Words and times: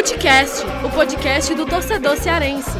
Futecast, 0.00 0.64
o 0.82 0.90
podcast 0.90 1.54
do 1.54 1.66
torcedor 1.66 2.16
cearense. 2.16 2.70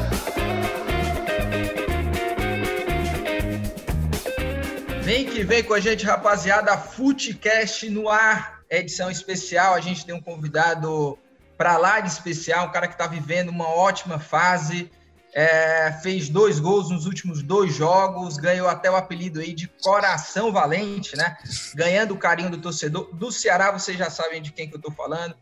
Vem 5.03 5.27
que 5.27 5.45
vem 5.45 5.63
com 5.63 5.75
a 5.75 5.81
gente, 5.81 6.07
rapaziada. 6.07 6.79
Futecast 6.79 7.91
no 7.91 8.09
ar, 8.09 8.63
edição 8.71 9.11
especial. 9.11 9.75
A 9.75 9.81
gente 9.81 10.07
tem 10.07 10.15
um 10.15 10.21
convidado 10.23 11.19
para 11.59 11.77
lá 11.77 12.01
de 12.01 12.09
especial, 12.09 12.69
um 12.69 12.73
cara 12.73 12.89
que 12.89 12.95
está 12.95 13.07
vivendo 13.07 13.51
uma 13.51 13.69
ótima 13.69 14.19
fase. 14.19 14.91
É, 15.35 15.93
fez 16.03 16.31
dois 16.31 16.59
gols 16.59 16.89
nos 16.89 17.05
últimos 17.05 17.43
dois 17.43 17.75
jogos, 17.75 18.39
ganhou 18.39 18.67
até 18.67 18.91
o 18.91 18.97
apelido 18.97 19.41
aí 19.41 19.53
de 19.53 19.69
Coração 19.69 20.51
Valente, 20.51 21.15
né? 21.19 21.37
Ganhando 21.75 22.15
o 22.15 22.19
carinho 22.19 22.49
do 22.49 22.57
torcedor. 22.57 23.15
Do 23.15 23.31
Ceará, 23.31 23.71
vocês 23.71 23.99
já 23.99 24.09
sabem 24.09 24.41
de 24.41 24.53
quem 24.53 24.67
que 24.67 24.75
eu 24.75 24.81
estou 24.81 24.91
falando. 24.91 25.37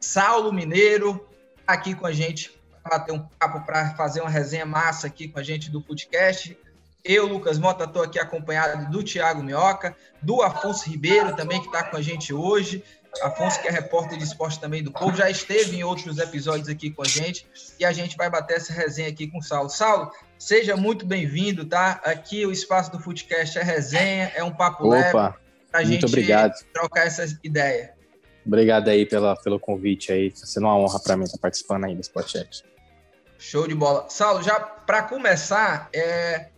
Saulo 0.00 0.52
Mineiro, 0.52 1.28
aqui 1.66 1.94
com 1.94 2.06
a 2.06 2.12
gente 2.12 2.58
para 2.82 2.98
bater 2.98 3.12
um 3.12 3.20
papo, 3.38 3.60
para 3.66 3.94
fazer 3.94 4.22
uma 4.22 4.30
resenha 4.30 4.64
massa 4.64 5.06
aqui 5.06 5.28
com 5.28 5.38
a 5.38 5.42
gente 5.42 5.70
do 5.70 5.82
podcast. 5.82 6.58
Eu, 7.04 7.26
Lucas 7.26 7.58
Mota, 7.58 7.84
estou 7.84 8.02
aqui 8.02 8.18
acompanhado 8.18 8.90
do 8.90 9.02
Thiago 9.02 9.42
Minhoca, 9.42 9.94
do 10.22 10.42
Afonso 10.42 10.88
Ribeiro 10.88 11.34
também, 11.36 11.60
que 11.60 11.66
está 11.66 11.82
com 11.82 11.96
a 11.96 12.02
gente 12.02 12.32
hoje. 12.32 12.82
Afonso, 13.22 13.60
que 13.60 13.68
é 13.68 13.70
repórter 13.70 14.16
de 14.16 14.24
esporte 14.24 14.60
também 14.60 14.82
do 14.82 14.92
Povo, 14.92 15.16
já 15.16 15.28
esteve 15.28 15.76
em 15.76 15.82
outros 15.82 16.18
episódios 16.18 16.68
aqui 16.68 16.90
com 16.90 17.02
a 17.02 17.08
gente 17.08 17.46
e 17.78 17.84
a 17.84 17.92
gente 17.92 18.16
vai 18.16 18.30
bater 18.30 18.56
essa 18.56 18.72
resenha 18.72 19.08
aqui 19.08 19.26
com 19.26 19.38
o 19.38 19.42
Saulo. 19.42 19.68
Saulo, 19.68 20.10
seja 20.38 20.76
muito 20.76 21.04
bem-vindo, 21.04 21.64
tá? 21.64 22.00
Aqui 22.04 22.46
o 22.46 22.52
espaço 22.52 22.92
do 22.92 23.00
Footcast 23.00 23.58
é 23.58 23.62
resenha, 23.62 24.32
é 24.34 24.44
um 24.44 24.52
papo 24.52 24.86
Opa, 24.86 24.94
leve 24.94 25.12
para 25.12 25.80
a 25.80 25.84
gente 25.84 26.06
obrigado. 26.06 26.54
trocar 26.72 27.06
essa 27.06 27.26
ideia. 27.42 27.99
Obrigado 28.44 28.88
aí 28.88 29.04
pela, 29.04 29.36
pelo 29.36 29.60
convite 29.60 30.12
aí, 30.12 30.28
está 30.28 30.46
sendo 30.46 30.66
uma 30.66 30.76
honra 30.76 30.98
para 30.98 31.16
mim 31.16 31.24
estar 31.24 31.38
participando 31.38 31.84
aí 31.84 31.94
desse 31.94 32.10
podcast. 32.10 32.64
Show 33.38 33.66
de 33.66 33.74
bola. 33.74 34.06
Saulo, 34.08 34.42
já 34.42 34.58
para 34.60 35.02
começar, 35.02 35.88
é, 35.94 36.48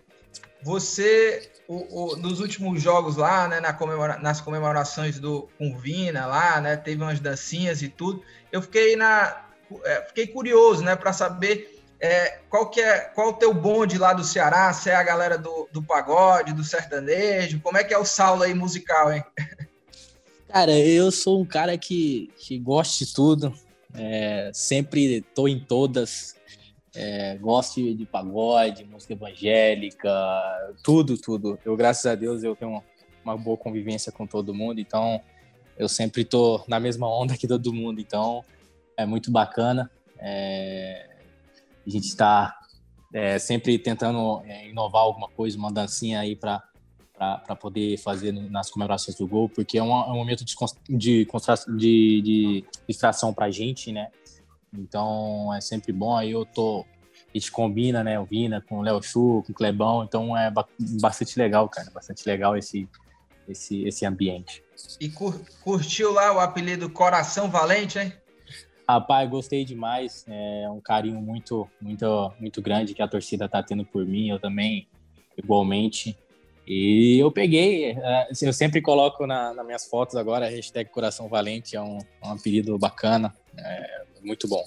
você, 0.63 1.51
o, 1.69 2.13
o, 2.13 2.17
nos 2.17 2.41
últimos 2.41 2.83
jogos 2.83 3.17
lá, 3.17 3.49
né, 3.49 3.61
na 3.61 3.73
comemora, 3.73 4.19
nas 4.19 4.41
comemorações 4.41 5.19
do 5.19 5.49
com 5.59 5.77
Vina 5.79 6.27
lá, 6.27 6.61
né, 6.61 6.77
teve 6.77 7.03
umas 7.03 7.21
dancinhas 7.21 7.83
e 7.83 7.89
tudo. 7.89 8.23
Eu 8.51 8.63
fiquei 8.63 8.97
na, 8.97 9.47
é, 9.85 10.03
fiquei 10.03 10.27
curioso, 10.27 10.83
né, 10.83 10.97
para 10.97 11.13
saber 11.13 11.83
é, 12.01 12.41
qual 12.51 12.69
que 12.69 12.81
é, 12.81 12.99
qual 13.15 13.29
o 13.29 13.35
teu 13.35 13.55
bonde 13.55 13.97
lá 13.97 14.13
do 14.13 14.25
Ceará? 14.25 14.73
Se 14.73 14.91
é 14.91 14.97
a 14.97 15.05
galera 15.05 15.39
do, 15.39 15.69
do 15.73 15.81
pagode, 15.81 16.53
do 16.53 16.65
sertanejo? 16.65 17.61
Como 17.61 17.79
é 17.79 17.85
que 17.85 17.95
é 17.95 17.99
o 17.99 18.05
Saulo 18.05 18.43
aí 18.43 18.53
musical, 18.55 19.13
hein? 19.13 19.25
Cara, 20.53 20.79
eu 20.79 21.11
sou 21.11 21.41
um 21.41 21.47
cara 21.47 21.79
que, 21.79 22.31
que 22.37 22.59
gosta 22.59 23.03
de 23.03 23.15
tudo. 23.15 23.55
É, 23.95 24.51
sempre 24.53 25.23
tô 25.35 25.49
em 25.49 25.59
todas. 25.59 26.37
É, 26.95 27.39
gosto 27.39 27.81
de 27.95 28.05
pagode, 28.05 28.85
música 28.85 29.15
evangélica, 29.15 30.11
tudo, 30.85 31.17
tudo. 31.17 31.59
Eu, 31.65 31.75
graças 31.75 32.05
a 32.05 32.15
Deus, 32.15 32.45
eu 32.45 32.55
tenho 32.55 32.83
uma 33.25 33.35
boa 33.35 33.57
convivência 33.57 34.13
com 34.13 34.27
todo 34.27 34.53
mundo, 34.53 34.79
então 34.79 35.23
eu 35.79 35.89
sempre 35.89 36.23
tô 36.23 36.63
na 36.69 36.79
mesma 36.79 37.09
onda 37.09 37.35
que 37.35 37.49
todo 37.49 37.73
mundo, 37.73 37.99
então 37.99 38.45
é 38.95 39.07
muito 39.07 39.31
bacana. 39.31 39.91
É, 40.19 41.09
a 41.87 41.89
gente 41.89 42.09
está 42.09 42.55
é, 43.15 43.39
sempre 43.39 43.79
tentando 43.79 44.43
é, 44.45 44.69
inovar 44.69 45.01
alguma 45.01 45.31
coisa, 45.31 45.57
uma 45.57 45.73
dancinha 45.73 46.21
aí 46.21 46.37
para 46.37 46.63
para 47.45 47.57
poder 47.57 47.99
fazer 47.99 48.33
nas 48.33 48.71
comemorações 48.71 49.17
do 49.17 49.27
gol, 49.27 49.49
porque 49.49 49.79
é 49.79 49.83
um, 49.83 49.91
é 49.91 50.11
um 50.11 50.17
momento 50.17 50.45
de, 50.45 50.55
de, 50.89 51.27
de, 51.77 52.23
de 52.23 52.65
distração 52.89 53.33
para 53.33 53.47
a 53.47 53.51
gente, 53.51 53.93
né? 53.93 54.09
Então 54.73 55.53
é 55.55 55.61
sempre 55.61 55.93
bom. 55.93 56.17
Aí 56.17 56.31
eu 56.31 56.45
tô. 56.45 56.85
A 57.35 57.39
gente 57.39 57.51
combina, 57.51 58.03
né? 58.03 58.19
O 58.19 58.25
Vina 58.25 58.61
com 58.61 58.79
o 58.79 58.83
Léo 58.83 59.03
Chu, 59.03 59.43
com 59.47 59.53
o 59.53 59.55
Clebão. 59.55 60.05
Então 60.05 60.37
é 60.37 60.53
bastante 61.01 61.39
legal, 61.39 61.69
cara. 61.69 61.91
Bastante 61.91 62.27
legal 62.27 62.57
esse, 62.57 62.89
esse, 63.49 63.85
esse 63.85 64.05
ambiente. 64.05 64.63
E 65.01 65.09
cur, 65.09 65.41
curtiu 65.63 66.13
lá 66.13 66.33
o 66.33 66.41
apelido 66.41 66.91
Coração 66.91 67.49
Valente, 67.49 67.99
hein? 67.99 68.13
Rapaz, 68.89 69.29
gostei 69.31 69.65
demais. 69.65 70.25
É 70.29 70.69
um 70.69 70.81
carinho 70.81 71.21
muito, 71.21 71.69
muito, 71.81 72.33
muito 72.39 72.61
grande 72.61 72.95
que 72.95 73.03
a 73.03 73.09
torcida 73.09 73.49
tá 73.49 73.63
tendo 73.63 73.85
por 73.85 74.05
mim. 74.05 74.29
Eu 74.29 74.39
também, 74.39 74.89
igualmente. 75.37 76.17
E 76.67 77.19
eu 77.19 77.31
peguei, 77.33 77.97
eu 78.41 78.53
sempre 78.53 78.81
coloco 78.81 79.27
na, 79.27 79.53
nas 79.53 79.67
minhas 79.67 79.87
fotos 79.87 80.15
agora, 80.15 80.47
a 80.47 80.49
hashtag 80.49 80.91
Coração 80.91 81.29
Valente, 81.29 81.77
é 81.77 81.83
um, 81.83 81.99
um 82.25 82.31
apelido 82.31 82.79
bacana, 82.79 83.35
é 83.59 84.05
muito 84.23 84.47
bom. 84.47 84.65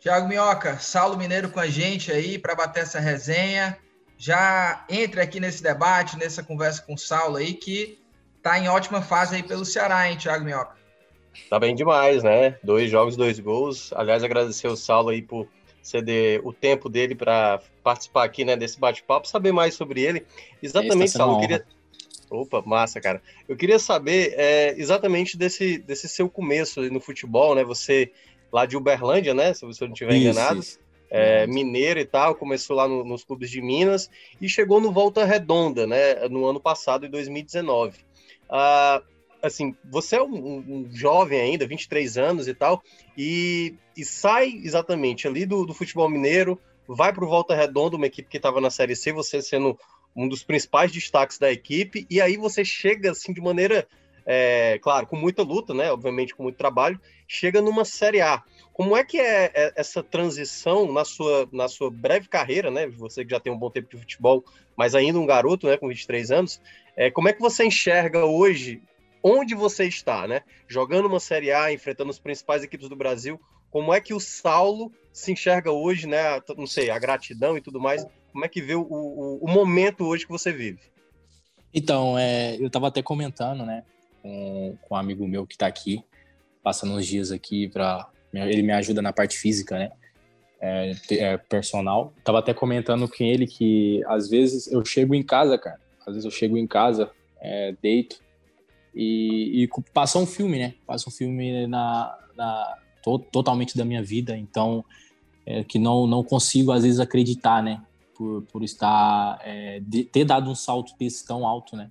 Tiago 0.00 0.28
Minhoca, 0.28 0.78
Saulo 0.78 1.16
Mineiro 1.16 1.50
com 1.50 1.60
a 1.60 1.66
gente 1.66 2.10
aí 2.10 2.38
para 2.38 2.54
bater 2.54 2.84
essa 2.84 2.98
resenha. 3.00 3.76
Já 4.16 4.84
entre 4.88 5.20
aqui 5.20 5.40
nesse 5.40 5.62
debate, 5.62 6.18
nessa 6.18 6.42
conversa 6.42 6.82
com 6.82 6.94
o 6.94 6.98
Saulo 6.98 7.36
aí, 7.36 7.52
que 7.52 7.98
tá 8.42 8.58
em 8.58 8.68
ótima 8.68 9.02
fase 9.02 9.36
aí 9.36 9.42
pelo 9.42 9.64
Ceará, 9.64 10.08
hein, 10.08 10.16
Tiago 10.16 10.44
Minhoca? 10.44 10.76
Tá 11.48 11.58
bem 11.58 11.74
demais, 11.74 12.22
né? 12.22 12.58
Dois 12.62 12.90
jogos, 12.90 13.16
dois 13.16 13.38
gols. 13.38 13.92
Aliás, 13.92 14.24
agradecer 14.24 14.68
o 14.68 14.76
Saulo 14.76 15.10
aí 15.10 15.20
por 15.20 15.48
ceder 15.82 16.46
o 16.46 16.52
tempo 16.52 16.88
dele 16.88 17.14
para 17.14 17.60
participar 17.82 18.24
aqui 18.24 18.44
né, 18.44 18.56
desse 18.56 18.78
bate-papo, 18.78 19.26
saber 19.26 19.52
mais 19.52 19.74
sobre 19.74 20.02
ele. 20.02 20.26
Exatamente, 20.62 21.12
Saulo, 21.12 21.36
eu 21.36 21.40
queria. 21.40 21.66
Opa, 22.30 22.62
massa, 22.64 23.00
cara. 23.00 23.20
Eu 23.48 23.56
queria 23.56 23.78
saber 23.78 24.34
é, 24.36 24.74
exatamente 24.78 25.36
desse, 25.36 25.78
desse 25.78 26.08
seu 26.08 26.28
começo 26.28 26.80
no 26.90 27.00
futebol, 27.00 27.54
né? 27.54 27.64
Você 27.64 28.12
lá 28.52 28.66
de 28.66 28.76
Uberlândia, 28.76 29.34
né? 29.34 29.52
Se 29.52 29.66
você 29.66 29.84
não 29.84 29.92
estiver 29.92 30.14
enganado. 30.14 30.60
Isso. 30.60 30.78
É, 31.12 31.44
mineiro 31.44 31.98
e 31.98 32.04
tal, 32.04 32.36
começou 32.36 32.76
lá 32.76 32.86
no, 32.86 33.04
nos 33.04 33.24
clubes 33.24 33.50
de 33.50 33.60
Minas 33.60 34.08
e 34.40 34.48
chegou 34.48 34.80
no 34.80 34.92
Volta 34.92 35.24
Redonda, 35.24 35.84
né? 35.84 36.28
No 36.28 36.46
ano 36.46 36.60
passado, 36.60 37.04
em 37.04 37.10
2019. 37.10 37.98
Ah, 38.48 39.02
assim, 39.42 39.74
você 39.84 40.16
é 40.16 40.22
um, 40.22 40.58
um, 40.58 40.88
jovem 40.92 41.40
ainda, 41.40 41.66
23 41.66 42.18
anos 42.18 42.48
e 42.48 42.54
tal, 42.54 42.82
e, 43.16 43.74
e 43.96 44.04
sai 44.04 44.60
exatamente 44.62 45.26
ali 45.26 45.46
do, 45.46 45.64
do 45.64 45.74
futebol 45.74 46.08
mineiro, 46.08 46.58
vai 46.86 47.12
para 47.12 47.24
o 47.24 47.28
Volta 47.28 47.54
Redonda, 47.54 47.96
uma 47.96 48.06
equipe 48.06 48.28
que 48.28 48.36
estava 48.36 48.60
na 48.60 48.70
Série 48.70 48.96
C, 48.96 49.12
você 49.12 49.40
sendo 49.40 49.78
um 50.14 50.28
dos 50.28 50.42
principais 50.42 50.90
destaques 50.90 51.38
da 51.38 51.50
equipe, 51.50 52.06
e 52.10 52.20
aí 52.20 52.36
você 52.36 52.64
chega 52.64 53.12
assim 53.12 53.32
de 53.32 53.40
maneira, 53.40 53.86
é, 54.26 54.78
claro, 54.82 55.06
com 55.06 55.16
muita 55.16 55.42
luta, 55.42 55.72
né? 55.72 55.90
Obviamente 55.92 56.34
com 56.34 56.42
muito 56.42 56.56
trabalho, 56.56 57.00
chega 57.28 57.62
numa 57.62 57.84
Série 57.84 58.20
A. 58.20 58.42
Como 58.72 58.96
é 58.96 59.04
que 59.04 59.18
é, 59.18 59.50
é 59.54 59.72
essa 59.76 60.02
transição 60.02 60.90
na 60.92 61.04
sua, 61.04 61.48
na 61.52 61.68
sua 61.68 61.90
breve 61.90 62.28
carreira, 62.28 62.70
né? 62.70 62.88
Você 62.88 63.24
que 63.24 63.30
já 63.30 63.38
tem 63.38 63.52
um 63.52 63.58
bom 63.58 63.70
tempo 63.70 63.88
de 63.88 63.98
futebol, 63.98 64.44
mas 64.76 64.94
ainda 64.94 65.18
um 65.18 65.26
garoto, 65.26 65.66
né, 65.66 65.76
com 65.76 65.88
23 65.88 66.30
anos, 66.30 66.60
é, 66.96 67.10
como 67.10 67.28
é 67.28 67.32
que 67.32 67.40
você 67.40 67.64
enxerga 67.64 68.24
hoje 68.24 68.82
onde 69.22 69.54
você 69.54 69.84
está, 69.84 70.26
né? 70.26 70.42
Jogando 70.68 71.06
uma 71.06 71.20
Série 71.20 71.52
A, 71.52 71.72
enfrentando 71.72 72.10
as 72.10 72.18
principais 72.18 72.62
equipes 72.62 72.88
do 72.88 72.96
Brasil, 72.96 73.40
como 73.70 73.94
é 73.94 74.00
que 74.00 74.12
o 74.12 74.20
Saulo 74.20 74.92
se 75.12 75.32
enxerga 75.32 75.70
hoje, 75.70 76.06
né? 76.06 76.40
Não 76.56 76.66
sei, 76.66 76.90
a 76.90 76.98
gratidão 76.98 77.56
e 77.56 77.60
tudo 77.60 77.80
mais. 77.80 78.06
Como 78.32 78.44
é 78.44 78.48
que 78.48 78.60
vê 78.60 78.74
o, 78.74 78.82
o, 78.82 79.44
o 79.44 79.48
momento 79.48 80.04
hoje 80.04 80.24
que 80.24 80.32
você 80.32 80.52
vive? 80.52 80.80
Então, 81.72 82.18
é, 82.18 82.56
eu 82.56 82.66
estava 82.66 82.88
até 82.88 83.00
comentando, 83.00 83.64
né, 83.64 83.84
com, 84.22 84.76
com 84.82 84.94
um 84.94 84.98
amigo 84.98 85.26
meu 85.26 85.46
que 85.46 85.54
está 85.54 85.66
aqui, 85.66 86.04
passando 86.62 86.94
uns 86.94 87.06
dias 87.06 87.30
aqui 87.30 87.68
para 87.68 88.08
ele 88.32 88.62
me 88.62 88.72
ajuda 88.72 89.00
na 89.02 89.12
parte 89.12 89.36
física, 89.36 89.78
né? 89.78 89.90
É, 90.60 90.92
é, 91.12 91.36
personal. 91.36 92.12
Tava 92.22 92.38
até 92.38 92.52
comentando 92.52 93.08
com 93.08 93.24
ele 93.24 93.46
que 93.46 94.02
às 94.06 94.28
vezes 94.28 94.70
eu 94.70 94.84
chego 94.84 95.14
em 95.14 95.22
casa, 95.22 95.56
cara. 95.56 95.80
Às 96.00 96.14
vezes 96.14 96.24
eu 96.24 96.30
chego 96.30 96.56
em 96.56 96.66
casa, 96.66 97.10
é, 97.40 97.74
deito, 97.80 98.20
e, 98.94 99.64
e 99.64 99.68
passou 99.92 100.22
um 100.22 100.26
filme, 100.26 100.58
né? 100.58 100.74
Passa 100.86 101.08
um 101.08 101.12
filme 101.12 101.66
na, 101.66 102.16
na 102.36 102.76
to, 103.02 103.18
totalmente 103.18 103.76
da 103.76 103.84
minha 103.84 104.02
vida, 104.02 104.36
então 104.36 104.84
é, 105.46 105.64
que 105.64 105.78
não 105.78 106.06
não 106.06 106.22
consigo 106.22 106.72
às 106.72 106.82
vezes 106.82 107.00
acreditar, 107.00 107.62
né? 107.62 107.82
Por, 108.16 108.42
por 108.42 108.62
estar 108.62 109.40
é, 109.42 109.80
de, 109.80 110.04
ter 110.04 110.24
dado 110.24 110.50
um 110.50 110.54
salto 110.54 110.92
desse 110.98 111.26
tão 111.26 111.46
alto, 111.46 111.76
né? 111.76 111.90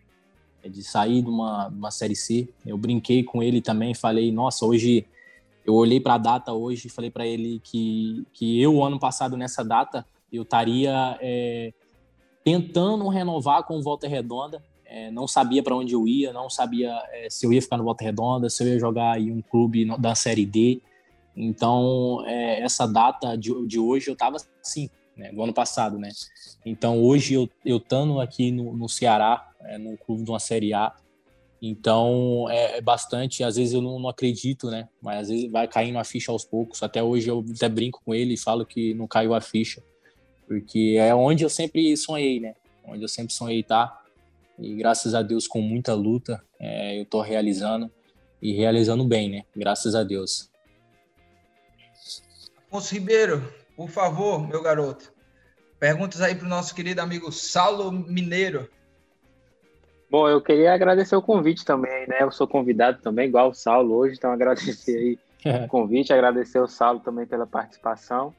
É 0.61 0.69
de 0.69 0.83
sair 0.83 1.21
de 1.21 1.29
uma, 1.29 1.69
de 1.69 1.77
uma 1.77 1.89
série 1.89 2.15
C. 2.15 2.49
Eu 2.65 2.77
brinquei 2.77 3.23
com 3.23 3.41
ele 3.41 3.61
também, 3.61 3.93
falei, 3.93 4.31
nossa, 4.31 4.65
hoje 4.65 5.05
eu 5.65 5.73
olhei 5.73 5.99
para 5.99 6.15
a 6.15 6.17
data 6.17 6.51
hoje 6.51 6.87
e 6.87 6.89
falei 6.89 7.09
para 7.09 7.25
ele 7.25 7.61
que 7.63 8.25
que 8.33 8.61
eu 8.61 8.83
ano 8.83 8.99
passado 8.99 9.37
nessa 9.37 9.63
data 9.63 10.05
eu 10.31 10.43
estaria 10.43 11.17
é, 11.21 11.73
tentando 12.43 13.07
renovar 13.07 13.63
com 13.63 13.81
Volta 13.81 14.07
Redonda 14.07 14.61
é, 14.89 15.11
não 15.11 15.27
sabia 15.27 15.61
para 15.61 15.75
onde 15.75 15.93
eu 15.93 16.07
ia, 16.07 16.33
não 16.33 16.49
sabia 16.49 16.99
é, 17.11 17.29
se 17.29 17.45
eu 17.45 17.53
ia 17.53 17.61
ficar 17.61 17.77
no 17.77 17.83
Volta 17.83 18.03
Redonda, 18.03 18.49
se 18.49 18.63
eu 18.63 18.67
ia 18.67 18.79
jogar 18.79 19.21
em 19.21 19.31
um 19.31 19.41
clube 19.41 19.85
da 19.99 20.15
Série 20.15 20.47
D. 20.47 20.81
Então, 21.35 22.23
é, 22.25 22.61
essa 22.61 22.87
data 22.87 23.37
de, 23.37 23.53
de 23.67 23.79
hoje 23.79 24.09
eu 24.09 24.13
estava 24.13 24.37
assim, 24.61 24.89
né, 25.15 25.31
do 25.31 25.43
ano 25.43 25.53
passado, 25.53 25.99
né? 25.99 26.09
Então, 26.65 26.99
hoje 27.01 27.35
eu, 27.35 27.47
eu 27.63 27.77
estando 27.77 28.19
aqui 28.19 28.51
no, 28.51 28.75
no 28.75 28.89
Ceará, 28.89 29.47
é, 29.61 29.77
no 29.77 29.95
clube 29.95 30.23
de 30.23 30.31
uma 30.31 30.39
Série 30.39 30.73
A, 30.73 30.91
Então 31.61 32.47
é, 32.49 32.77
é, 32.77 32.81
bastante, 32.81 33.43
às 33.43 33.57
vezes 33.57 33.73
eu 33.73 33.81
não, 33.81 33.99
não, 33.99 34.09
acredito, 34.09 34.71
né? 34.71 34.89
Mas 34.99 35.21
às 35.21 35.29
vezes 35.29 35.51
vai 35.51 35.67
caindo 35.67 35.99
a 35.99 36.03
ficha 36.03 36.31
aos 36.31 36.43
poucos. 36.43 36.81
Até 36.81 37.03
hoje 37.03 37.29
eu 37.29 37.45
até 37.55 37.69
brinco 37.69 38.01
com 38.03 38.13
ele 38.13 38.33
e 38.33 38.37
falo 38.37 38.65
que 38.65 38.93
não 38.95 39.07
caiu 39.07 39.35
a 39.35 39.41
ficha, 39.41 39.83
porque 40.47 40.95
é 40.97 41.13
onde 41.13 41.43
eu 41.43 41.49
sempre 41.49 41.95
sonhei, 41.95 42.39
né? 42.39 42.55
Onde 42.87 43.03
eu 43.03 43.09
sempre 43.09 43.33
sonhei 43.33 43.59
estar. 43.59 43.98
E 44.59 44.75
graças 44.75 45.15
a 45.15 45.21
Deus, 45.21 45.47
com 45.47 45.61
muita 45.61 45.93
luta, 45.93 46.43
é, 46.59 46.97
eu 46.97 47.03
estou 47.03 47.21
realizando 47.21 47.89
e 48.41 48.53
realizando 48.53 49.05
bem, 49.05 49.29
né? 49.29 49.43
Graças 49.55 49.95
a 49.95 50.03
Deus. 50.03 50.49
Afonso 52.67 52.93
Ribeiro, 52.93 53.53
por 53.75 53.89
favor, 53.89 54.45
meu 54.45 54.61
garoto. 54.61 55.13
Perguntas 55.79 56.21
aí 56.21 56.35
para 56.35 56.45
o 56.45 56.49
nosso 56.49 56.75
querido 56.75 57.01
amigo 57.01 57.31
Saulo 57.31 57.91
Mineiro. 57.91 58.69
Bom, 60.11 60.27
eu 60.27 60.41
queria 60.41 60.73
agradecer 60.73 61.15
o 61.15 61.21
convite 61.21 61.63
também, 61.63 62.05
né? 62.07 62.17
Eu 62.21 62.31
sou 62.31 62.47
convidado 62.47 62.99
também, 63.01 63.29
igual 63.29 63.49
o 63.49 63.53
Saulo 63.53 63.95
hoje, 63.95 64.15
então 64.17 64.31
agradecer 64.31 64.97
aí 65.45 65.63
o 65.63 65.67
convite, 65.67 66.11
agradecer 66.11 66.59
o 66.59 66.67
Saulo 66.67 66.99
também 66.99 67.25
pela 67.25 67.47
participação. 67.47 68.33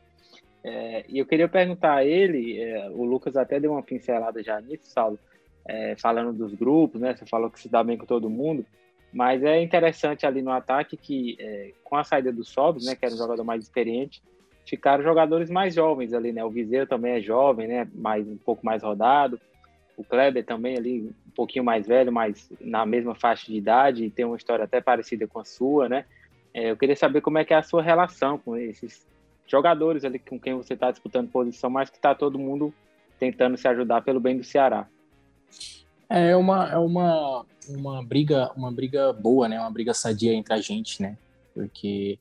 É, 0.63 1.05
e 1.09 1.19
eu 1.19 1.25
queria 1.25 1.49
perguntar 1.49 1.95
a 1.95 2.05
ele, 2.05 2.61
é, 2.61 2.91
o 2.91 3.05
Lucas 3.05 3.37
até 3.37 3.59
deu 3.59 3.73
uma 3.73 3.83
pincelada 3.83 4.43
já 4.43 4.61
nisso, 4.61 4.85
Saulo, 4.85 5.19
é, 5.67 5.95
falando 5.97 6.33
dos 6.33 6.55
grupos, 6.55 7.01
né? 7.01 7.15
Você 7.15 7.27
falou 7.27 7.51
que 7.51 7.61
se 7.61 7.69
dá 7.69 7.83
bem 7.83 7.97
com 7.97 8.07
todo 8.07 8.31
mundo, 8.31 8.65
mas 9.13 9.43
é 9.43 9.61
interessante 9.63 10.27
ali 10.27 10.43
no 10.43 10.51
ataque 10.51 10.97
que, 10.97 11.37
é, 11.41 11.73
com 11.83 11.97
a 11.97 12.05
saída 12.05 12.33
do 12.33 12.45
Sobs, 12.45 12.85
né, 12.85 12.95
que 12.95 13.05
era 13.05 13.15
um 13.15 13.19
jogador 13.19 13.43
mais 13.45 13.65
experiente, 13.65 14.23
ficaram 14.67 15.03
jogadores 15.03 15.51
mais 15.51 15.75
jovens 15.75 16.13
ali, 16.13 16.33
né? 16.33 16.45
O 16.45 16.51
Viseu 16.51 16.87
também 16.87 17.15
é 17.15 17.21
jovem, 17.21 17.67
né? 17.67 17.89
Mais, 17.95 18.27
um 18.27 18.37
pouco 18.37 18.65
mais 18.65 18.83
rodado. 18.83 19.41
O 19.97 20.05
Kleber 20.05 20.45
também 20.45 20.77
ali, 20.77 21.13
um 21.27 21.31
pouquinho 21.35 21.65
mais 21.65 21.87
velho, 21.87 22.13
mas 22.13 22.51
na 22.61 22.87
mesma 22.87 23.15
faixa 23.15 23.47
de 23.47 23.57
idade, 23.57 24.05
e 24.05 24.11
tem 24.11 24.25
uma 24.25 24.37
história 24.37 24.65
até 24.65 24.81
parecida 24.81 25.27
com 25.27 25.41
a 25.41 25.45
sua, 25.45 25.89
né? 25.89 26.05
É, 26.55 26.71
eu 26.71 26.77
queria 26.77 26.97
saber 26.97 27.21
como 27.21 27.39
é 27.39 27.45
que 27.45 27.53
é 27.53 27.57
a 27.57 27.63
sua 27.63 27.83
relação 27.83 28.39
com 28.39 28.57
esses 28.57 29.07
jogadores 29.47 30.05
ali 30.05 30.19
com 30.19 30.39
quem 30.39 30.55
você 30.55 30.75
está 30.75 30.91
disputando 30.91 31.31
posição, 31.31 31.69
mas 31.69 31.91
que 31.91 31.97
está 31.97 32.15
todo 32.15 32.39
mundo 32.39 32.73
tentando 33.19 33.57
se 33.57 33.67
ajudar 33.69 34.03
pelo 34.03 34.21
bem 34.21 34.37
do 34.37 34.45
Ceará. 34.45 34.87
É 36.09 36.35
uma, 36.37 36.69
é 36.69 36.77
uma, 36.77 37.47
uma 37.69 38.05
briga 38.05 38.51
uma 38.57 38.73
briga 38.73 39.13
boa, 39.13 39.49
né? 39.49 39.61
Uma 39.61 39.71
briga 39.71 39.95
sadia 39.95 40.35
entre 40.35 40.53
a 40.53 40.61
gente, 40.61 41.01
né? 41.01 41.17
Porque, 41.55 42.19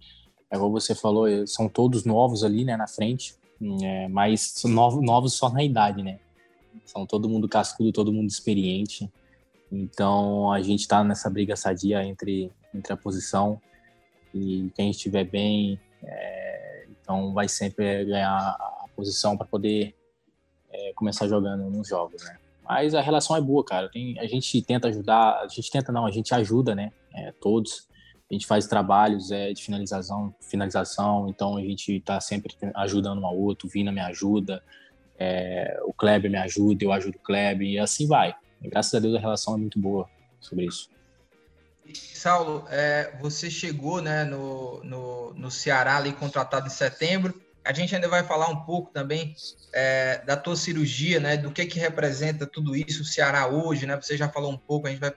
é 0.49 0.57
como 0.57 0.71
você 0.71 0.93
falou, 0.93 1.27
é, 1.27 1.45
são 1.47 1.67
todos 1.67 2.05
novos 2.05 2.43
ali, 2.43 2.63
né? 2.63 2.77
Na 2.77 2.87
frente, 2.87 3.35
é, 3.83 4.07
mas 4.07 4.61
novos, 4.65 5.03
novos 5.03 5.33
só 5.33 5.49
na 5.49 5.63
idade, 5.63 6.03
né? 6.03 6.19
São 6.85 7.05
todo 7.05 7.29
mundo 7.29 7.47
cascudo, 7.49 7.91
todo 7.91 8.13
mundo 8.13 8.29
experiente. 8.29 9.11
Então 9.71 10.51
a 10.51 10.61
gente 10.61 10.81
está 10.81 11.03
nessa 11.03 11.29
briga 11.29 11.55
sadia 11.55 12.03
entre, 12.03 12.51
entre 12.73 12.93
a 12.93 12.97
posição 12.97 13.61
e 14.33 14.71
quem 14.75 14.91
estiver 14.91 15.23
bem, 15.23 15.79
é, 16.03 16.87
então 16.89 17.33
vai 17.33 17.47
sempre 17.47 18.05
ganhar 18.05 18.37
a 18.37 18.85
posição 18.95 19.35
para 19.35 19.47
poder 19.47 19.95
é, 20.71 20.93
começar 20.93 21.27
jogando 21.27 21.69
nos 21.69 21.87
jogos, 21.87 22.23
né? 22.23 22.37
Mas 22.69 22.93
a 22.93 23.01
relação 23.01 23.35
é 23.35 23.41
boa, 23.41 23.65
cara. 23.65 23.89
Tem, 23.89 24.19
a 24.19 24.27
gente 24.27 24.61
tenta 24.61 24.89
ajudar, 24.89 25.39
a 25.41 25.47
gente 25.47 25.71
tenta 25.71 25.91
não, 25.91 26.05
a 26.05 26.11
gente 26.11 26.35
ajuda, 26.35 26.75
né? 26.75 26.91
É, 27.15 27.31
todos. 27.31 27.87
A 28.29 28.33
gente 28.35 28.45
faz 28.45 28.67
trabalhos 28.67 29.31
é, 29.31 29.51
de 29.51 29.63
finalização, 29.63 30.35
finalização, 30.39 31.27
então 31.27 31.57
a 31.57 31.61
gente 31.61 31.95
está 31.95 32.21
sempre 32.21 32.55
ajudando 32.75 33.21
um 33.21 33.25
ao 33.25 33.35
outro. 33.35 33.67
Vina 33.67 33.91
me 33.91 33.99
ajuda, 33.99 34.61
é, 35.17 35.79
o 35.83 35.91
Kleber 35.91 36.29
me 36.29 36.37
ajuda, 36.37 36.85
eu 36.85 36.91
ajudo 36.91 37.15
o 37.15 37.19
Kleber, 37.19 37.67
e 37.67 37.79
assim 37.79 38.05
vai. 38.05 38.35
E, 38.61 38.69
graças 38.69 38.93
a 38.93 38.99
Deus 38.99 39.15
a 39.15 39.19
relação 39.19 39.55
é 39.55 39.57
muito 39.57 39.79
boa 39.79 40.07
sobre 40.39 40.65
isso. 40.65 40.91
Saulo, 41.91 42.65
é, 42.69 43.17
você 43.19 43.49
chegou 43.49 43.99
né, 43.99 44.25
no, 44.25 44.83
no, 44.83 45.33
no 45.33 45.49
Ceará 45.49 45.97
ali 45.97 46.13
contratado 46.13 46.67
em 46.67 46.69
setembro 46.69 47.33
a 47.69 47.71
gente 47.71 47.93
ainda 47.93 48.07
vai 48.07 48.23
falar 48.23 48.47
um 48.49 48.65
pouco 48.65 48.91
também 48.91 49.35
é, 49.71 50.23
da 50.25 50.35
tua 50.35 50.55
cirurgia, 50.55 51.19
né? 51.19 51.37
Do 51.37 51.51
que 51.51 51.67
que 51.67 51.77
representa 51.77 52.47
tudo 52.47 52.75
isso, 52.75 53.03
o 53.03 53.05
Ceará 53.05 53.45
hoje, 53.45 53.85
né? 53.85 53.95
Você 53.95 54.17
já 54.17 54.27
falou 54.27 54.51
um 54.51 54.57
pouco, 54.57 54.87
a 54.87 54.89
gente 54.89 54.99
vai 54.99 55.13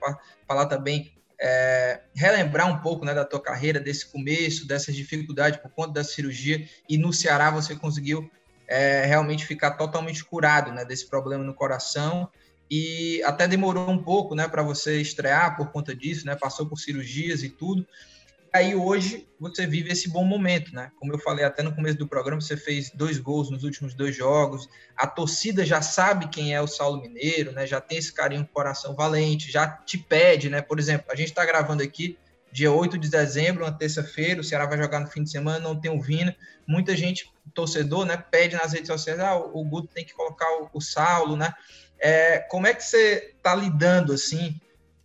falar 0.47 0.67
também, 0.67 1.11
é, 1.41 2.01
relembrar 2.13 2.69
um 2.69 2.79
pouco 2.79 3.05
né, 3.05 3.13
da 3.15 3.25
tua 3.25 3.41
carreira, 3.41 3.79
desse 3.79 4.05
começo, 4.05 4.67
dessas 4.67 4.95
dificuldades 4.95 5.59
por 5.59 5.71
conta 5.71 5.93
da 5.93 6.03
cirurgia, 6.03 6.63
e 6.87 6.95
no 6.95 7.11
Ceará 7.11 7.49
você 7.49 7.75
conseguiu 7.75 8.29
é, 8.67 9.03
realmente 9.03 9.47
ficar 9.47 9.71
totalmente 9.71 10.23
curado 10.23 10.71
né, 10.71 10.85
desse 10.85 11.09
problema 11.09 11.43
no 11.43 11.55
coração, 11.55 12.29
e 12.69 13.19
até 13.23 13.47
demorou 13.47 13.89
um 13.89 14.03
pouco 14.03 14.35
né, 14.35 14.47
para 14.47 14.61
você 14.61 15.01
estrear 15.01 15.57
por 15.57 15.71
conta 15.71 15.95
disso, 15.95 16.23
né? 16.27 16.35
Passou 16.35 16.67
por 16.67 16.77
cirurgias 16.77 17.41
e 17.41 17.49
tudo, 17.49 17.83
aí 18.53 18.75
hoje 18.75 19.27
você 19.39 19.65
vive 19.65 19.91
esse 19.91 20.09
bom 20.09 20.23
momento, 20.23 20.73
né? 20.73 20.91
Como 20.99 21.11
eu 21.11 21.17
falei 21.17 21.43
até 21.43 21.63
no 21.63 21.73
começo 21.73 21.97
do 21.97 22.07
programa, 22.07 22.39
você 22.39 22.55
fez 22.55 22.91
dois 22.91 23.17
gols 23.17 23.49
nos 23.49 23.63
últimos 23.63 23.95
dois 23.95 24.15
jogos, 24.15 24.69
a 24.95 25.07
torcida 25.07 25.65
já 25.65 25.81
sabe 25.81 26.29
quem 26.29 26.53
é 26.53 26.61
o 26.61 26.67
Saulo 26.67 27.01
Mineiro, 27.01 27.51
né? 27.51 27.65
Já 27.65 27.81
tem 27.81 27.97
esse 27.97 28.13
carinho 28.13 28.41
no 28.41 28.47
coração 28.47 28.95
valente, 28.95 29.51
já 29.51 29.67
te 29.67 29.97
pede, 29.97 30.49
né? 30.49 30.61
Por 30.61 30.79
exemplo, 30.79 31.07
a 31.11 31.15
gente 31.15 31.29
está 31.29 31.43
gravando 31.43 31.81
aqui 31.81 32.17
dia 32.51 32.71
8 32.71 32.99
de 32.99 33.09
dezembro, 33.09 33.63
uma 33.63 33.71
terça-feira, 33.71 34.39
o 34.39 34.43
Ceará 34.43 34.67
vai 34.67 34.77
jogar 34.77 34.99
no 34.99 35.07
fim 35.07 35.23
de 35.23 35.31
semana, 35.31 35.57
não 35.57 35.79
tem 35.79 35.89
o 35.89 35.99
Vina. 35.99 36.35
Muita 36.67 36.95
gente, 36.95 37.33
torcedor, 37.55 38.05
né, 38.05 38.15
pede 38.15 38.55
nas 38.55 38.71
redes 38.71 38.87
sociais, 38.87 39.19
ah, 39.19 39.35
o 39.35 39.65
Guto 39.65 39.87
tem 39.91 40.05
que 40.05 40.13
colocar 40.13 40.47
o, 40.61 40.69
o 40.71 40.79
Saulo, 40.79 41.35
né? 41.35 41.51
É, 41.97 42.39
como 42.51 42.67
é 42.67 42.73
que 42.73 42.83
você 42.83 43.33
está 43.35 43.55
lidando, 43.55 44.13
assim, 44.13 44.59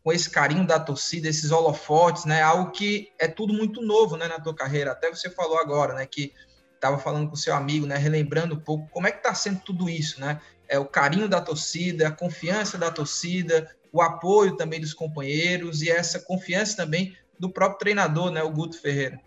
com 0.08 0.12
esse 0.14 0.30
carinho 0.30 0.66
da 0.66 0.80
torcida, 0.80 1.28
esses 1.28 1.50
holofotes, 1.50 2.24
né? 2.24 2.40
Algo 2.40 2.70
que 2.70 3.12
é 3.18 3.28
tudo 3.28 3.52
muito 3.52 3.82
novo, 3.82 4.16
né, 4.16 4.26
na 4.26 4.40
tua 4.40 4.54
carreira. 4.54 4.92
Até 4.92 5.10
você 5.10 5.28
falou 5.28 5.58
agora, 5.58 5.92
né, 5.92 6.06
que 6.06 6.32
estava 6.74 6.96
falando 6.96 7.28
com 7.28 7.36
seu 7.36 7.54
amigo, 7.54 7.84
né, 7.84 7.98
relembrando 7.98 8.54
um 8.54 8.58
pouco 8.58 8.88
como 8.88 9.06
é 9.06 9.10
que 9.10 9.18
está 9.18 9.34
sendo 9.34 9.60
tudo 9.60 9.86
isso, 9.86 10.18
né? 10.18 10.40
É 10.66 10.78
o 10.78 10.86
carinho 10.86 11.28
da 11.28 11.42
torcida, 11.42 12.08
a 12.08 12.10
confiança 12.10 12.78
da 12.78 12.90
torcida, 12.90 13.70
o 13.92 14.00
apoio 14.00 14.56
também 14.56 14.80
dos 14.80 14.94
companheiros 14.94 15.82
e 15.82 15.90
essa 15.90 16.18
confiança 16.18 16.74
também 16.74 17.14
do 17.38 17.50
próprio 17.50 17.78
treinador, 17.78 18.30
né, 18.30 18.42
o 18.42 18.50
Guto 18.50 18.80
Ferreira. 18.80 19.20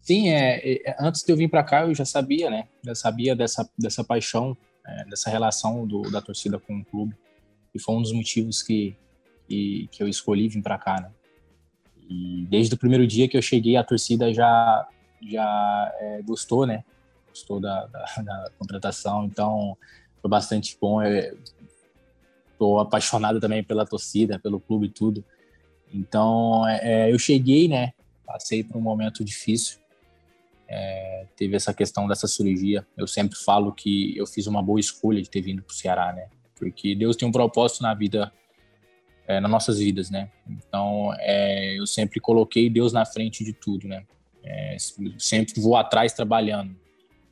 Sim, 0.00 0.30
é, 0.30 0.88
é 0.88 0.96
antes 0.98 1.22
de 1.22 1.30
eu 1.30 1.36
vir 1.36 1.50
para 1.50 1.62
cá 1.62 1.84
eu 1.84 1.94
já 1.94 2.06
sabia, 2.06 2.48
né? 2.48 2.66
Já 2.82 2.94
sabia 2.94 3.36
dessa 3.36 3.68
dessa 3.76 4.02
paixão, 4.02 4.56
é, 4.86 5.04
dessa 5.04 5.28
relação 5.28 5.86
do, 5.86 6.10
da 6.10 6.22
torcida 6.22 6.58
com 6.58 6.78
o 6.78 6.84
clube 6.86 7.14
e 7.74 7.78
foi 7.78 7.94
um 7.94 8.00
dos 8.00 8.12
motivos 8.14 8.62
que 8.62 8.96
que, 9.52 9.88
que 9.92 10.02
eu 10.02 10.08
escolhi 10.08 10.48
vir 10.48 10.62
para 10.62 10.78
cá, 10.78 10.98
né? 10.98 11.10
E 12.08 12.46
desde 12.48 12.74
o 12.74 12.78
primeiro 12.78 13.06
dia 13.06 13.28
que 13.28 13.36
eu 13.36 13.42
cheguei, 13.42 13.76
a 13.76 13.84
torcida 13.84 14.32
já 14.32 14.88
já 15.30 15.94
é, 16.00 16.22
gostou, 16.22 16.66
né? 16.66 16.82
Gostou 17.28 17.60
da, 17.60 17.86
da, 17.86 18.04
da, 18.24 18.50
contratação, 18.58 19.26
então 19.26 19.76
foi 20.20 20.30
bastante 20.30 20.76
bom. 20.80 21.02
Estou 21.02 22.80
apaixonado 22.80 23.38
também 23.40 23.62
pela 23.62 23.84
torcida, 23.84 24.38
pelo 24.38 24.58
clube 24.58 24.86
e 24.86 24.90
tudo. 24.90 25.24
Então 25.92 26.66
é, 26.66 27.08
é, 27.08 27.12
eu 27.12 27.18
cheguei, 27.18 27.68
né? 27.68 27.92
Passei 28.24 28.64
por 28.64 28.78
um 28.78 28.80
momento 28.80 29.22
difícil. 29.22 29.78
É, 30.66 31.26
teve 31.36 31.54
essa 31.54 31.74
questão 31.74 32.08
dessa 32.08 32.26
cirurgia. 32.26 32.86
Eu 32.96 33.06
sempre 33.06 33.38
falo 33.38 33.72
que 33.72 34.16
eu 34.16 34.26
fiz 34.26 34.46
uma 34.46 34.62
boa 34.62 34.80
escolha 34.80 35.20
de 35.20 35.28
ter 35.28 35.42
vindo 35.42 35.62
para 35.62 35.72
o 35.72 35.74
Ceará, 35.74 36.12
né? 36.12 36.28
Porque 36.56 36.94
Deus 36.94 37.16
tem 37.16 37.28
um 37.28 37.32
propósito 37.32 37.82
na 37.82 37.92
vida 37.92 38.32
é, 39.32 39.40
nas 39.40 39.50
nossas 39.50 39.78
vidas, 39.78 40.10
né? 40.10 40.30
Então, 40.48 41.12
é, 41.18 41.78
eu 41.78 41.86
sempre 41.86 42.20
coloquei 42.20 42.68
Deus 42.68 42.92
na 42.92 43.06
frente 43.06 43.42
de 43.42 43.52
tudo, 43.52 43.88
né? 43.88 44.04
É, 44.44 44.76
sempre 45.18 45.60
vou 45.60 45.76
atrás 45.76 46.12
trabalhando. 46.12 46.76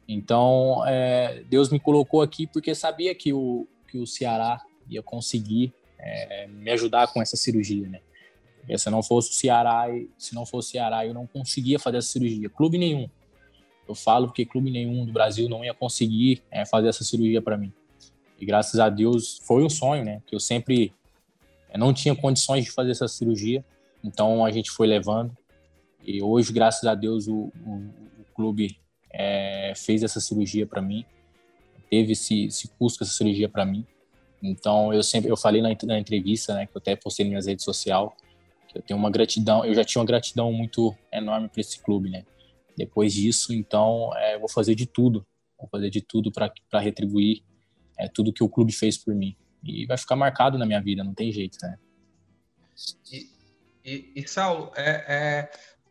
Então, 0.09 0.83
é, 0.87 1.43
Deus 1.49 1.69
me 1.69 1.79
colocou 1.79 2.23
aqui 2.23 2.47
porque 2.47 2.75
sabia 2.75 3.15
que 3.15 3.33
o, 3.33 3.67
que 3.87 3.99
o 3.99 4.07
Ceará 4.07 4.63
ia 4.89 5.03
conseguir 5.03 5.73
é, 5.99 6.47
me 6.47 6.71
ajudar 6.71 7.09
com 7.13 7.21
essa 7.21 7.37
cirurgia, 7.37 7.89
né? 7.89 8.01
Se 8.77 8.89
não 8.89 9.03
fosse 9.03 9.31
o 9.31 9.35
Ceará, 9.35 9.87
se 10.17 10.35
não 10.35 10.47
fosse 10.47 10.69
o 10.69 10.71
Ceará, 10.73 11.05
eu 11.05 11.13
não 11.13 11.27
conseguia 11.27 11.79
fazer 11.79 11.99
essa 11.99 12.09
cirurgia. 12.09 12.49
Clube 12.49 12.79
nenhum. 12.79 13.09
Eu 13.89 13.95
falo 13.95 14.27
porque 14.29 14.47
clube 14.47 14.71
nenhum 14.71 15.05
do 15.05 15.13
Brasil 15.13 15.49
não 15.49 15.65
ia 15.65 15.75
conseguir 15.75 16.43
é, 16.51 16.65
fazer 16.65 16.89
essa 16.89 17.03
cirurgia 17.03 17.43
para 17.43 17.57
mim. 17.57 17.73
E 18.39 18.47
graças 18.47 18.79
a 18.79 18.89
Deus 18.89 19.41
foi 19.43 19.65
um 19.65 19.69
sonho, 19.69 20.05
né? 20.05 20.23
Que 20.27 20.35
eu 20.35 20.41
sempre 20.41 20.93
não 21.79 21.93
tinha 21.93 22.15
condições 22.15 22.65
de 22.65 22.71
fazer 22.71 22.91
essa 22.91 23.07
cirurgia, 23.07 23.65
então 24.03 24.45
a 24.45 24.51
gente 24.51 24.71
foi 24.71 24.87
levando. 24.87 25.37
E 26.05 26.23
hoje, 26.23 26.53
graças 26.53 26.85
a 26.85 26.95
Deus, 26.95 27.29
o, 27.29 27.53
o, 27.65 27.73
o 28.19 28.25
clube 28.35 28.79
é, 29.13 29.73
fez 29.77 30.03
essa 30.03 30.21
cirurgia 30.21 30.67
para 30.67 30.81
mim, 30.81 31.05
teve 31.91 32.13
esse, 32.13 32.47
esse 32.47 32.69
custo 32.69 33.05
essa 33.05 33.13
cirurgia 33.13 33.49
para 33.49 33.65
mim. 33.65 33.87
Então 34.43 34.93
eu 34.93 35.03
sempre 35.03 35.31
eu 35.31 35.37
falei 35.37 35.61
na, 35.61 35.69
na, 35.85 35.99
entrevista, 35.99 36.55
né, 36.55 36.67
que 36.67 36.75
eu 36.75 36.81
até 36.81 36.97
postei 36.97 37.25
nas 37.25 37.31
minhas 37.31 37.47
redes 37.47 37.65
sociais, 37.65 38.11
que 38.69 38.79
eu 38.79 38.83
tenho 38.83 38.99
uma 38.99 39.11
gratidão, 39.11 39.65
eu 39.65 39.75
já 39.75 39.85
tinha 39.85 40.01
uma 40.01 40.07
gratidão 40.07 40.53
muito 40.53 40.95
enorme 41.13 41.49
para 41.49 41.61
esse 41.61 41.81
clube, 41.81 42.09
né? 42.09 42.25
Depois 42.77 43.13
disso, 43.13 43.53
então 43.53 44.11
é, 44.17 44.37
eu 44.37 44.41
vou 44.41 44.49
fazer 44.49 44.75
de 44.75 44.87
tudo, 44.87 45.27
vou 45.59 45.69
fazer 45.69 45.91
de 45.91 46.01
tudo 46.01 46.33
para 46.33 46.81
retribuir 46.81 47.43
é, 47.99 48.09
tudo 48.09 48.33
que 48.33 48.43
o 48.43 48.49
clube 48.49 48.73
fez 48.73 48.97
por 48.97 49.15
mim 49.15 49.37
e 49.63 49.87
vai 49.87 49.97
ficar 49.99 50.17
marcado 50.17 50.59
na 50.59 50.67
minha 50.67 50.81
vida, 50.81 51.05
não 51.05 51.15
tem 51.15 51.33
jeito, 51.33 51.59
né? 51.63 51.79
E, 53.13 53.31
e, 53.85 54.13
e 54.17 54.29
Saulo, 54.29 54.73
é, 54.77 54.91
é, 54.91 55.51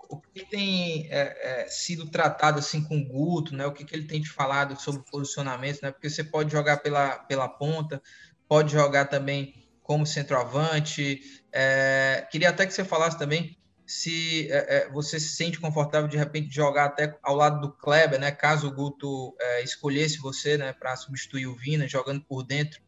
o 0.10 0.20
que 0.20 0.46
tem 0.46 1.08
é, 1.12 1.64
é, 1.64 1.68
sido 1.68 2.08
tratado 2.08 2.60
assim 2.60 2.84
com 2.84 2.98
o 2.98 3.06
Guto, 3.06 3.56
né? 3.56 3.66
O 3.66 3.72
que, 3.72 3.86
que 3.86 3.96
ele 3.96 4.08
tem 4.08 4.22
te 4.22 4.30
falado 4.30 4.80
sobre 4.80 5.04
posicionamento, 5.10 5.82
né? 5.82 5.92
Porque 5.92 6.10
você 6.10 6.24
pode 6.24 6.52
jogar 6.52 6.78
pela, 6.78 7.20
pela 7.20 7.48
ponta, 7.48 8.02
pode 8.48 8.72
jogar 8.72 9.06
também 9.06 9.54
como 9.84 10.06
centroavante. 10.06 11.22
É, 11.52 12.28
queria 12.32 12.50
até 12.50 12.66
que 12.66 12.74
você 12.74 12.84
falasse 12.84 13.18
também 13.18 13.58
se 13.86 14.48
é, 14.52 14.88
você 14.92 15.20
se 15.20 15.30
sente 15.30 15.60
confortável 15.60 16.08
de 16.08 16.16
repente 16.16 16.54
jogar 16.54 16.86
até 16.86 17.18
ao 17.24 17.36
lado 17.36 17.60
do 17.60 17.74
Kleber, 17.74 18.20
né? 18.20 18.32
Caso 18.32 18.68
o 18.68 18.72
Guto 18.72 19.36
escolhesse 19.64 20.20
você, 20.20 20.58
né, 20.58 20.74
para 20.74 20.96
substituir 20.96 21.48
o 21.48 21.56
Vina, 21.56 21.88
jogando 21.88 22.22
por 22.22 22.44
dentro 22.44 22.80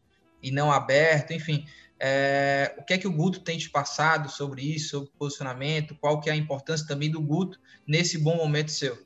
e 0.41 0.51
não 0.51 0.71
aberto, 0.71 1.31
enfim. 1.31 1.65
É, 1.99 2.75
o 2.79 2.83
que 2.83 2.93
é 2.93 2.97
que 2.97 3.07
o 3.07 3.13
Guto 3.13 3.41
tem 3.41 3.57
te 3.57 3.69
passado 3.69 4.29
sobre 4.29 4.63
isso, 4.63 4.89
sobre 4.89 5.11
posicionamento? 5.19 5.95
Qual 5.95 6.19
que 6.19 6.29
é 6.29 6.33
a 6.33 6.35
importância 6.35 6.87
também 6.87 7.11
do 7.11 7.21
Guto 7.21 7.59
nesse 7.87 8.17
bom 8.17 8.35
momento 8.37 8.71
seu? 8.71 8.97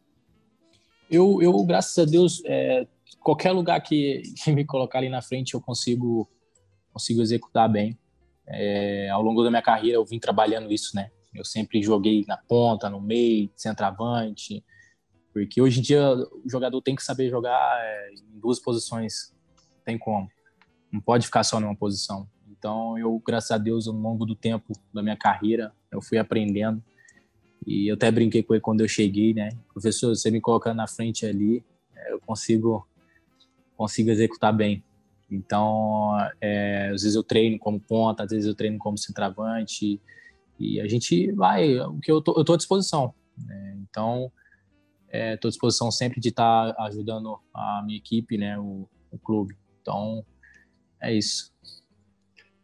Eu, 1.10 1.42
eu 1.42 1.62
graças 1.65 1.98
a 2.00 2.10
Deus, 2.10 2.42
é, 2.46 2.88
qualquer 3.20 3.51
lugar 3.51 3.82
que, 3.82 4.22
que 4.42 4.51
me 4.51 4.63
colocar 4.63 5.00
ali 5.00 5.10
na 5.10 5.22
frente 5.22 5.54
eu 5.54 5.62
consigo 5.62 6.30
consigo 6.94 7.22
executar 7.22 7.70
bem. 7.70 8.00
É, 8.48 9.10
ao 9.10 9.22
longo 9.22 9.44
da 9.44 9.50
minha 9.50 9.62
carreira 9.62 9.98
eu 9.98 10.06
vim 10.06 10.18
trabalhando 10.18 10.72
isso, 10.72 10.96
né? 10.96 11.12
Eu 11.34 11.44
sempre 11.44 11.84
joguei 11.84 12.24
na 12.25 12.38
ponta, 12.38 12.89
no 12.89 13.01
meio, 13.01 13.51
centroavante, 13.58 14.63
porque 15.34 15.62
hoje 15.62 15.80
em 15.80 15.84
dia 15.84 16.01
o 16.13 16.50
jogador 16.50 16.82
tem 16.82 16.96
que 16.96 17.04
saber 17.04 17.30
jogar 17.30 17.77
em 18.13 18.39
duas 18.39 18.58
posições, 18.58 19.36
tem 19.84 19.98
como. 19.98 20.30
Não 20.96 21.02
pode 21.02 21.25
ficar 21.25 21.44
só 21.44 21.60
numa 21.60 21.75
posição. 21.75 22.25
Então, 22.50 22.98
eu, 22.98 23.22
graças 23.25 23.52
a 23.52 23.58
Deus, 23.58 23.86
ao 23.86 23.94
longo 23.94 24.25
do 24.25 24.34
tempo 24.34 24.74
da 24.94 25.04
minha 25.04 25.18
carreira, 25.18 25.74
eu 25.92 26.02
fui 26.02 26.18
aprendendo. 26.18 26.82
E 27.68 27.90
eu 27.90 27.96
até 27.96 28.10
brinquei 28.10 28.42
com 28.42 28.54
ele 28.54 28.62
quando 28.62 28.80
eu 28.80 28.88
cheguei, 28.88 29.34
né? 29.34 29.50
Professor, 29.74 30.16
você 30.16 30.32
me 30.32 30.40
colocando 30.40 30.78
na 30.78 30.88
frente 30.88 31.25
ali, 31.25 31.64
é, 31.94 32.14
eu 32.14 32.20
consigo, 32.22 32.88
consigo 33.75 34.10
executar 34.10 34.54
bem. 34.56 34.82
Então, 35.30 36.12
é, 36.40 36.92
às 36.94 37.02
vezes 37.02 37.16
eu 37.16 37.24
treino 37.24 37.60
como 37.60 37.78
ponta, 37.78 38.24
às 38.24 38.30
vezes 38.30 38.48
eu 38.48 38.56
treino 38.56 38.78
como 38.78 38.98
centroavante, 38.98 40.00
e 40.58 40.80
a 40.80 40.88
gente 40.88 41.32
vai, 41.34 41.78
o 41.82 42.00
que 42.00 42.12
eu 42.12 42.22
tô, 42.22 42.34
eu 42.38 42.46
tô 42.46 42.54
à 42.54 42.58
disposição. 42.58 43.14
Né? 43.38 43.78
Então, 43.82 44.32
estou 45.12 45.50
é, 45.50 45.50
à 45.50 45.52
disposição 45.52 45.92
sempre 45.92 46.22
de 46.22 46.30
estar 46.30 46.74
tá 46.74 46.84
ajudando 46.86 47.38
a 47.54 47.84
minha 47.86 47.98
equipe, 47.98 48.38
né, 48.38 48.58
o, 48.58 48.88
o, 49.12 49.18
clube. 49.18 49.58
Então, 49.82 50.25
é 51.10 51.14
isso. 51.14 51.54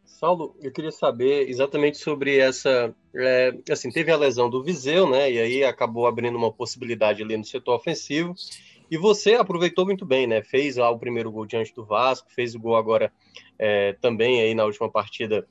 Saulo, 0.04 0.56
eu 0.62 0.72
queria 0.72 0.92
saber 0.92 1.50
exatamente 1.50 1.98
sobre 1.98 2.38
essa, 2.38 2.94
é, 3.16 3.54
assim, 3.72 3.90
teve 3.90 4.12
a 4.12 4.18
lesão 4.18 4.50
do 4.50 4.64
Viseu, 4.64 5.10
né, 5.10 5.32
e 5.32 5.40
aí 5.40 5.64
acabou 5.64 6.06
abrindo 6.06 6.38
uma 6.38 6.52
possibilidade 6.52 7.24
ali 7.24 7.36
no 7.36 7.44
setor 7.44 7.76
ofensivo, 7.76 8.36
e 8.90 8.98
você 8.98 9.34
aproveitou 9.34 9.86
muito 9.86 10.06
bem, 10.06 10.28
né, 10.28 10.44
fez 10.44 10.76
lá 10.76 10.90
o 10.92 11.00
primeiro 11.00 11.32
gol 11.32 11.48
diante 11.48 11.74
do 11.74 11.84
Vasco, 11.84 12.32
fez 12.32 12.54
o 12.54 12.60
gol 12.60 12.76
agora 12.76 13.12
é, 13.58 13.94
também 13.94 14.42
aí 14.42 14.54
na 14.54 14.66
última 14.66 14.92
partida 14.92 15.48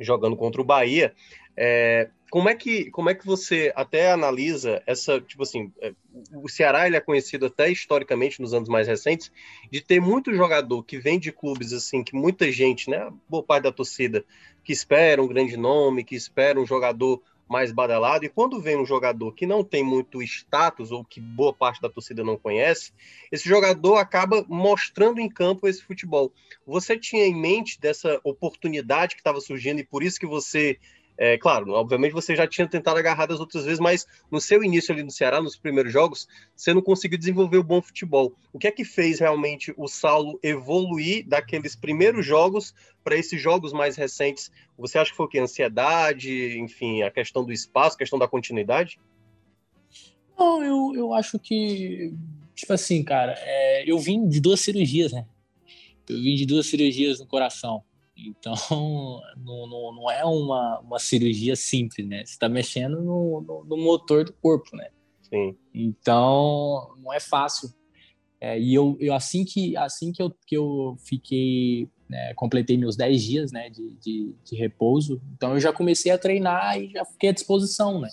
jogando 0.00 0.36
contra 0.36 0.60
o 0.60 0.64
Bahia. 0.64 1.14
É, 1.56 2.10
como 2.34 2.48
é 2.48 2.54
que 2.56 2.90
como 2.90 3.08
é 3.08 3.14
que 3.14 3.24
você 3.24 3.72
até 3.76 4.10
analisa 4.10 4.82
essa 4.88 5.20
tipo 5.20 5.44
assim 5.44 5.72
é, 5.80 5.94
o 6.34 6.48
Ceará 6.48 6.84
ele 6.84 6.96
é 6.96 7.00
conhecido 7.00 7.46
até 7.46 7.70
historicamente 7.70 8.42
nos 8.42 8.52
anos 8.52 8.68
mais 8.68 8.88
recentes 8.88 9.30
de 9.70 9.80
ter 9.80 10.00
muito 10.00 10.34
jogador 10.34 10.82
que 10.82 10.98
vem 10.98 11.16
de 11.16 11.30
clubes 11.30 11.72
assim 11.72 12.02
que 12.02 12.12
muita 12.12 12.50
gente 12.50 12.90
né 12.90 13.08
boa 13.28 13.44
parte 13.44 13.62
da 13.62 13.70
torcida 13.70 14.24
que 14.64 14.72
espera 14.72 15.22
um 15.22 15.28
grande 15.28 15.56
nome 15.56 16.02
que 16.02 16.16
espera 16.16 16.58
um 16.58 16.66
jogador 16.66 17.22
mais 17.46 17.70
badalado. 17.70 18.24
E 18.24 18.30
quando 18.30 18.58
vem 18.58 18.78
um 18.78 18.86
jogador 18.86 19.32
que 19.32 19.46
não 19.46 19.62
tem 19.62 19.84
muito 19.84 20.22
status 20.22 20.90
ou 20.90 21.04
que 21.04 21.20
boa 21.20 21.52
parte 21.52 21.78
da 21.78 21.90
torcida 21.90 22.24
não 22.24 22.38
conhece, 22.38 22.90
esse 23.30 23.46
jogador 23.46 23.96
acaba 23.96 24.44
mostrando 24.48 25.20
em 25.20 25.28
campo 25.28 25.68
esse 25.68 25.82
futebol. 25.82 26.32
Você 26.66 26.98
tinha 26.98 27.26
em 27.26 27.38
mente 27.38 27.78
dessa 27.78 28.18
oportunidade 28.24 29.14
que 29.14 29.20
estava 29.20 29.42
surgindo 29.42 29.78
e 29.78 29.84
por 29.84 30.02
isso 30.02 30.18
que 30.18 30.26
você 30.26 30.78
é, 31.16 31.38
claro, 31.38 31.70
obviamente 31.72 32.12
você 32.12 32.34
já 32.34 32.46
tinha 32.46 32.66
tentado 32.66 32.98
agarrar 32.98 33.26
das 33.26 33.38
outras 33.38 33.64
vezes, 33.64 33.78
mas 33.78 34.06
no 34.30 34.40
seu 34.40 34.64
início 34.64 34.92
ali 34.92 35.02
no 35.02 35.10
Ceará, 35.10 35.40
nos 35.40 35.56
primeiros 35.56 35.92
jogos, 35.92 36.26
você 36.56 36.74
não 36.74 36.82
conseguiu 36.82 37.16
desenvolver 37.16 37.58
o 37.58 37.64
bom 37.64 37.80
futebol. 37.80 38.34
O 38.52 38.58
que 38.58 38.66
é 38.66 38.72
que 38.72 38.84
fez 38.84 39.20
realmente 39.20 39.72
o 39.76 39.86
Saulo 39.86 40.38
evoluir 40.42 41.26
daqueles 41.26 41.76
primeiros 41.76 42.26
jogos 42.26 42.74
para 43.04 43.16
esses 43.16 43.40
jogos 43.40 43.72
mais 43.72 43.96
recentes? 43.96 44.50
Você 44.76 44.98
acha 44.98 45.12
que 45.12 45.16
foi 45.16 45.26
o 45.26 45.28
que? 45.28 45.38
Ansiedade, 45.38 46.58
enfim, 46.58 47.02
a 47.02 47.10
questão 47.10 47.44
do 47.44 47.52
espaço, 47.52 47.94
a 47.94 47.98
questão 47.98 48.18
da 48.18 48.26
continuidade? 48.26 48.98
Não, 50.36 50.64
eu, 50.64 50.96
eu 50.96 51.14
acho 51.14 51.38
que, 51.38 52.12
tipo 52.56 52.72
assim, 52.72 53.04
cara, 53.04 53.36
é, 53.38 53.88
eu 53.88 53.98
vim 54.00 54.28
de 54.28 54.40
duas 54.40 54.60
cirurgias, 54.60 55.12
né? 55.12 55.24
Eu 56.08 56.16
vim 56.20 56.34
de 56.34 56.44
duas 56.44 56.66
cirurgias 56.66 57.20
no 57.20 57.26
coração. 57.26 57.84
Então, 58.16 58.54
não, 59.36 59.66
não, 59.66 59.94
não 59.94 60.10
é 60.10 60.24
uma, 60.24 60.80
uma 60.80 60.98
cirurgia 60.98 61.56
simples, 61.56 62.06
né? 62.06 62.24
Você 62.24 62.32
está 62.32 62.48
mexendo 62.48 63.00
no, 63.00 63.40
no, 63.40 63.64
no, 63.64 63.76
motor 63.76 64.24
do 64.24 64.32
corpo, 64.34 64.76
né? 64.76 64.88
Sim. 65.22 65.56
Então, 65.72 66.94
não 67.02 67.12
é 67.12 67.20
fácil. 67.20 67.72
É, 68.40 68.58
e 68.58 68.74
eu, 68.74 68.96
eu, 69.00 69.14
assim 69.14 69.44
que 69.44 69.76
assim 69.76 70.12
que 70.12 70.20
eu, 70.22 70.30
que 70.46 70.56
eu 70.56 70.96
fiquei, 70.98 71.88
né, 72.08 72.34
completei 72.34 72.76
meus 72.76 72.94
10 72.94 73.22
dias, 73.22 73.52
né, 73.52 73.70
de, 73.70 73.94
de, 73.94 74.34
de 74.44 74.56
repouso, 74.56 75.22
então 75.34 75.54
eu 75.54 75.60
já 75.60 75.72
comecei 75.72 76.12
a 76.12 76.18
treinar 76.18 76.78
e 76.78 76.90
já 76.90 77.06
fiquei 77.06 77.30
à 77.30 77.32
disposição, 77.32 78.00
né? 78.00 78.10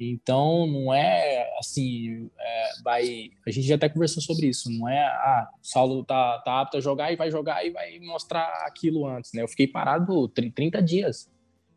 Então, 0.00 0.66
não 0.66 0.92
é 0.92 1.50
assim, 1.58 2.30
é, 2.38 2.70
vai. 2.82 3.30
A 3.46 3.50
gente 3.50 3.66
já 3.66 3.74
até 3.74 3.88
conversou 3.88 4.22
sobre 4.22 4.46
isso. 4.46 4.70
Não 4.70 4.88
é, 4.88 5.04
ah, 5.04 5.48
o 5.52 5.66
Saulo 5.66 6.04
tá, 6.04 6.38
tá 6.44 6.60
apto 6.60 6.76
a 6.76 6.80
jogar 6.80 7.12
e 7.12 7.16
vai 7.16 7.30
jogar 7.30 7.64
e 7.64 7.70
vai 7.70 7.98
mostrar 8.00 8.46
aquilo 8.66 9.06
antes, 9.06 9.32
né? 9.32 9.42
Eu 9.42 9.48
fiquei 9.48 9.66
parado 9.66 10.28
30 10.28 10.82
dias. 10.82 11.30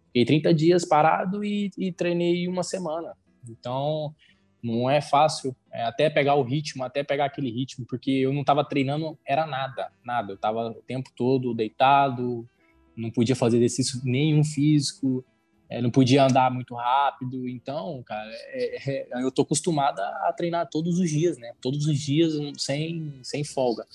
Fiquei 0.08 0.26
30 0.26 0.54
dias 0.54 0.86
parado 0.86 1.44
e, 1.44 1.72
e 1.78 1.92
treinei 1.92 2.48
uma 2.48 2.64
semana. 2.64 3.16
Então, 3.50 4.14
não 4.62 4.90
é 4.90 5.02
fácil 5.02 5.56
é, 5.72 5.84
até 5.84 6.10
pegar 6.10 6.36
o 6.36 6.44
ritmo, 6.44 6.84
até 6.84 7.04
pegar 7.04 7.26
aquele 7.26 7.50
ritmo, 7.50 7.86
porque 7.88 8.12
eu 8.12 8.32
não 8.32 8.42
estava 8.42 8.64
treinando, 8.64 9.18
era 9.26 9.48
nada, 9.48 9.92
nada. 10.04 10.34
Eu 10.34 10.36
estava 10.36 10.70
o 10.70 10.84
tempo 10.84 11.10
todo 11.16 11.54
deitado, 11.54 12.48
não 12.96 13.10
podia 13.10 13.36
fazer 13.36 13.58
exercício 13.58 14.02
nenhum 14.04 14.44
físico 14.44 15.26
é, 15.72 15.82
não 15.82 15.90
podia 15.90 16.26
andar 16.26 16.52
muito 16.52 16.76
rápido. 16.76 17.48
Então, 17.48 18.04
cara, 18.04 18.30
é, 18.50 18.92
é, 18.92 19.24
eu 19.24 19.32
tô 19.32 19.44
acostumada 19.44 20.04
a 20.28 20.34
treinar 20.36 20.68
todos 20.70 21.00
os 21.00 21.10
dias, 21.10 21.38
né? 21.38 21.54
Todos 21.62 21.86
os 21.88 21.98
dias, 21.98 22.34
sem, 22.58 23.14
sem 23.24 23.46
folga. 23.46 23.88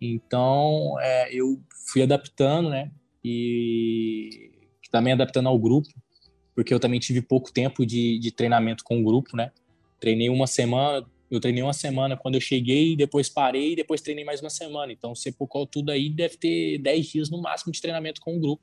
Então, 0.00 0.96
é, 1.00 1.34
eu 1.34 1.60
fui 1.88 2.00
adaptando, 2.00 2.70
né? 2.70 2.92
E 3.24 4.52
também 4.88 5.12
adaptando 5.12 5.48
ao 5.48 5.58
grupo, 5.58 5.88
porque 6.54 6.72
eu 6.72 6.78
também 6.78 7.00
tive 7.00 7.20
pouco 7.20 7.52
tempo 7.52 7.84
de, 7.84 8.20
de 8.20 8.30
treinamento 8.30 8.84
com 8.84 9.00
o 9.00 9.04
grupo, 9.04 9.36
né? 9.36 9.50
Treinei 9.98 10.28
uma 10.28 10.46
semana, 10.46 11.04
eu 11.28 11.40
treinei 11.40 11.60
uma 11.60 11.72
semana 11.72 12.16
quando 12.16 12.36
eu 12.36 12.40
cheguei, 12.40 12.94
depois 12.94 13.28
parei, 13.28 13.74
depois 13.74 14.00
treinei 14.00 14.24
mais 14.24 14.40
uma 14.40 14.50
semana. 14.50 14.92
Então, 14.92 15.12
se 15.12 15.32
for 15.32 15.66
tudo 15.66 15.90
aí, 15.90 16.08
deve 16.08 16.36
ter 16.36 16.78
10 16.78 17.06
dias 17.06 17.30
no 17.30 17.42
máximo 17.42 17.72
de 17.72 17.80
treinamento 17.80 18.20
com 18.20 18.36
o 18.36 18.40
grupo. 18.40 18.62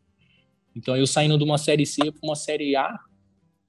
Então, 0.75 0.95
eu 0.95 1.05
saindo 1.05 1.37
de 1.37 1.43
uma 1.43 1.57
Série 1.57 1.85
C 1.85 2.11
para 2.11 2.21
uma 2.23 2.35
Série 2.35 2.75
A 2.75 2.99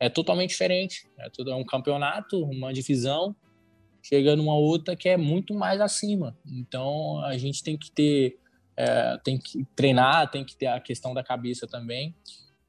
é 0.01 0.09
totalmente 0.09 0.51
diferente. 0.51 1.09
É, 1.19 1.29
tudo, 1.31 1.51
é 1.51 1.55
um 1.55 1.65
campeonato, 1.65 2.43
uma 2.45 2.73
divisão, 2.73 3.35
chega 4.03 4.37
numa 4.37 4.55
outra 4.55 4.97
que 4.97 5.09
é 5.09 5.17
muito 5.17 5.55
mais 5.55 5.81
acima. 5.81 6.37
Então, 6.47 7.21
a 7.25 7.37
gente 7.39 7.63
tem 7.63 7.77
que 7.77 7.91
ter, 7.91 8.39
é, 8.77 9.19
tem 9.25 9.39
que 9.39 9.65
treinar, 9.77 10.31
tem 10.31 10.45
que 10.45 10.57
ter 10.57 10.67
a 10.67 10.81
questão 10.81 11.15
da 11.15 11.23
cabeça 11.23 11.67
também. 11.67 12.15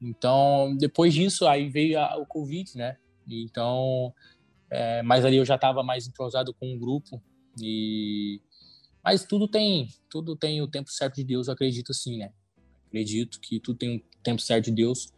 Então, 0.01 0.75
depois 0.77 1.13
disso, 1.13 1.47
aí 1.47 1.69
veio 1.69 1.99
a, 1.99 2.17
o 2.17 2.25
Covid, 2.25 2.77
né? 2.77 2.97
Então, 3.27 4.13
é, 4.69 5.01
mas 5.03 5.25
ali 5.25 5.37
eu 5.37 5.45
já 5.45 5.55
estava 5.55 5.83
mais 5.83 6.07
entrosado 6.07 6.53
com 6.53 6.73
o 6.73 6.79
grupo 6.79 7.21
e 7.61 8.41
mas 9.03 9.23
tudo 9.23 9.47
tem 9.47 9.87
tudo 10.09 10.35
tem 10.35 10.61
o 10.61 10.67
tempo 10.67 10.91
certo 10.91 11.15
de 11.15 11.23
Deus 11.23 11.47
eu 11.47 11.53
acredito 11.53 11.91
assim 11.91 12.17
né 12.17 12.33
acredito 12.87 13.39
que 13.39 13.59
tudo 13.59 13.77
tem 13.77 14.03
tempo 14.25 14.41
certo 14.41 14.65
de 14.65 14.71
Deus. 14.71 15.13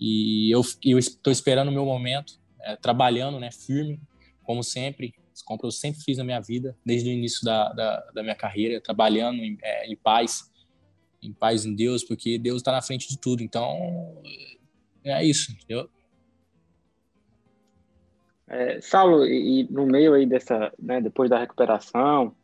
E 0.00 0.50
eu, 0.50 0.62
estou 0.98 1.32
esperando 1.32 1.68
o 1.68 1.72
meu 1.72 1.84
momento, 1.84 2.40
é, 2.62 2.76
trabalhando, 2.76 3.38
né, 3.38 3.50
firme, 3.52 4.00
como 4.42 4.62
sempre, 4.62 5.14
como 5.44 5.60
eu 5.62 5.70
sempre 5.70 6.00
fiz 6.02 6.18
na 6.18 6.24
minha 6.24 6.40
vida, 6.40 6.76
desde 6.84 7.10
o 7.10 7.12
início 7.12 7.44
da, 7.44 7.72
da, 7.72 8.00
da 8.14 8.22
minha 8.22 8.34
carreira, 8.34 8.80
trabalhando 8.80 9.38
em, 9.38 9.58
é, 9.62 9.86
em, 9.86 9.96
paz, 9.96 10.50
em 11.22 11.32
paz 11.32 11.64
em 11.64 11.74
Deus, 11.74 12.02
porque 12.02 12.38
Deus 12.38 12.58
está 12.58 12.72
na 12.72 12.82
frente 12.82 13.08
de 13.08 13.18
tudo. 13.18 13.42
Então, 13.42 14.20
é 15.04 15.24
isso, 15.24 15.52
entendeu? 15.52 15.88
É, 18.48 18.80
Saulo, 18.80 19.24
e, 19.24 19.60
e, 19.60 19.72
no 19.72 19.86
meio 19.86 20.14
aí 20.14 20.26
dessa, 20.26 20.72
né, 20.78 21.00
depois 21.00 21.30
da 21.30 21.38
recuperação, 21.38 22.34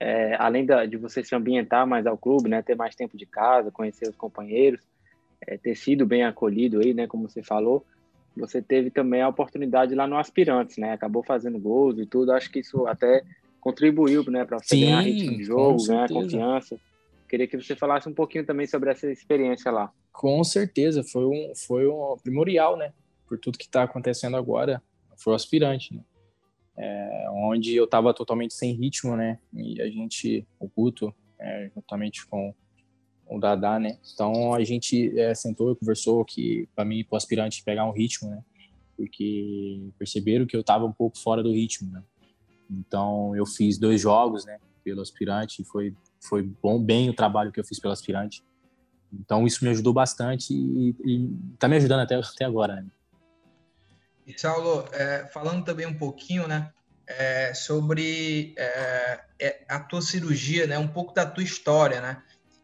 é, 0.00 0.34
além 0.38 0.64
da, 0.64 0.86
de 0.86 0.96
você 0.96 1.22
se 1.22 1.34
ambientar 1.34 1.86
mais 1.86 2.06
ao 2.06 2.16
clube, 2.16 2.48
né, 2.48 2.62
ter 2.62 2.74
mais 2.74 2.94
tempo 2.94 3.16
de 3.16 3.26
casa, 3.26 3.70
conhecer 3.70 4.08
os 4.08 4.16
companheiros, 4.16 4.80
é, 5.46 5.56
ter 5.56 5.74
sido 5.74 6.06
bem 6.06 6.24
acolhido 6.24 6.80
aí, 6.80 6.94
né? 6.94 7.06
Como 7.06 7.28
você 7.28 7.42
falou, 7.42 7.84
você 8.36 8.62
teve 8.62 8.90
também 8.90 9.22
a 9.22 9.28
oportunidade 9.28 9.94
lá 9.94 10.06
no 10.06 10.16
Aspirantes, 10.16 10.78
né? 10.78 10.92
Acabou 10.92 11.22
fazendo 11.22 11.58
gols 11.58 11.98
e 11.98 12.06
tudo. 12.06 12.32
Acho 12.32 12.50
que 12.50 12.60
isso 12.60 12.86
até 12.86 13.22
contribuiu, 13.60 14.28
né, 14.28 14.44
para 14.44 14.58
você 14.58 14.74
Sim, 14.74 14.80
ganhar 14.80 15.00
ritmo 15.02 15.36
de 15.36 15.44
jogo, 15.44 15.86
ganhar 15.86 16.08
confiança. 16.08 16.76
Queria 17.28 17.46
que 17.46 17.56
você 17.56 17.76
falasse 17.76 18.08
um 18.08 18.12
pouquinho 18.12 18.44
também 18.44 18.66
sobre 18.66 18.90
essa 18.90 19.08
experiência 19.10 19.70
lá. 19.70 19.92
Com 20.12 20.42
certeza, 20.42 21.04
foi 21.04 21.24
um, 21.24 21.52
foi 21.54 21.86
um 21.86 22.16
primordial, 22.22 22.76
né? 22.76 22.92
Por 23.26 23.38
tudo 23.38 23.56
que 23.56 23.64
está 23.64 23.84
acontecendo 23.84 24.36
agora, 24.36 24.82
foi 25.16 25.32
o 25.32 25.36
aspirante, 25.36 25.94
né? 25.94 26.02
É, 26.76 27.26
onde 27.30 27.76
eu 27.76 27.84
estava 27.84 28.12
totalmente 28.12 28.52
sem 28.52 28.72
ritmo, 28.72 29.16
né? 29.16 29.38
E 29.54 29.80
a 29.80 29.86
gente, 29.88 30.46
o 30.58 30.68
Guto, 30.68 31.14
é, 31.38 31.70
juntamente 31.74 32.26
com 32.26 32.52
o 33.36 33.40
Dadá, 33.40 33.78
né? 33.78 33.98
Então 34.12 34.54
a 34.54 34.62
gente 34.64 35.18
é, 35.18 35.34
sentou 35.34 35.72
e 35.72 35.76
conversou 35.76 36.24
que 36.24 36.68
para 36.74 36.84
mim, 36.84 37.04
para 37.04 37.14
o 37.14 37.16
aspirante 37.16 37.62
pegar 37.62 37.84
um 37.84 37.92
ritmo, 37.92 38.30
né? 38.30 38.42
Porque 38.96 39.90
perceberam 39.98 40.46
que 40.46 40.56
eu 40.56 40.60
estava 40.60 40.84
um 40.84 40.92
pouco 40.92 41.18
fora 41.18 41.42
do 41.42 41.52
ritmo, 41.52 41.90
né? 41.90 42.02
Então 42.70 43.34
eu 43.36 43.46
fiz 43.46 43.78
dois 43.78 44.00
jogos, 44.00 44.44
né? 44.44 44.58
Pelo 44.84 45.00
aspirante, 45.00 45.64
foi 45.64 45.94
foi 46.20 46.42
bom 46.42 46.82
bem 46.82 47.10
o 47.10 47.14
trabalho 47.14 47.50
que 47.52 47.58
eu 47.58 47.64
fiz 47.64 47.78
pelo 47.78 47.92
aspirante. 47.92 48.42
Então 49.12 49.46
isso 49.46 49.64
me 49.64 49.70
ajudou 49.70 49.92
bastante 49.92 50.54
e, 50.54 50.94
está 51.54 51.68
me 51.68 51.76
ajudando 51.76 52.00
até 52.00 52.14
até 52.16 52.44
agora, 52.44 52.76
né? 52.76 52.86
E 54.26 54.38
Saulo, 54.38 54.88
é, 54.92 55.26
falando 55.26 55.64
também 55.64 55.86
um 55.86 55.98
pouquinho, 55.98 56.46
né? 56.46 56.72
É, 57.06 57.52
sobre 57.52 58.54
é, 58.56 59.20
é 59.38 59.64
a 59.68 59.80
tua 59.80 60.00
cirurgia, 60.00 60.66
né? 60.66 60.78
Um 60.78 60.88
pouco 60.88 61.12
da 61.12 61.26
tua 61.26 61.42
história, 61.42 62.00
né? 62.00 62.22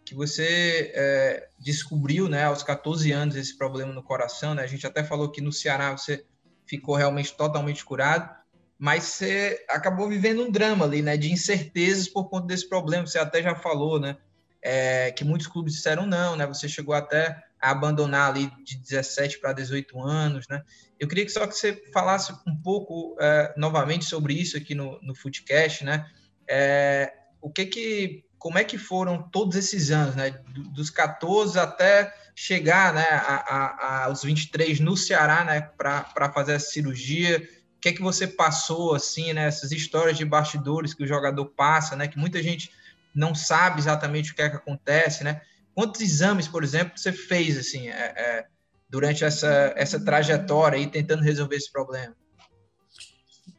Que 0.09 0.15
você 0.15 0.91
é, 0.95 1.49
descobriu, 1.59 2.31
né, 2.31 2.45
aos 2.45 2.63
14 2.63 3.13
anos 3.13 3.37
esse 3.37 3.57
problema 3.59 3.93
no 3.93 4.03
coração, 4.03 4.55
né? 4.55 4.63
A 4.63 4.67
gente 4.67 4.87
até 4.87 5.05
falou 5.05 5.31
que 5.31 5.43
no 5.43 5.53
Ceará 5.53 5.95
você 5.95 6.25
ficou 6.67 6.97
realmente 6.97 7.37
totalmente 7.37 7.85
curado, 7.85 8.35
mas 8.79 9.05
você 9.05 9.63
acabou 9.69 10.09
vivendo 10.09 10.43
um 10.43 10.51
drama 10.51 10.87
ali, 10.87 11.03
né, 11.03 11.19
de 11.19 11.31
incertezas 11.31 12.09
por 12.09 12.31
conta 12.31 12.47
desse 12.47 12.67
problema. 12.67 13.07
Você 13.07 13.19
até 13.19 13.43
já 13.43 13.55
falou, 13.55 14.01
né, 14.01 14.17
é, 14.63 15.13
que 15.13 15.25
muitos 15.25 15.47
clubes 15.47 15.75
disseram 15.75 16.07
não, 16.07 16.35
né? 16.37 16.47
Você 16.47 16.67
chegou 16.67 16.95
até 16.95 17.45
a 17.61 17.71
abandonar 17.71 18.31
ali 18.31 18.51
de 18.65 18.79
17 18.79 19.41
para 19.41 19.53
18 19.53 20.01
anos, 20.01 20.49
né? 20.49 20.63
Eu 20.99 21.07
queria 21.07 21.27
que 21.27 21.31
só 21.31 21.47
que 21.47 21.55
você 21.55 21.83
falasse 21.93 22.33
um 22.47 22.57
pouco 22.57 23.15
é, 23.21 23.53
novamente 23.59 24.07
sobre 24.07 24.33
isso 24.33 24.57
aqui 24.57 24.75
no, 24.75 24.99
no 25.03 25.15
Footcast, 25.15 25.85
né? 25.85 26.09
É, 26.49 27.13
o 27.43 27.51
que 27.51 27.67
que 27.67 28.25
como 28.39 28.59
é 28.59 28.65
que 28.65 28.79
foram 28.79 29.23
todos 29.23 29.57
esses 29.57 29.91
anos, 29.91 30.15
né? 30.15 30.31
Dos 30.73 30.91
14 30.91 31.59
até 31.59 32.15
chegar 32.35 32.95
né, 32.95 33.07
a, 33.11 33.35
a, 33.35 34.05
aos 34.05 34.23
23 34.23 34.79
no 34.81 34.97
Ceará, 34.97 35.45
né? 35.45 35.61
Para 35.61 36.33
fazer 36.33 36.55
a 36.55 36.61
cirurgia. 36.61 37.39
O 37.77 37.81
que 37.81 37.89
é 37.89 37.93
que 37.93 38.03
você 38.03 38.27
passou, 38.27 38.95
assim, 38.95 39.33
né? 39.33 39.47
Essas 39.47 39.73
histórias 39.73 40.17
de 40.17 40.25
bastidores 40.25 40.95
que 40.95 41.03
o 41.03 41.07
jogador 41.07 41.47
passa, 41.47 41.97
né? 41.97 42.07
Que 42.07 42.19
muita 42.19 42.43
gente 42.43 42.71
não 43.15 43.35
sabe 43.35 43.81
exatamente 43.81 44.33
o 44.33 44.35
que 44.35 44.43
é 44.43 44.49
que 44.49 44.57
acontece, 44.57 45.25
né? 45.25 45.41
Quantos 45.75 46.01
exames, 46.01 46.47
por 46.47 46.63
exemplo, 46.63 46.97
você 46.97 47.13
fez, 47.13 47.57
assim, 47.59 47.89
é, 47.89 48.15
é, 48.17 48.47
durante 48.89 49.25
essa, 49.25 49.73
essa 49.77 50.05
trajetória 50.05 50.79
aí, 50.79 50.87
tentando 50.87 51.23
resolver 51.23 51.57
esse 51.57 51.71
problema? 51.71 52.17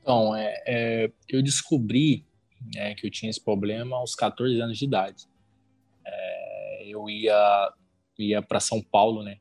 Então, 0.02 0.36
é, 0.36 0.64
é 0.66 1.12
eu 1.28 1.42
descobri 1.42 2.26
né, 2.74 2.94
que 2.96 3.08
eu 3.08 3.12
tinha 3.12 3.30
esse 3.30 3.44
problema 3.44 3.98
aos 3.98 4.16
14 4.16 4.60
anos 4.62 4.78
de 4.78 4.86
idade. 4.86 5.26
É, 6.06 6.84
eu 6.88 7.10
ia 7.10 7.74
ia 8.18 8.42
para 8.42 8.60
São 8.60 8.82
Paulo, 8.82 9.24
né? 9.24 9.38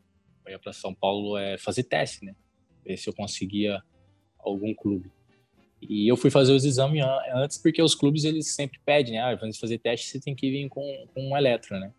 Eu 0.46 0.52
ia 0.52 0.58
para 0.58 0.72
São 0.72 0.94
Paulo 0.94 1.36
é, 1.36 1.58
fazer 1.58 1.82
teste, 1.82 2.24
né? 2.24 2.34
Ver 2.84 2.96
se 2.96 3.08
eu 3.08 3.14
conseguia 3.14 3.82
algum 4.38 4.72
clube. 4.72 5.10
E 5.80 6.08
eu 6.08 6.16
fui 6.16 6.30
fazer 6.30 6.52
os 6.52 6.64
exames 6.64 7.04
antes 7.34 7.58
porque 7.58 7.82
os 7.82 7.94
clubes 7.94 8.24
eles 8.24 8.54
sempre 8.54 8.78
pedem, 8.84 9.14
né? 9.14 9.20
Ah, 9.20 9.38
antes 9.42 9.58
fazer 9.58 9.78
teste 9.78 10.06
você 10.06 10.20
tem 10.20 10.34
que 10.34 10.50
vir 10.50 10.68
com, 10.68 11.06
com 11.12 11.30
um 11.30 11.36
eletro, 11.36 11.78
né? 11.78 11.92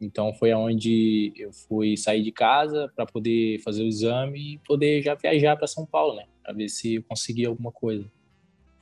Então 0.00 0.32
foi 0.32 0.52
aonde 0.52 1.32
eu 1.36 1.52
fui 1.52 1.96
sair 1.96 2.22
de 2.22 2.32
casa 2.32 2.90
para 2.94 3.04
poder 3.04 3.58
fazer 3.60 3.82
o 3.82 3.86
exame 3.86 4.54
e 4.54 4.58
poder 4.58 5.02
já 5.02 5.14
viajar 5.14 5.56
para 5.56 5.66
São 5.66 5.84
Paulo, 5.84 6.16
né? 6.16 6.26
Para 6.42 6.54
ver 6.54 6.68
se 6.68 6.96
eu 6.96 7.02
conseguia 7.02 7.48
alguma 7.48 7.72
coisa 7.72 8.10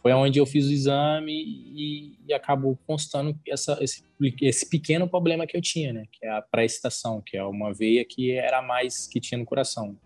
foi 0.07 0.13
onde 0.13 0.39
eu 0.39 0.47
fiz 0.47 0.69
o 0.69 0.73
exame 0.73 1.33
e, 1.33 2.17
e 2.29 2.33
acabou 2.33 2.79
constando 2.87 3.37
essa, 3.49 3.77
esse, 3.83 4.05
esse 4.41 4.71
pequeno 4.71 5.09
problema 5.09 5.49
que 5.49 5.57
eu 5.57 5.61
tinha, 5.61 5.93
né? 5.93 6.05
Que 6.13 6.25
é 6.25 6.31
a 6.31 6.41
pré-estação, 6.41 7.21
que 7.21 7.37
é 7.37 7.43
uma 7.43 7.75
veia 7.75 8.05
que 8.05 8.31
era 8.31 8.63
mais 8.63 9.09
que 9.09 9.19
tinha 9.19 9.37
no 9.37 9.45
coração. 9.45 9.99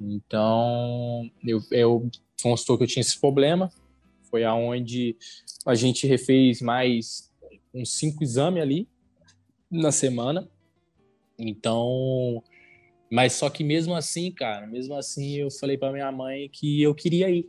Então, 0.00 1.30
eu, 1.46 1.60
eu 1.70 2.10
constou 2.42 2.76
que 2.76 2.82
eu 2.82 2.88
tinha 2.88 3.00
esse 3.00 3.20
problema. 3.20 3.70
Foi 4.28 4.42
aonde 4.42 5.16
a 5.64 5.76
gente 5.76 6.04
refez 6.04 6.60
mais 6.60 7.32
uns 7.72 7.92
cinco 7.94 8.24
exames 8.24 8.60
ali 8.60 8.88
na 9.70 9.92
semana. 9.92 10.50
Então, 11.38 12.42
mas 13.08 13.34
só 13.34 13.48
que 13.48 13.62
mesmo 13.62 13.94
assim, 13.94 14.32
cara, 14.32 14.66
mesmo 14.66 14.96
assim 14.96 15.36
eu 15.36 15.52
falei 15.52 15.78
para 15.78 15.92
minha 15.92 16.10
mãe 16.10 16.48
que 16.48 16.82
eu 16.82 16.92
queria 16.96 17.30
ir 17.30 17.48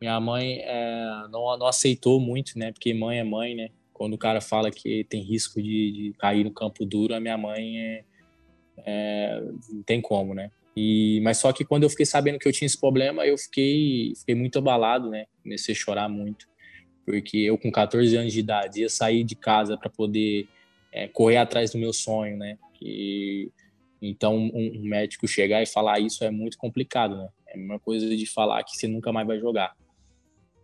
minha 0.00 0.20
mãe 0.20 0.60
é, 0.60 1.26
não, 1.30 1.56
não 1.58 1.66
aceitou 1.66 2.20
muito, 2.20 2.58
né? 2.58 2.72
Porque 2.72 2.92
mãe 2.92 3.18
é 3.18 3.24
mãe, 3.24 3.54
né? 3.54 3.70
Quando 3.92 4.14
o 4.14 4.18
cara 4.18 4.40
fala 4.40 4.70
que 4.70 5.04
tem 5.04 5.22
risco 5.22 5.60
de, 5.62 5.92
de 5.92 6.14
cair 6.18 6.44
no 6.44 6.50
campo 6.50 6.84
duro, 6.84 7.14
a 7.14 7.20
minha 7.20 7.38
mãe 7.38 7.78
é, 7.78 8.04
é, 8.84 9.40
não 9.70 9.82
tem 9.82 10.00
como, 10.00 10.34
né? 10.34 10.50
E, 10.76 11.20
mas 11.22 11.38
só 11.38 11.52
que 11.52 11.64
quando 11.64 11.84
eu 11.84 11.90
fiquei 11.90 12.04
sabendo 12.04 12.38
que 12.38 12.46
eu 12.46 12.52
tinha 12.52 12.66
esse 12.66 12.78
problema, 12.78 13.26
eu 13.26 13.38
fiquei, 13.38 14.12
fiquei 14.14 14.34
muito 14.34 14.58
abalado, 14.58 15.08
né? 15.08 15.24
Comecei 15.42 15.74
a 15.74 15.78
chorar 15.78 16.08
muito, 16.08 16.46
porque 17.06 17.38
eu 17.38 17.56
com 17.56 17.72
14 17.72 18.14
anos 18.16 18.32
de 18.32 18.40
idade 18.40 18.82
ia 18.82 18.88
sair 18.90 19.24
de 19.24 19.34
casa 19.34 19.78
para 19.78 19.88
poder 19.88 20.46
é, 20.92 21.08
correr 21.08 21.38
atrás 21.38 21.70
do 21.70 21.78
meu 21.78 21.94
sonho, 21.94 22.36
né? 22.36 22.58
E, 22.82 23.50
então 24.02 24.36
um, 24.36 24.78
um 24.78 24.82
médico 24.82 25.26
chegar 25.26 25.62
e 25.62 25.66
falar 25.66 25.98
isso 26.00 26.22
é 26.22 26.30
muito 26.30 26.58
complicado, 26.58 27.16
né? 27.16 27.28
É 27.48 27.54
a 27.54 27.56
mesma 27.56 27.78
coisa 27.78 28.14
de 28.14 28.26
falar 28.26 28.62
que 28.62 28.76
você 28.76 28.86
nunca 28.86 29.10
mais 29.10 29.26
vai 29.26 29.40
jogar. 29.40 29.74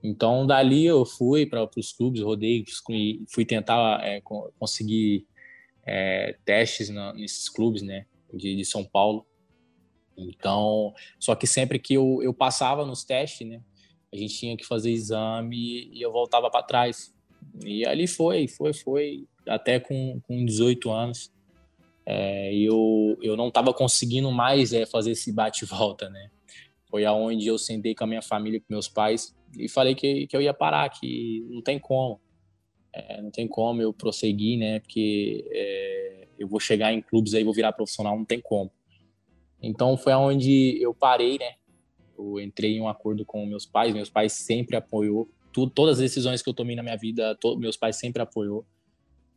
Então, 0.03 0.47
dali 0.47 0.85
eu 0.85 1.05
fui 1.05 1.47
para 1.47 1.69
os 1.77 1.93
clubes, 1.93 2.21
rodei, 2.23 2.65
fui 3.29 3.45
tentar 3.45 4.05
é, 4.05 4.21
conseguir 4.59 5.27
é, 5.87 6.37
testes 6.45 6.89
nesses 7.15 7.49
clubes, 7.49 7.83
né, 7.83 8.07
de, 8.35 8.57
de, 8.57 8.65
São 8.65 8.85
Paulo. 8.85 9.25
Então, 10.17 10.93
só 11.19 11.35
que 11.35 11.47
sempre 11.47 11.79
que 11.79 11.95
eu, 11.95 12.21
eu 12.23 12.35
passava 12.35 12.85
nos 12.85 13.05
testes, 13.05 13.47
né, 13.47 13.63
a 14.13 14.17
gente 14.17 14.37
tinha 14.37 14.57
que 14.57 14.67
fazer 14.67 14.91
exame 14.91 15.89
e 15.93 16.03
eu 16.03 16.13
voltava 16.13 16.51
para 16.51 16.65
trás. 16.65 17.15
E 17.65 17.87
ali 17.87 18.07
foi, 18.07 18.49
foi, 18.49 18.73
foi, 18.73 19.27
até 19.47 19.81
com, 19.81 20.21
com 20.27 20.45
18 20.45 20.91
anos. 20.91 21.33
É, 22.05 22.53
eu, 22.55 23.17
eu 23.23 23.37
não 23.37 23.49
estava 23.49 23.73
conseguindo 23.73 24.31
mais 24.33 24.73
é, 24.73 24.85
fazer 24.85 25.13
esse 25.13 25.33
bate-volta, 25.33 26.11
né? 26.11 26.31
Foi 26.93 27.07
aonde 27.07 27.47
eu 27.47 27.57
sentei 27.57 27.95
com 27.95 28.05
a 28.05 28.07
minha 28.07 28.21
família, 28.21 28.61
com 28.61 28.67
meus 28.69 28.87
pais, 28.87 29.35
e 29.59 29.67
falei 29.67 29.95
que, 29.95 30.27
que 30.27 30.37
eu 30.37 30.43
ia 30.43 30.53
parar, 30.53 30.91
que 30.91 31.43
não 31.49 31.63
tem 31.63 31.79
como. 31.79 32.21
É, 32.93 33.23
não 33.23 33.31
tem 33.31 33.49
como 33.49 33.81
eu 33.81 33.95
prosseguir, 33.95 34.59
né? 34.59 34.79
Porque 34.79 35.43
é, 35.51 36.29
eu 36.39 36.47
vou 36.47 36.61
chegar 36.61 36.93
em 36.93 37.01
clubes 37.01 37.33
aí, 37.33 37.43
vou 37.43 37.55
virar 37.55 37.73
profissional, 37.73 38.15
não 38.15 38.27
tem 38.27 38.43
como. 38.43 38.71
Então 39.63 39.97
foi 39.97 40.13
aonde 40.13 40.77
eu 40.83 40.93
parei, 40.93 41.39
né? 41.39 41.55
Eu 42.19 42.39
entrei 42.39 42.77
em 42.77 42.83
um 42.83 42.89
acordo 42.89 43.25
com 43.25 43.47
meus 43.47 43.65
pais, 43.65 43.95
meus 43.95 44.11
pais 44.11 44.35
sempre 44.35 44.77
apoiou. 44.77 45.31
Todas 45.75 45.95
as 45.95 46.03
decisões 46.03 46.43
que 46.43 46.51
eu 46.51 46.55
tomei 46.55 46.77
na 46.77 46.83
minha 46.83 46.97
vida, 46.99 47.35
to, 47.37 47.57
meus 47.57 47.79
pais 47.79 47.97
sempre 47.97 48.21
apoiou. 48.21 48.67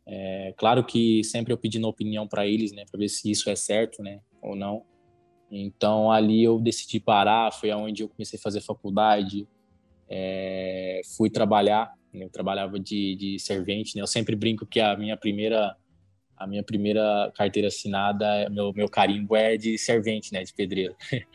É, 0.04 0.52
claro 0.58 0.84
que 0.84 1.24
sempre 1.24 1.54
eu 1.54 1.56
pedindo 1.56 1.88
opinião 1.88 2.28
para 2.28 2.46
eles, 2.46 2.70
né, 2.70 2.84
para 2.84 2.98
ver 2.98 3.08
se 3.08 3.30
isso 3.30 3.48
é 3.48 3.56
certo, 3.56 4.02
né, 4.02 4.20
ou 4.42 4.54
não. 4.54 4.84
Então 5.50 6.10
ali 6.10 6.42
eu 6.42 6.58
decidi 6.58 6.98
parar, 6.98 7.52
foi 7.52 7.70
aonde 7.70 8.02
eu 8.02 8.08
comecei 8.08 8.38
a 8.38 8.42
fazer 8.42 8.60
faculdade, 8.60 9.46
é, 10.08 11.00
fui 11.16 11.30
trabalhar, 11.30 11.92
né? 12.12 12.24
eu 12.24 12.30
trabalhava 12.30 12.78
de, 12.78 13.16
de 13.16 13.38
servente, 13.38 13.94
né? 13.96 14.02
Eu 14.02 14.06
sempre 14.06 14.34
brinco 14.34 14.66
que 14.66 14.80
a 14.80 14.96
minha 14.96 15.16
primeira 15.16 15.76
a 16.36 16.46
minha 16.46 16.62
primeira 16.62 17.32
carteira 17.34 17.68
assinada, 17.68 18.50
meu, 18.50 18.70
meu 18.74 18.90
carimbo 18.90 19.34
é 19.34 19.56
de 19.56 19.78
servente, 19.78 20.34
né, 20.34 20.44
de 20.44 20.52
pedreiro. 20.52 20.94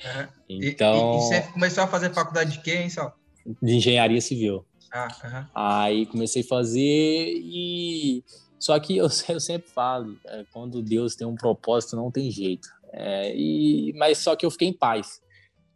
Uhum. 0.52 0.58
então. 0.62 0.94
E, 0.94 1.00
e, 1.00 1.18
e, 1.18 1.22
você 1.22 1.42
começou 1.54 1.84
a 1.84 1.88
fazer 1.88 2.14
faculdade 2.14 2.52
de 2.52 2.62
quê, 2.62 2.76
hein, 2.76 2.90
Sal? 2.90 3.18
De 3.62 3.74
engenharia 3.74 4.22
civil. 4.22 4.66
Ah, 4.92 5.08
uhum. 5.24 5.46
Aí 5.56 6.06
comecei 6.06 6.44
a 6.44 6.46
fazer 6.46 6.82
e 6.82 8.24
só 8.60 8.80
que 8.80 8.96
eu, 8.96 9.08
eu 9.30 9.40
sempre 9.40 9.70
falo, 9.70 10.18
é, 10.26 10.46
quando 10.52 10.84
Deus 10.84 11.16
tem 11.16 11.26
um 11.26 11.36
propósito, 11.36 11.96
não 11.96 12.12
tem 12.12 12.30
jeito. 12.30 12.68
É, 12.92 13.36
e 13.36 13.94
mas 13.96 14.18
só 14.18 14.36
que 14.36 14.46
eu 14.46 14.52
fiquei 14.52 14.68
em 14.68 14.74
paz. 14.74 15.22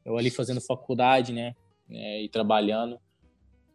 Eu 0.04 0.18
ali 0.18 0.30
fazendo 0.30 0.62
faculdade, 0.62 1.34
né? 1.34 1.56
né, 1.88 2.24
e 2.24 2.30
trabalhando. 2.30 3.00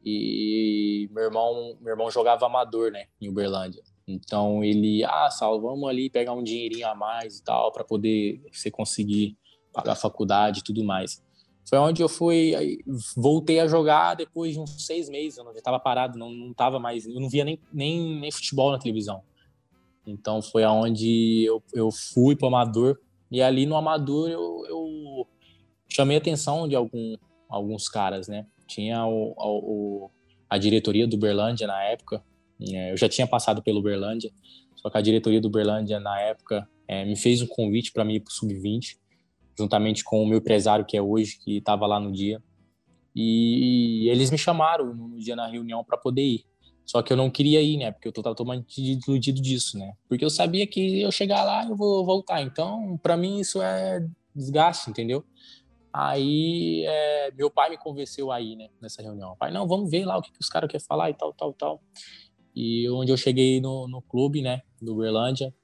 E 0.04 1.08
meu 1.12 1.24
irmão, 1.24 1.76
meu 1.80 1.92
irmão 1.92 2.10
jogava 2.10 2.46
amador, 2.46 2.90
né, 2.90 3.04
em 3.20 3.28
Uberlândia, 3.28 3.82
Então 4.08 4.64
ele, 4.64 5.04
ah, 5.04 5.30
Saulo, 5.30 5.60
vamos 5.60 5.88
ali 5.88 6.08
pegar 6.08 6.32
um 6.32 6.42
dinheirinho 6.42 6.88
a 6.88 6.94
mais 6.94 7.38
e 7.38 7.44
tal, 7.44 7.70
para 7.70 7.84
poder 7.84 8.40
você 8.50 8.70
conseguir 8.70 9.36
pagar 9.72 9.92
a 9.92 9.96
faculdade 9.96 10.60
e 10.60 10.62
tudo 10.62 10.82
mais. 10.82 11.22
Foi 11.68 11.78
onde 11.78 12.02
eu 12.02 12.08
fui, 12.08 12.82
voltei 13.14 13.60
a 13.60 13.68
jogar 13.68 14.14
depois 14.14 14.54
de 14.54 14.58
uns 14.58 14.86
seis 14.86 15.08
meses, 15.08 15.38
eu 15.38 15.44
já 15.44 15.58
estava 15.58 15.78
parado, 15.78 16.18
não, 16.18 16.30
não 16.30 16.54
tava 16.54 16.80
mais, 16.80 17.06
eu 17.06 17.20
não 17.20 17.28
via 17.28 17.44
nem, 17.44 17.60
nem, 17.70 18.18
nem 18.18 18.32
futebol 18.32 18.72
na 18.72 18.78
televisão. 18.78 19.22
Então 20.06 20.40
foi 20.40 20.64
aonde 20.64 21.44
eu, 21.44 21.62
eu 21.74 21.90
fui 21.92 22.34
para 22.34 22.46
o 22.46 22.48
Amador, 22.48 22.98
e 23.30 23.40
ali 23.40 23.66
no 23.66 23.76
Amador 23.76 24.28
eu, 24.28 24.64
eu 24.68 25.26
chamei 25.88 26.16
a 26.16 26.20
atenção 26.20 26.66
de 26.68 26.74
algum, 26.74 27.16
alguns 27.48 27.88
caras, 27.88 28.28
né? 28.28 28.46
Tinha 28.66 29.04
o, 29.06 29.34
o, 29.36 30.10
a 30.48 30.58
diretoria 30.58 31.06
do 31.06 31.16
Berlândia 31.16 31.66
na 31.66 31.82
época, 31.84 32.22
é, 32.60 32.92
eu 32.92 32.96
já 32.96 33.08
tinha 33.08 33.26
passado 33.26 33.62
pelo 33.62 33.82
Berlândia, 33.82 34.30
só 34.76 34.88
que 34.88 34.98
a 34.98 35.00
diretoria 35.00 35.40
do 35.40 35.50
Berlândia 35.50 36.00
na 36.00 36.18
época 36.20 36.68
é, 36.88 37.04
me 37.04 37.16
fez 37.16 37.42
um 37.42 37.46
convite 37.46 37.92
para 37.92 38.04
mim 38.04 38.14
ir 38.14 38.20
para 38.20 38.30
o 38.30 38.34
Sub-20, 38.34 38.96
juntamente 39.58 40.02
com 40.02 40.22
o 40.22 40.26
meu 40.26 40.38
empresário 40.38 40.84
que 40.84 40.96
é 40.96 41.02
hoje, 41.02 41.38
que 41.38 41.58
estava 41.58 41.86
lá 41.86 42.00
no 42.00 42.10
dia. 42.12 42.42
E 43.14 44.08
eles 44.08 44.30
me 44.30 44.38
chamaram 44.38 44.94
no 44.94 45.18
dia 45.18 45.36
na 45.36 45.46
reunião 45.46 45.84
para 45.84 45.98
poder 45.98 46.22
ir. 46.22 46.44
Só 46.90 47.02
que 47.02 47.12
eu 47.12 47.16
não 47.16 47.30
queria 47.30 47.62
ir, 47.62 47.76
né? 47.76 47.92
Porque 47.92 48.08
eu 48.08 48.10
estava 48.10 48.34
totalmente 48.34 48.98
iludido 49.06 49.40
disso, 49.40 49.78
né? 49.78 49.92
Porque 50.08 50.24
eu 50.24 50.28
sabia 50.28 50.66
que 50.66 51.00
eu 51.00 51.12
chegar 51.12 51.44
lá 51.44 51.64
eu 51.64 51.76
vou 51.76 52.04
voltar. 52.04 52.42
Então, 52.42 52.98
para 53.00 53.16
mim 53.16 53.38
isso 53.38 53.62
é 53.62 54.04
desgaste, 54.34 54.90
entendeu? 54.90 55.24
Aí 55.92 56.84
é, 56.84 57.30
meu 57.30 57.48
pai 57.48 57.70
me 57.70 57.78
convenceu 57.78 58.32
aí, 58.32 58.56
né? 58.56 58.70
Nessa 58.80 59.02
reunião. 59.02 59.36
Pai, 59.38 59.52
não, 59.52 59.68
vamos 59.68 59.88
ver 59.88 60.04
lá 60.04 60.18
o 60.18 60.20
que, 60.20 60.32
que 60.32 60.40
os 60.40 60.48
caras 60.48 60.68
querem 60.68 60.84
falar 60.84 61.10
e 61.10 61.14
tal, 61.14 61.32
tal, 61.32 61.52
tal. 61.52 61.80
E 62.56 62.90
onde 62.90 63.12
eu 63.12 63.16
cheguei 63.16 63.60
no, 63.60 63.86
no 63.86 64.02
clube, 64.02 64.42
né? 64.42 64.62
Do 64.82 64.96
Berlândia, 64.96 65.54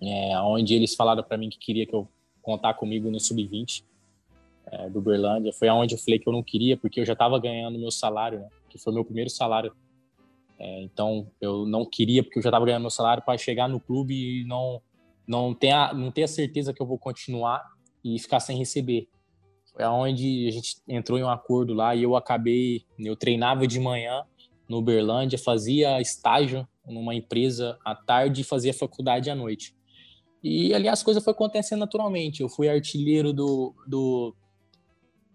é, 0.00 0.40
onde 0.40 0.72
eles 0.72 0.94
falaram 0.94 1.22
para 1.22 1.36
mim 1.36 1.50
que 1.50 1.58
queria 1.58 1.84
que 1.84 1.94
eu 1.94 2.08
contar 2.40 2.72
comigo 2.72 3.10
no 3.10 3.20
sub-20 3.20 3.84
é, 4.72 4.88
do 4.88 5.02
Berlândia. 5.02 5.52
Foi 5.52 5.68
aonde 5.68 5.96
eu 5.96 5.98
falei 5.98 6.18
que 6.18 6.26
eu 6.26 6.32
não 6.32 6.42
queria, 6.42 6.78
porque 6.78 6.98
eu 6.98 7.04
já 7.04 7.12
estava 7.12 7.38
ganhando 7.38 7.78
meu 7.78 7.90
salário, 7.90 8.38
né? 8.38 8.48
Que 8.70 8.78
foi 8.78 8.94
meu 8.94 9.04
primeiro 9.04 9.28
salário. 9.28 9.70
É, 10.58 10.82
então 10.82 11.30
eu 11.40 11.66
não 11.66 11.84
queria, 11.84 12.22
porque 12.22 12.38
eu 12.38 12.42
já 12.42 12.48
estava 12.48 12.64
ganhando 12.64 12.82
meu 12.82 12.90
salário 12.90 13.22
para 13.22 13.36
chegar 13.38 13.68
no 13.68 13.80
clube 13.80 14.14
e 14.14 14.46
não 14.46 14.80
não 15.26 15.52
ter 15.52 15.72
a, 15.72 15.92
não 15.92 16.10
ter 16.10 16.22
a 16.22 16.28
certeza 16.28 16.72
que 16.72 16.80
eu 16.80 16.86
vou 16.86 16.98
continuar 16.98 17.64
e 18.04 18.18
ficar 18.18 18.38
sem 18.38 18.56
receber. 18.56 19.08
Foi 19.72 19.84
aonde 19.84 20.46
a 20.46 20.50
gente 20.52 20.76
entrou 20.88 21.18
em 21.18 21.24
um 21.24 21.28
acordo 21.28 21.74
lá 21.74 21.94
e 21.94 22.02
eu 22.02 22.14
acabei, 22.14 22.84
eu 22.98 23.16
treinava 23.16 23.66
de 23.66 23.80
manhã 23.80 24.22
no 24.68 24.80
Berlândia, 24.80 25.38
fazia 25.38 26.00
estágio 26.00 26.66
numa 26.86 27.14
empresa 27.14 27.76
à 27.84 27.94
tarde 27.94 28.42
e 28.42 28.44
fazia 28.44 28.72
faculdade 28.72 29.28
à 29.28 29.34
noite. 29.34 29.74
E 30.42 30.72
ali 30.72 30.88
as 30.88 31.02
coisas 31.02 31.22
foram 31.24 31.34
acontecendo 31.34 31.80
naturalmente. 31.80 32.40
Eu 32.40 32.48
fui 32.48 32.68
artilheiro 32.68 33.32
do, 33.32 33.74
do, 33.86 34.34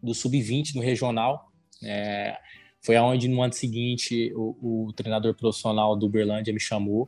do 0.01 0.13
Sub-20 0.13 0.75
no 0.75 0.81
regional. 0.81 1.51
É, 1.83 2.37
foi 2.81 2.95
aonde 2.95 3.27
no 3.27 3.41
ano 3.41 3.53
seguinte 3.53 4.33
o, 4.35 4.87
o, 4.87 4.93
treinador 4.93 5.35
profissional 5.35 5.95
do 5.95 6.07
Uberlândia 6.07 6.53
me 6.53 6.59
chamou 6.59 7.07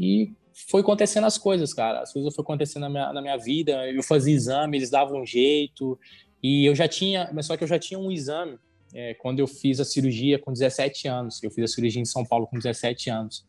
e 0.00 0.32
foi 0.54 0.80
acontecendo 0.80 1.24
as 1.24 1.38
coisas, 1.38 1.72
cara. 1.72 2.00
As 2.00 2.12
coisas 2.12 2.34
foram 2.34 2.44
acontecendo 2.44 2.82
na 2.82 2.90
minha, 2.90 3.12
na 3.12 3.22
minha 3.22 3.36
vida. 3.36 3.88
Eu 3.90 4.02
fazia 4.02 4.34
exame, 4.34 4.76
eles 4.76 4.90
davam 4.90 5.22
um 5.22 5.26
jeito. 5.26 5.98
E 6.42 6.66
eu 6.66 6.74
já 6.74 6.86
tinha, 6.88 7.30
mas 7.32 7.46
só 7.46 7.56
que 7.56 7.64
eu 7.64 7.68
já 7.68 7.78
tinha 7.78 7.98
um 7.98 8.10
exame 8.10 8.58
é, 8.94 9.14
quando 9.14 9.40
eu 9.40 9.46
fiz 9.46 9.80
a 9.80 9.84
cirurgia 9.84 10.38
com 10.38 10.52
17 10.52 11.08
anos. 11.08 11.42
Eu 11.42 11.50
fiz 11.50 11.64
a 11.64 11.74
cirurgia 11.74 12.02
em 12.02 12.04
São 12.04 12.24
Paulo 12.24 12.46
com 12.46 12.58
17 12.58 13.10
anos. 13.10 13.46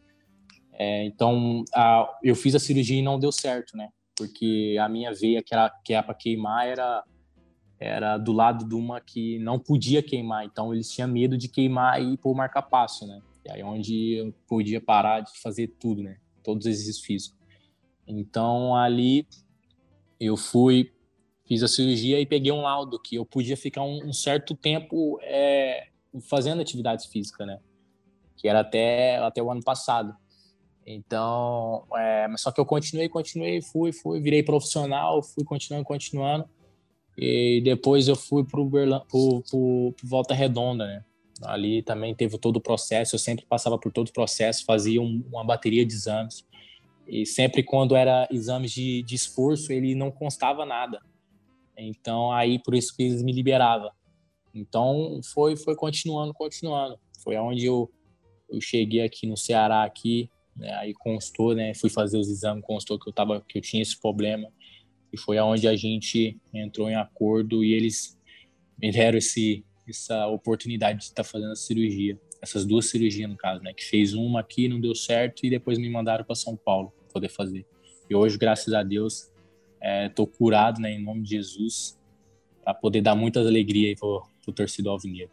É, 0.73 1.05
então, 1.05 1.63
a, 1.73 2.09
eu 2.23 2.35
fiz 2.35 2.55
a 2.55 2.59
cirurgia 2.59 2.99
e 2.99 3.01
não 3.01 3.19
deu 3.19 3.31
certo, 3.31 3.75
né? 3.75 3.89
Porque 4.15 4.77
a 4.79 4.87
minha 4.87 5.11
veia, 5.13 5.41
que 5.43 5.53
era, 5.53 5.69
que 5.83 5.93
era 5.93 6.03
para 6.03 6.13
queimar, 6.13 6.67
era, 6.67 7.03
era 7.83 8.17
do 8.17 8.31
lado 8.31 8.67
de 8.67 8.75
uma 8.75 9.01
que 9.01 9.37
não 9.39 9.59
podia 9.59 10.01
queimar. 10.01 10.45
Então, 10.45 10.73
eles 10.73 10.89
tinham 10.89 11.07
medo 11.07 11.37
de 11.37 11.47
queimar 11.47 12.01
e 12.01 12.17
pôr 12.17 12.33
marca-passo, 12.33 13.05
né? 13.05 13.21
E 13.45 13.51
aí, 13.51 13.63
onde 13.63 14.13
eu 14.13 14.33
podia 14.47 14.79
parar 14.79 15.19
de 15.19 15.37
fazer 15.39 15.67
tudo, 15.79 16.01
né? 16.01 16.17
Todos 16.43 16.65
os 16.65 16.71
exercícios 16.71 17.05
físicos. 17.05 17.39
Então, 18.07 18.75
ali, 18.75 19.27
eu 20.19 20.37
fui, 20.37 20.91
fiz 21.45 21.63
a 21.63 21.67
cirurgia 21.67 22.19
e 22.19 22.25
peguei 22.25 22.51
um 22.51 22.61
laudo 22.61 22.99
que 22.99 23.15
eu 23.15 23.25
podia 23.25 23.57
ficar 23.57 23.83
um, 23.83 24.07
um 24.07 24.13
certo 24.13 24.55
tempo 24.55 25.19
é, 25.21 25.87
fazendo 26.29 26.61
atividades 26.61 27.05
físicas, 27.05 27.45
né? 27.45 27.59
Que 28.37 28.47
era 28.47 28.61
até, 28.61 29.17
até 29.17 29.41
o 29.41 29.51
ano 29.51 29.63
passado. 29.63 30.15
Então, 30.85 31.85
é, 31.95 32.27
mas 32.27 32.41
só 32.41 32.51
que 32.51 32.59
eu 32.59 32.65
continuei, 32.65 33.07
continuei, 33.07 33.61
fui, 33.61 33.91
fui, 33.93 34.19
virei 34.19 34.43
profissional, 34.43 35.23
fui 35.23 35.43
continuando, 35.43 35.85
continuando. 35.85 36.49
E 37.17 37.61
depois 37.63 38.07
eu 38.07 38.15
fui 38.15 38.43
para 38.43 38.59
Volta 40.03 40.33
Redonda, 40.33 40.85
né? 40.85 41.05
Ali 41.43 41.81
também 41.83 42.15
teve 42.15 42.37
todo 42.37 42.57
o 42.57 42.61
processo, 42.61 43.15
eu 43.15 43.19
sempre 43.19 43.45
passava 43.45 43.77
por 43.77 43.91
todo 43.91 44.07
o 44.07 44.13
processo, 44.13 44.65
fazia 44.65 45.01
um, 45.01 45.23
uma 45.31 45.43
bateria 45.43 45.85
de 45.85 45.93
exames. 45.93 46.45
E 47.07 47.25
sempre 47.25 47.63
quando 47.63 47.95
era 47.95 48.27
exames 48.31 48.71
de, 48.71 49.03
de 49.03 49.15
esforço, 49.15 49.71
ele 49.71 49.93
não 49.93 50.09
constava 50.09 50.65
nada. 50.65 51.01
Então, 51.77 52.31
aí 52.31 52.59
por 52.59 52.75
isso 52.75 52.95
que 52.95 53.03
eles 53.03 53.21
me 53.21 53.31
liberavam. 53.31 53.91
Então, 54.53 55.19
foi 55.33 55.55
foi 55.55 55.75
continuando, 55.75 56.33
continuando. 56.33 56.97
Foi 57.23 57.35
aonde 57.35 57.65
eu, 57.65 57.91
eu 58.49 58.61
cheguei 58.61 59.01
aqui 59.01 59.27
no 59.27 59.35
Ceará, 59.35 59.83
aqui, 59.83 60.29
né? 60.55 60.71
Aí 60.75 60.93
constou, 60.93 61.53
né? 61.53 61.73
Fui 61.73 61.89
fazer 61.89 62.17
os 62.17 62.29
exames, 62.29 62.63
constou 62.63 62.97
que 62.97 63.09
eu 63.09 63.13
tava, 63.13 63.41
que 63.41 63.57
eu 63.57 63.61
tinha 63.61 63.81
esse 63.81 63.99
problema 63.99 64.49
e 65.13 65.17
foi 65.17 65.37
aonde 65.37 65.67
a 65.67 65.75
gente 65.75 66.39
entrou 66.51 66.89
em 66.89 66.95
acordo 66.95 67.63
e 67.63 67.73
eles 67.73 68.19
me 68.81 68.91
deram 68.91 69.17
esse 69.17 69.63
essa 69.87 70.27
oportunidade 70.27 70.99
de 70.99 71.03
estar 71.05 71.25
fazendo 71.25 71.51
a 71.51 71.57
cirurgia, 71.57 72.17
essas 72.41 72.65
duas 72.65 72.85
cirurgias 72.85 73.29
no 73.29 73.35
caso, 73.35 73.61
né? 73.61 73.73
Que 73.73 73.83
fez 73.83 74.13
uma 74.13 74.39
aqui 74.39 74.69
não 74.69 74.79
deu 74.79 74.95
certo 74.95 75.45
e 75.45 75.49
depois 75.49 75.77
me 75.77 75.89
mandaram 75.89 76.23
para 76.23 76.35
São 76.35 76.55
Paulo 76.55 76.93
poder 77.11 77.27
fazer. 77.27 77.65
E 78.09 78.15
hoje, 78.15 78.37
graças 78.37 78.73
a 78.73 78.81
Deus, 78.81 79.29
estou 80.07 80.25
é, 80.25 80.37
curado, 80.37 80.81
né? 80.81 80.93
Em 80.93 81.03
nome 81.03 81.21
de 81.21 81.31
Jesus, 81.31 81.99
para 82.63 82.73
poder 82.73 83.01
dar 83.01 83.13
muitas 83.13 83.45
alegrias 83.45 83.89
aí 83.89 83.95
pro, 83.97 84.25
pro 84.41 84.53
torcedor 84.53 84.93
alvinegro. 84.93 85.31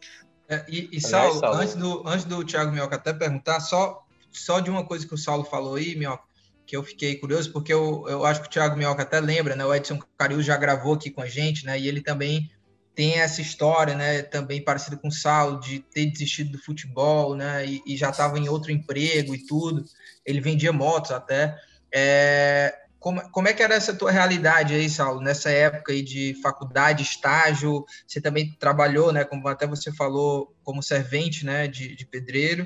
É, 0.49 0.65
e, 0.67 0.89
e 0.91 0.99
Saulo, 0.99 1.39
antes 1.45 1.75
do, 1.75 2.05
antes 2.05 2.25
do 2.25 2.43
Thiago 2.43 2.73
Mioca 2.73 2.97
até 2.97 3.13
perguntar, 3.13 3.61
só 3.61 4.05
só 4.31 4.59
de 4.59 4.69
uma 4.69 4.85
coisa 4.85 5.07
que 5.07 5.13
o 5.13 5.17
Saulo 5.17 5.43
falou 5.43 5.75
aí, 5.75 5.95
Minhoca, 5.95 6.23
que 6.71 6.77
eu 6.77 6.83
fiquei 6.83 7.17
curioso, 7.17 7.51
porque 7.51 7.73
eu, 7.73 8.05
eu 8.07 8.23
acho 8.23 8.41
que 8.41 8.47
o 8.47 8.49
Thiago 8.49 8.77
Minhoca 8.77 9.01
até 9.01 9.19
lembra, 9.19 9.57
né? 9.57 9.65
O 9.65 9.75
Edson 9.75 9.99
Carius 10.17 10.45
já 10.45 10.55
gravou 10.55 10.93
aqui 10.93 11.11
com 11.11 11.21
a 11.21 11.27
gente, 11.27 11.65
né? 11.65 11.77
E 11.77 11.85
ele 11.85 11.99
também 11.99 12.49
tem 12.95 13.19
essa 13.19 13.41
história, 13.41 13.93
né? 13.93 14.21
Também 14.21 14.63
parecida 14.63 14.95
com 14.95 15.09
o 15.09 15.11
Saulo, 15.11 15.59
de 15.59 15.79
ter 15.79 16.05
desistido 16.05 16.53
do 16.53 16.63
futebol, 16.63 17.35
né? 17.35 17.65
E, 17.65 17.81
e 17.85 17.97
já 17.97 18.09
estava 18.09 18.39
em 18.39 18.47
outro 18.47 18.71
emprego 18.71 19.35
e 19.35 19.45
tudo. 19.45 19.83
Ele 20.25 20.39
vendia 20.39 20.71
motos 20.71 21.11
até. 21.11 21.57
É, 21.93 22.73
como, 22.97 23.21
como 23.31 23.49
é 23.49 23.53
que 23.53 23.61
era 23.61 23.75
essa 23.75 23.93
tua 23.93 24.09
realidade 24.09 24.73
aí, 24.73 24.89
Saulo, 24.89 25.19
nessa 25.19 25.51
época 25.51 25.91
aí 25.91 26.01
de 26.01 26.39
faculdade, 26.41 27.03
estágio? 27.03 27.83
Você 28.07 28.21
também 28.21 28.49
trabalhou, 28.57 29.11
né? 29.11 29.25
Como 29.25 29.45
até 29.49 29.67
você 29.67 29.91
falou, 29.91 30.55
como 30.63 30.81
servente, 30.81 31.45
né? 31.45 31.67
De, 31.67 31.97
de 31.97 32.05
pedreiro 32.05 32.65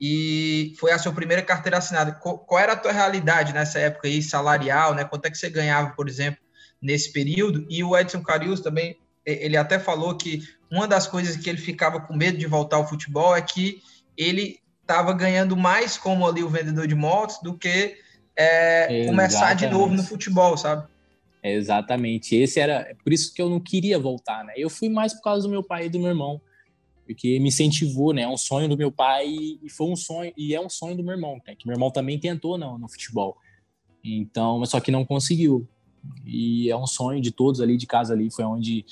e 0.00 0.74
foi 0.78 0.92
a 0.92 0.98
sua 0.98 1.12
primeira 1.12 1.42
carteira 1.42 1.78
assinada. 1.78 2.12
Qual, 2.12 2.58
era 2.58 2.72
a 2.72 2.76
tua 2.76 2.92
realidade 2.92 3.52
nessa 3.52 3.78
época 3.78 4.06
aí, 4.06 4.22
salarial, 4.22 4.94
né? 4.94 5.04
Quanto 5.04 5.26
é 5.26 5.30
que 5.30 5.38
você 5.38 5.50
ganhava, 5.50 5.90
por 5.94 6.08
exemplo, 6.08 6.40
nesse 6.80 7.12
período? 7.12 7.66
E 7.68 7.82
o 7.82 7.96
Edson 7.96 8.22
Carius 8.22 8.60
também, 8.60 8.96
ele 9.26 9.56
até 9.56 9.78
falou 9.78 10.16
que 10.16 10.42
uma 10.70 10.86
das 10.86 11.06
coisas 11.06 11.36
que 11.36 11.50
ele 11.50 11.58
ficava 11.58 12.00
com 12.00 12.14
medo 12.14 12.38
de 12.38 12.46
voltar 12.46 12.76
ao 12.76 12.88
futebol 12.88 13.34
é 13.34 13.42
que 13.42 13.82
ele 14.16 14.58
estava 14.80 15.12
ganhando 15.12 15.56
mais 15.56 15.98
como 15.98 16.26
ali 16.26 16.42
o 16.42 16.48
vendedor 16.48 16.86
de 16.86 16.94
motos 16.94 17.38
do 17.42 17.56
que 17.56 17.96
é, 18.36 19.06
começar 19.06 19.54
de 19.54 19.66
novo 19.66 19.94
no 19.94 20.02
futebol, 20.02 20.56
sabe? 20.56 20.86
Exatamente. 21.42 22.36
Esse 22.36 22.60
era 22.60 22.94
por 23.02 23.12
isso 23.12 23.34
que 23.34 23.42
eu 23.42 23.50
não 23.50 23.60
queria 23.60 23.98
voltar, 23.98 24.44
né? 24.44 24.52
Eu 24.56 24.70
fui 24.70 24.88
mais 24.88 25.12
por 25.12 25.22
causa 25.22 25.42
do 25.42 25.50
meu 25.50 25.62
pai 25.62 25.86
e 25.86 25.88
do 25.88 25.98
meu 25.98 26.08
irmão 26.08 26.40
porque 27.08 27.40
me 27.40 27.48
incentivou, 27.48 28.12
né? 28.12 28.20
É 28.20 28.28
um 28.28 28.36
sonho 28.36 28.68
do 28.68 28.76
meu 28.76 28.92
pai 28.92 29.26
e 29.26 29.70
foi 29.70 29.86
um 29.86 29.96
sonho 29.96 30.30
e 30.36 30.54
é 30.54 30.60
um 30.60 30.68
sonho 30.68 30.94
do 30.94 31.02
meu 31.02 31.14
irmão, 31.14 31.40
né? 31.46 31.54
que 31.54 31.66
meu 31.66 31.74
irmão 31.74 31.90
também 31.90 32.20
tentou 32.20 32.58
no, 32.58 32.76
no 32.76 32.86
futebol. 32.86 33.38
Então, 34.04 34.58
mas 34.58 34.68
só 34.68 34.78
que 34.78 34.90
não 34.90 35.06
conseguiu. 35.06 35.66
E 36.22 36.70
é 36.70 36.76
um 36.76 36.86
sonho 36.86 37.18
de 37.22 37.32
todos 37.32 37.62
ali 37.62 37.78
de 37.78 37.86
casa 37.86 38.12
ali, 38.12 38.30
foi 38.30 38.44
onde 38.44 38.84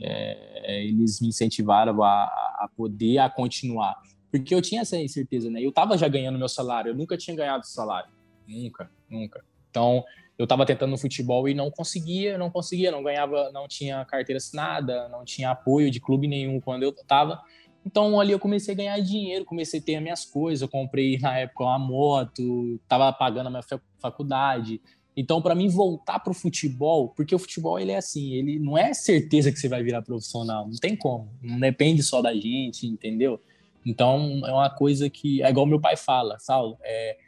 é, 0.00 0.86
eles 0.86 1.20
me 1.20 1.28
incentivaram 1.28 2.02
a, 2.02 2.24
a, 2.24 2.70
poder 2.74 3.18
a 3.18 3.28
continuar, 3.28 3.94
porque 4.30 4.54
eu 4.54 4.62
tinha 4.62 4.80
essa 4.80 4.96
certeza, 5.06 5.50
né? 5.50 5.60
Eu 5.62 5.70
tava 5.70 5.98
já 5.98 6.08
ganhando 6.08 6.38
meu 6.38 6.48
salário, 6.48 6.92
eu 6.92 6.94
nunca 6.94 7.14
tinha 7.18 7.36
ganhado 7.36 7.66
salário, 7.66 8.10
nunca, 8.48 8.90
nunca. 9.08 9.44
Então, 9.68 10.02
eu 10.40 10.44
estava 10.44 10.64
tentando 10.64 10.92
no 10.92 10.96
futebol 10.96 11.46
e 11.50 11.52
não 11.52 11.70
conseguia, 11.70 12.38
não 12.38 12.50
conseguia, 12.50 12.90
não 12.90 13.02
ganhava, 13.02 13.50
não 13.52 13.68
tinha 13.68 14.02
carteira 14.06 14.38
assinada, 14.38 15.06
não 15.10 15.22
tinha 15.22 15.50
apoio 15.50 15.90
de 15.90 16.00
clube 16.00 16.26
nenhum 16.26 16.58
quando 16.58 16.82
eu 16.82 16.88
estava. 16.88 17.38
Então 17.84 18.18
ali 18.18 18.32
eu 18.32 18.38
comecei 18.38 18.72
a 18.72 18.76
ganhar 18.76 18.98
dinheiro, 19.00 19.44
comecei 19.44 19.80
a 19.80 19.82
ter 19.82 19.96
as 19.96 20.02
minhas 20.02 20.24
coisas, 20.24 20.62
eu 20.62 20.68
comprei 20.68 21.18
na 21.18 21.36
época 21.36 21.64
uma 21.64 21.78
moto, 21.78 22.80
tava 22.88 23.12
pagando 23.12 23.48
a 23.48 23.50
minha 23.50 23.62
faculdade. 23.98 24.80
Então 25.14 25.42
para 25.42 25.54
mim 25.54 25.68
voltar 25.68 26.18
pro 26.20 26.32
futebol, 26.32 27.10
porque 27.10 27.34
o 27.34 27.38
futebol 27.38 27.78
ele 27.78 27.92
é 27.92 27.98
assim, 27.98 28.32
ele 28.32 28.58
não 28.58 28.78
é 28.78 28.94
certeza 28.94 29.52
que 29.52 29.58
você 29.58 29.68
vai 29.68 29.82
virar 29.82 30.00
profissional, 30.00 30.66
não 30.66 30.76
tem 30.78 30.96
como, 30.96 31.28
não 31.42 31.60
depende 31.60 32.02
só 32.02 32.22
da 32.22 32.32
gente, 32.32 32.86
entendeu? 32.86 33.38
Então 33.84 34.40
é 34.46 34.52
uma 34.54 34.70
coisa 34.70 35.10
que 35.10 35.42
é 35.42 35.50
igual 35.50 35.66
meu 35.66 35.82
pai 35.82 35.98
fala, 35.98 36.38
Saulo, 36.38 36.78
é, 36.82 37.18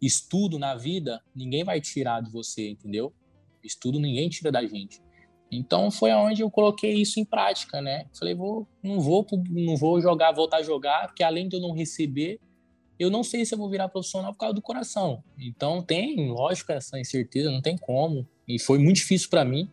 estudo 0.00 0.58
na 0.58 0.74
vida 0.74 1.22
ninguém 1.34 1.64
vai 1.64 1.80
tirar 1.80 2.22
de 2.22 2.30
você, 2.30 2.70
entendeu? 2.70 3.12
Estudo 3.62 3.98
ninguém 3.98 4.28
tira 4.28 4.50
da 4.50 4.64
gente. 4.64 5.00
Então 5.50 5.90
foi 5.90 6.10
aonde 6.10 6.42
eu 6.42 6.50
coloquei 6.50 6.94
isso 6.94 7.18
em 7.18 7.24
prática, 7.24 7.80
né? 7.80 8.06
Falei, 8.16 8.34
vou, 8.34 8.66
não 8.82 9.00
vou, 9.00 9.26
não 9.50 9.76
vou 9.76 10.00
jogar, 10.00 10.32
voltar 10.32 10.58
a 10.58 10.62
jogar, 10.62 11.08
porque 11.08 11.22
além 11.22 11.48
de 11.48 11.56
eu 11.56 11.60
não 11.60 11.72
receber, 11.72 12.38
eu 12.98 13.10
não 13.10 13.24
sei 13.24 13.44
se 13.44 13.54
eu 13.54 13.58
vou 13.58 13.68
virar 13.68 13.88
profissional 13.88 14.32
por 14.32 14.38
causa 14.38 14.54
do 14.54 14.62
coração. 14.62 15.24
Então 15.38 15.82
tem, 15.82 16.30
lógico, 16.30 16.70
essa 16.70 16.98
incerteza, 17.00 17.50
não 17.50 17.60
tem 17.60 17.76
como. 17.76 18.28
E 18.46 18.58
foi 18.58 18.78
muito 18.78 18.96
difícil 18.96 19.28
para 19.28 19.44
mim 19.44 19.68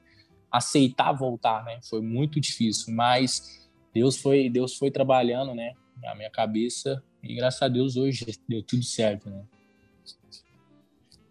aceitar 0.52 1.12
voltar, 1.12 1.64
né? 1.64 1.80
Foi 1.88 2.02
muito 2.02 2.40
difícil, 2.40 2.94
mas 2.94 3.68
Deus 3.94 4.18
foi, 4.18 4.50
Deus 4.50 4.76
foi 4.76 4.90
trabalhando, 4.90 5.54
né, 5.54 5.74
na 6.02 6.16
minha 6.16 6.30
cabeça 6.30 7.04
e 7.22 7.36
graças 7.36 7.62
a 7.62 7.68
Deus 7.68 7.98
hoje 7.98 8.26
deu 8.48 8.64
tudo 8.64 8.84
certo, 8.84 9.30
né? 9.30 9.44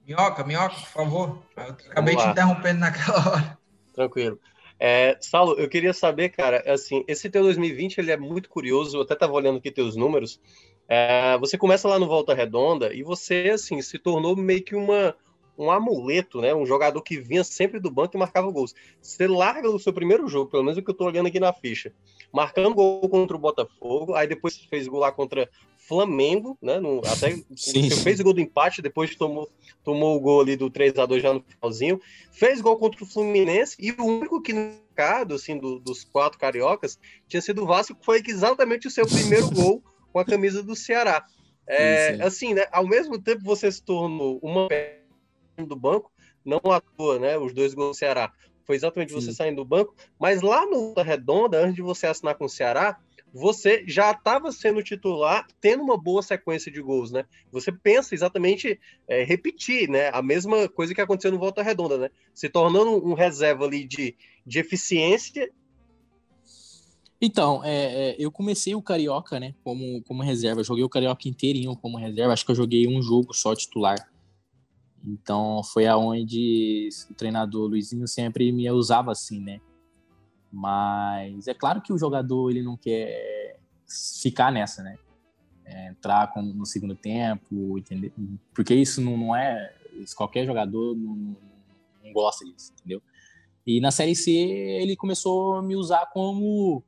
Minhoca, 0.07 0.45
minhoca, 0.45 0.75
por 0.77 0.88
favor. 0.88 1.42
Eu 1.57 1.62
acabei 1.64 2.14
te 2.14 2.27
interrompendo 2.27 2.79
naquela 2.79 3.19
hora. 3.29 3.59
Tranquilo. 3.92 4.38
É, 4.79 5.16
Saulo, 5.21 5.55
eu 5.55 5.69
queria 5.69 5.92
saber, 5.92 6.29
cara, 6.29 6.62
assim, 6.71 7.03
esse 7.09 7.29
teu 7.29 7.42
2020 7.42 7.99
ele 7.99 8.12
é 8.12 8.16
muito 8.16 8.49
curioso, 8.49 8.97
eu 8.97 9.03
até 9.03 9.14
estava 9.14 9.33
olhando 9.33 9.59
aqui 9.59 9.71
teus 9.71 9.97
números. 9.97 10.38
É, 10.88 11.37
você 11.38 11.59
começa 11.59 11.88
lá 11.88 11.99
no 11.99 12.07
Volta 12.07 12.35
Redonda 12.35 12.95
e 12.95 13.03
você, 13.03 13.51
assim, 13.55 13.81
se 13.83 13.99
tornou 13.99 14.37
meio 14.37 14.62
que 14.62 14.77
uma, 14.77 15.16
um 15.59 15.71
amuleto, 15.71 16.40
né? 16.40 16.55
Um 16.55 16.66
jogador 16.66 17.01
que 17.03 17.19
vinha 17.19 17.42
sempre 17.42 17.81
do 17.81 17.90
banco 17.90 18.16
e 18.16 18.21
marcava 18.21 18.51
gols. 18.51 18.75
Você 19.01 19.27
larga 19.27 19.69
o 19.69 19.79
seu 19.79 19.92
primeiro 19.92 20.29
jogo, 20.29 20.51
pelo 20.51 20.62
menos 20.62 20.79
o 20.79 20.83
que 20.83 20.90
eu 20.90 20.92
estou 20.92 21.07
olhando 21.09 21.27
aqui 21.27 21.40
na 21.40 21.53
ficha, 21.53 21.92
marcando 22.33 22.75
gol 22.75 23.09
contra 23.09 23.37
o 23.37 23.40
Botafogo, 23.40 24.14
aí 24.14 24.29
depois 24.29 24.57
fez 24.57 24.87
gol 24.87 25.01
lá 25.01 25.11
contra 25.11 25.49
Flamengo, 25.87 26.59
né? 26.61 26.81
No, 26.81 27.01
até 27.07 27.37
Sim. 27.57 27.90
fez 27.90 28.20
o 28.20 28.25
gol 28.25 28.33
do 28.33 28.40
empate, 28.40 28.83
depois 28.83 29.14
tomou, 29.14 29.49
tomou 29.85 30.16
o 30.16 30.20
gol 30.20 30.40
ali 30.40 30.57
do 30.57 30.68
3 30.68 30.99
a 30.99 31.07
2 31.07 31.22
já 31.22 31.33
no 31.33 31.44
finalzinho. 31.46 32.01
Fez 32.33 32.61
gol 32.61 32.77
contra 32.77 33.03
o 33.05 33.07
Fluminense 33.07 33.77
e 33.79 33.92
o 33.92 34.05
único 34.05 34.42
que 34.42 34.53
no 34.53 34.61
mercado, 34.61 35.35
assim, 35.35 35.59
do, 35.59 35.79
dos 35.79 36.05
quatro 36.05 36.38
cariocas, 36.38 36.99
tinha 37.29 37.40
sido 37.40 37.62
o 37.62 37.66
Vasco, 37.66 37.94
que 37.94 38.05
foi 38.05 38.22
exatamente 38.27 38.88
o 38.88 38.90
seu 38.90 39.07
primeiro 39.07 39.49
gol 39.51 39.83
com 40.12 40.18
a 40.18 40.25
camisa 40.25 40.62
do 40.62 40.75
Ceará. 40.75 41.25
É, 41.68 42.18
assim, 42.22 42.55
né? 42.55 42.64
Ao 42.70 42.87
mesmo 42.87 43.20
tempo 43.20 43.42
você 43.44 43.70
se 43.70 43.83
tornou 43.83 44.38
uma 44.42 44.68
do 45.59 45.77
banco, 45.77 46.12
não 46.44 46.61
à 46.70 46.81
toa, 46.81 47.18
né? 47.18 47.38
Os 47.38 47.53
dois 47.53 47.75
gols 47.75 47.96
do 47.96 47.99
Ceará. 47.99 48.33
Foi 48.64 48.75
exatamente 48.75 49.12
Sim. 49.12 49.20
você 49.20 49.33
saindo 49.33 49.57
do 49.57 49.64
banco, 49.64 49.94
mas 50.18 50.42
lá 50.42 50.66
no 50.66 50.94
Redonda, 50.94 51.59
antes 51.59 51.77
de 51.77 51.83
você 51.83 52.07
assinar 52.07 52.35
com 52.35 52.46
o 52.46 52.49
Ceará, 52.49 52.99
você 53.37 53.85
já 53.87 54.12
estava 54.12 54.51
sendo 54.51 54.83
titular, 54.83 55.46
tendo 55.61 55.83
uma 55.83 56.01
boa 56.01 56.22
sequência 56.22 56.72
de 56.72 56.81
gols, 56.81 57.11
né? 57.11 57.27
Você 57.53 57.70
pensa 57.70 58.14
exatamente 58.14 58.81
é, 59.07 59.25
repetir, 59.25 59.90
né? 59.90 60.09
A 60.09 60.22
mesma 60.22 60.68
coisa 60.70 60.94
que 60.94 61.01
aconteceu 61.03 61.31
no 61.31 61.38
Volta 61.38 61.62
Redonda, 61.62 61.99
né? 61.99 62.11
Se 62.33 62.49
tornando 62.49 63.07
um 63.07 63.12
reserva 63.12 63.66
ali 63.66 63.85
de, 63.85 64.16
de 64.46 64.59
eficiência. 64.59 65.51
Então, 67.20 67.62
é, 67.62 68.12
é, 68.12 68.16
eu 68.18 68.33
comecei 68.33 68.75
o 68.75 68.81
Carioca, 68.81 69.38
né? 69.38 69.55
Como, 69.62 70.03
como 70.05 70.22
reserva. 70.22 70.64
Joguei 70.64 70.85
o 70.85 70.88
Carioca 70.88 71.29
inteirinho 71.29 71.77
como 71.77 71.99
reserva. 71.99 72.33
Acho 72.33 72.44
que 72.46 72.53
eu 72.53 72.57
joguei 72.57 72.88
um 72.88 73.03
jogo 73.03 73.35
só 73.35 73.55
titular. 73.55 73.99
Então, 75.05 75.62
foi 75.62 75.87
aonde 75.87 76.88
o 77.11 77.14
treinador 77.14 77.68
Luizinho 77.68 78.09
sempre 78.09 78.51
me 78.51 78.70
usava 78.70 79.12
assim, 79.12 79.40
né? 79.40 79.61
Mas 80.57 81.47
é 81.47 81.53
claro 81.53 81.83
que 81.83 81.92
o 81.92 81.99
jogador 81.99 82.51
ele 82.51 82.62
não 82.62 82.79
quer 82.79 83.61
ficar 84.23 84.51
nessa, 84.51 84.83
né? 84.83 84.97
É, 85.66 85.88
entrar 85.88 86.33
com, 86.33 86.40
no 86.40 86.64
segundo 86.64 86.95
tempo, 86.95 87.77
entender? 87.77 88.11
porque 88.55 88.75
isso 88.75 89.03
não, 89.03 89.19
não 89.19 89.37
é. 89.37 89.75
Qualquer 90.16 90.47
jogador 90.47 90.97
não, 90.97 91.37
não, 92.03 92.12
gosta 92.12 92.42
disso, 92.42 92.73
entendeu? 92.73 93.03
E 93.66 93.81
na 93.83 93.90
Série 93.90 94.16
C 94.16 94.31
ele 94.31 94.97
começou 94.97 95.57
a 95.57 95.62
me 95.62 95.77
usar 95.77 96.07
como. 96.07 96.83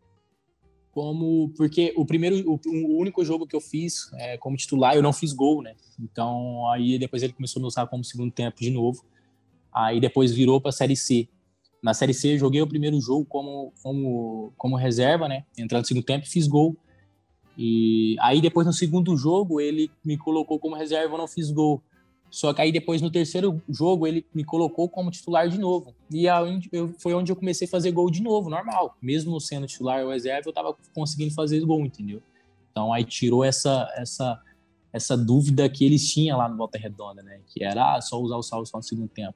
como 0.90 1.50
porque 1.54 1.92
o 1.94 2.06
primeiro, 2.06 2.50
o, 2.50 2.58
o 2.66 2.98
único 2.98 3.22
jogo 3.22 3.46
que 3.46 3.54
eu 3.54 3.60
fiz 3.60 4.10
é, 4.14 4.38
como 4.38 4.56
titular, 4.56 4.94
eu 4.94 5.02
não 5.02 5.12
fiz 5.12 5.34
gol, 5.34 5.60
né? 5.60 5.76
Então 6.00 6.66
aí 6.70 6.98
depois 6.98 7.22
ele 7.22 7.34
começou 7.34 7.60
a 7.60 7.62
me 7.62 7.66
usar 7.66 7.86
como 7.86 8.02
segundo 8.02 8.32
tempo 8.32 8.58
de 8.58 8.70
novo. 8.70 9.04
Aí 9.70 10.00
depois 10.00 10.32
virou 10.32 10.58
para 10.58 10.70
a 10.70 10.72
Série 10.72 10.96
C. 10.96 11.28
Na 11.82 11.94
Série 11.94 12.14
C, 12.14 12.36
joguei 12.36 12.60
o 12.60 12.66
primeiro 12.66 13.00
jogo 13.00 13.24
como, 13.24 13.72
como, 13.82 14.52
como 14.56 14.76
reserva, 14.76 15.28
né? 15.28 15.44
Entrando 15.56 15.82
no 15.82 15.86
segundo 15.86 16.04
tempo 16.04 16.26
e 16.26 16.28
fiz 16.28 16.46
gol. 16.48 16.76
E 17.56 18.16
aí, 18.20 18.40
depois, 18.40 18.66
no 18.66 18.72
segundo 18.72 19.16
jogo, 19.16 19.60
ele 19.60 19.90
me 20.04 20.16
colocou 20.16 20.58
como 20.58 20.76
reserva 20.76 21.14
e 21.14 21.18
não 21.18 21.28
fiz 21.28 21.50
gol. 21.50 21.82
Só 22.30 22.52
que 22.52 22.60
aí, 22.60 22.70
depois, 22.70 23.00
no 23.00 23.10
terceiro 23.10 23.60
jogo, 23.68 24.06
ele 24.06 24.24
me 24.34 24.44
colocou 24.44 24.88
como 24.88 25.10
titular 25.10 25.48
de 25.48 25.58
novo. 25.58 25.94
E 26.10 26.28
aí, 26.28 26.60
eu, 26.70 26.94
foi 26.98 27.14
onde 27.14 27.32
eu 27.32 27.36
comecei 27.36 27.66
a 27.66 27.70
fazer 27.70 27.90
gol 27.90 28.10
de 28.10 28.22
novo, 28.22 28.50
normal. 28.50 28.96
Mesmo 29.00 29.40
sendo 29.40 29.66
titular 29.66 30.04
ou 30.04 30.10
reserva, 30.10 30.48
eu 30.48 30.52
tava 30.52 30.76
conseguindo 30.94 31.34
fazer 31.34 31.60
gol, 31.60 31.80
entendeu? 31.80 32.22
Então, 32.70 32.92
aí 32.92 33.04
tirou 33.04 33.42
essa, 33.42 33.92
essa, 33.96 34.40
essa 34.92 35.16
dúvida 35.16 35.68
que 35.68 35.84
eles 35.84 36.08
tinham 36.12 36.38
lá 36.38 36.48
no 36.48 36.56
Volta 36.56 36.78
Redonda, 36.78 37.22
né? 37.22 37.40
Que 37.46 37.64
era 37.64 37.96
ah, 37.96 38.00
só 38.00 38.20
usar 38.20 38.36
o 38.36 38.42
salvo 38.42 38.66
só 38.66 38.76
no 38.76 38.84
segundo 38.84 39.08
tempo. 39.08 39.34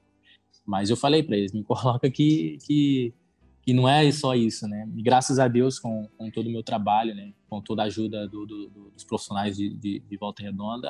Mas 0.64 0.90
eu 0.90 0.96
falei 0.96 1.22
para 1.22 1.37
eles, 1.37 1.53
me 1.53 1.62
coloca 1.64 2.11
que, 2.11 2.59
que, 2.64 3.14
que 3.62 3.72
não 3.72 3.88
é 3.88 4.11
só 4.12 4.35
isso, 4.35 4.66
né? 4.68 4.88
E 4.96 5.03
graças 5.03 5.38
a 5.38 5.48
Deus, 5.48 5.79
com, 5.79 6.09
com 6.16 6.31
todo 6.31 6.46
o 6.46 6.51
meu 6.51 6.62
trabalho, 6.62 7.14
né? 7.14 7.33
Com 7.48 7.61
toda 7.61 7.83
a 7.83 7.87
ajuda 7.87 8.27
do, 8.29 8.46
do, 8.46 8.68
dos 8.90 9.05
profissionais 9.05 9.57
de, 9.57 9.70
de, 9.75 10.01
de 10.01 10.16
Volta 10.16 10.42
Redonda, 10.42 10.88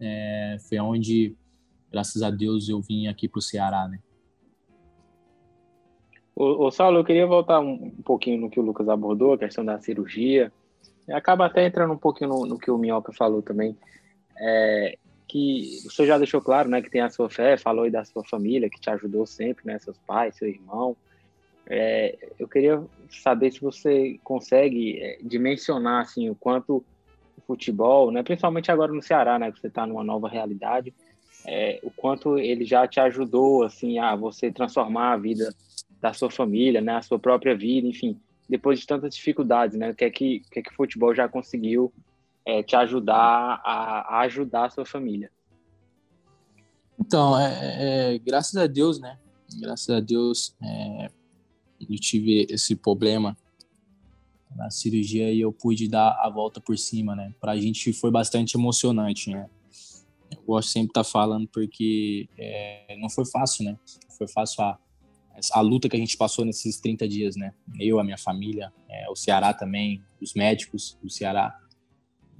é, 0.00 0.56
foi 0.68 0.78
onde, 0.80 1.36
graças 1.90 2.22
a 2.22 2.30
Deus, 2.30 2.68
eu 2.68 2.80
vim 2.80 3.06
aqui 3.06 3.28
para 3.28 3.38
o 3.38 3.42
Ceará, 3.42 3.88
né? 3.88 3.98
Ô, 6.36 6.66
ô, 6.66 6.70
Saulo, 6.70 6.98
eu 6.98 7.04
queria 7.04 7.26
voltar 7.26 7.60
um, 7.60 7.72
um, 7.74 8.02
pouquinho 8.02 8.40
no 8.40 8.50
que 8.50 8.58
o 8.58 8.62
Lucas 8.62 8.88
abordou, 8.88 9.34
a 9.34 9.38
questão 9.38 9.64
da 9.64 9.78
cirurgia. 9.80 10.52
Acaba 11.08 11.46
até 11.46 11.64
entrando 11.64 11.94
um 11.94 11.98
pouquinho 11.98 12.30
no, 12.30 12.46
no 12.46 12.58
que 12.58 12.70
o 12.70 12.78
Minhoca 12.78 13.12
falou 13.12 13.40
também. 13.40 13.76
É, 14.36 14.98
que 15.26 15.80
você 15.84 16.06
já 16.06 16.18
deixou 16.18 16.40
claro, 16.40 16.68
né, 16.68 16.82
que 16.82 16.90
tem 16.90 17.00
a 17.00 17.10
sua 17.10 17.28
fé, 17.28 17.56
falou 17.56 17.84
aí 17.84 17.90
da 17.90 18.04
sua 18.04 18.24
família, 18.24 18.68
que 18.68 18.80
te 18.80 18.90
ajudou 18.90 19.26
sempre, 19.26 19.66
né, 19.66 19.78
seus 19.78 19.98
pais, 19.98 20.36
seu 20.36 20.48
irmão. 20.48 20.96
É, 21.66 22.16
eu 22.38 22.46
queria 22.46 22.82
saber 23.08 23.50
se 23.50 23.60
você 23.60 24.18
consegue 24.22 25.00
é, 25.00 25.18
dimensionar, 25.22 26.02
assim, 26.02 26.28
o 26.28 26.34
quanto 26.34 26.84
o 27.36 27.40
futebol, 27.46 28.10
né, 28.10 28.22
principalmente 28.22 28.70
agora 28.70 28.92
no 28.92 29.02
Ceará, 29.02 29.38
né, 29.38 29.50
que 29.50 29.60
você 29.60 29.68
está 29.68 29.86
numa 29.86 30.04
nova 30.04 30.28
realidade, 30.28 30.92
é, 31.46 31.80
o 31.82 31.90
quanto 31.90 32.38
ele 32.38 32.64
já 32.64 32.86
te 32.86 33.00
ajudou, 33.00 33.64
assim, 33.64 33.98
a 33.98 34.14
você 34.14 34.52
transformar 34.52 35.12
a 35.12 35.16
vida 35.16 35.54
da 36.00 36.12
sua 36.12 36.30
família, 36.30 36.80
né, 36.80 36.96
a 36.96 37.02
sua 37.02 37.18
própria 37.18 37.56
vida, 37.56 37.88
enfim, 37.88 38.20
depois 38.48 38.78
de 38.78 38.86
tantas 38.86 39.14
dificuldades, 39.14 39.76
né, 39.76 39.90
o 39.90 39.94
que 39.94 40.04
é 40.04 40.10
que, 40.10 40.42
que, 40.50 40.58
é 40.58 40.62
que 40.62 40.70
o 40.70 40.74
futebol 40.74 41.14
já 41.14 41.26
conseguiu 41.28 41.92
é, 42.46 42.62
te 42.62 42.76
ajudar 42.76 43.60
a, 43.64 44.16
a, 44.16 44.20
ajudar 44.20 44.66
a 44.66 44.70
sua 44.70 44.84
família? 44.84 45.30
Então, 46.98 47.38
é, 47.38 48.14
é, 48.14 48.18
graças 48.18 48.56
a 48.56 48.66
Deus, 48.66 49.00
né? 49.00 49.18
Graças 49.60 49.90
a 49.90 50.00
Deus, 50.00 50.54
é, 50.62 51.10
eu 51.80 51.98
tive 51.98 52.46
esse 52.48 52.74
problema 52.74 53.36
na 54.54 54.70
cirurgia 54.70 55.32
e 55.32 55.40
eu 55.40 55.52
pude 55.52 55.88
dar 55.88 56.10
a 56.20 56.30
volta 56.30 56.60
por 56.60 56.78
cima, 56.78 57.14
né? 57.16 57.34
Pra 57.40 57.56
gente 57.56 57.92
foi 57.92 58.10
bastante 58.10 58.56
emocionante, 58.56 59.30
né? 59.30 59.48
Eu 60.30 60.42
gosto 60.42 60.70
sempre 60.70 60.88
de 60.88 60.90
estar 60.90 61.04
tá 61.04 61.10
falando 61.10 61.48
porque 61.48 62.28
é, 62.38 62.96
não 62.98 63.10
foi 63.10 63.26
fácil, 63.26 63.64
né? 63.64 63.76
Foi 64.16 64.28
fácil 64.28 64.62
a, 64.62 64.78
a 65.52 65.60
luta 65.60 65.88
que 65.88 65.96
a 65.96 65.98
gente 65.98 66.16
passou 66.16 66.44
nesses 66.44 66.80
30 66.80 67.08
dias, 67.08 67.36
né? 67.36 67.52
Eu, 67.78 67.98
a 67.98 68.04
minha 68.04 68.18
família, 68.18 68.72
é, 68.88 69.10
o 69.10 69.16
Ceará 69.16 69.52
também, 69.52 70.02
os 70.20 70.34
médicos 70.34 70.96
do 71.02 71.10
Ceará. 71.10 71.58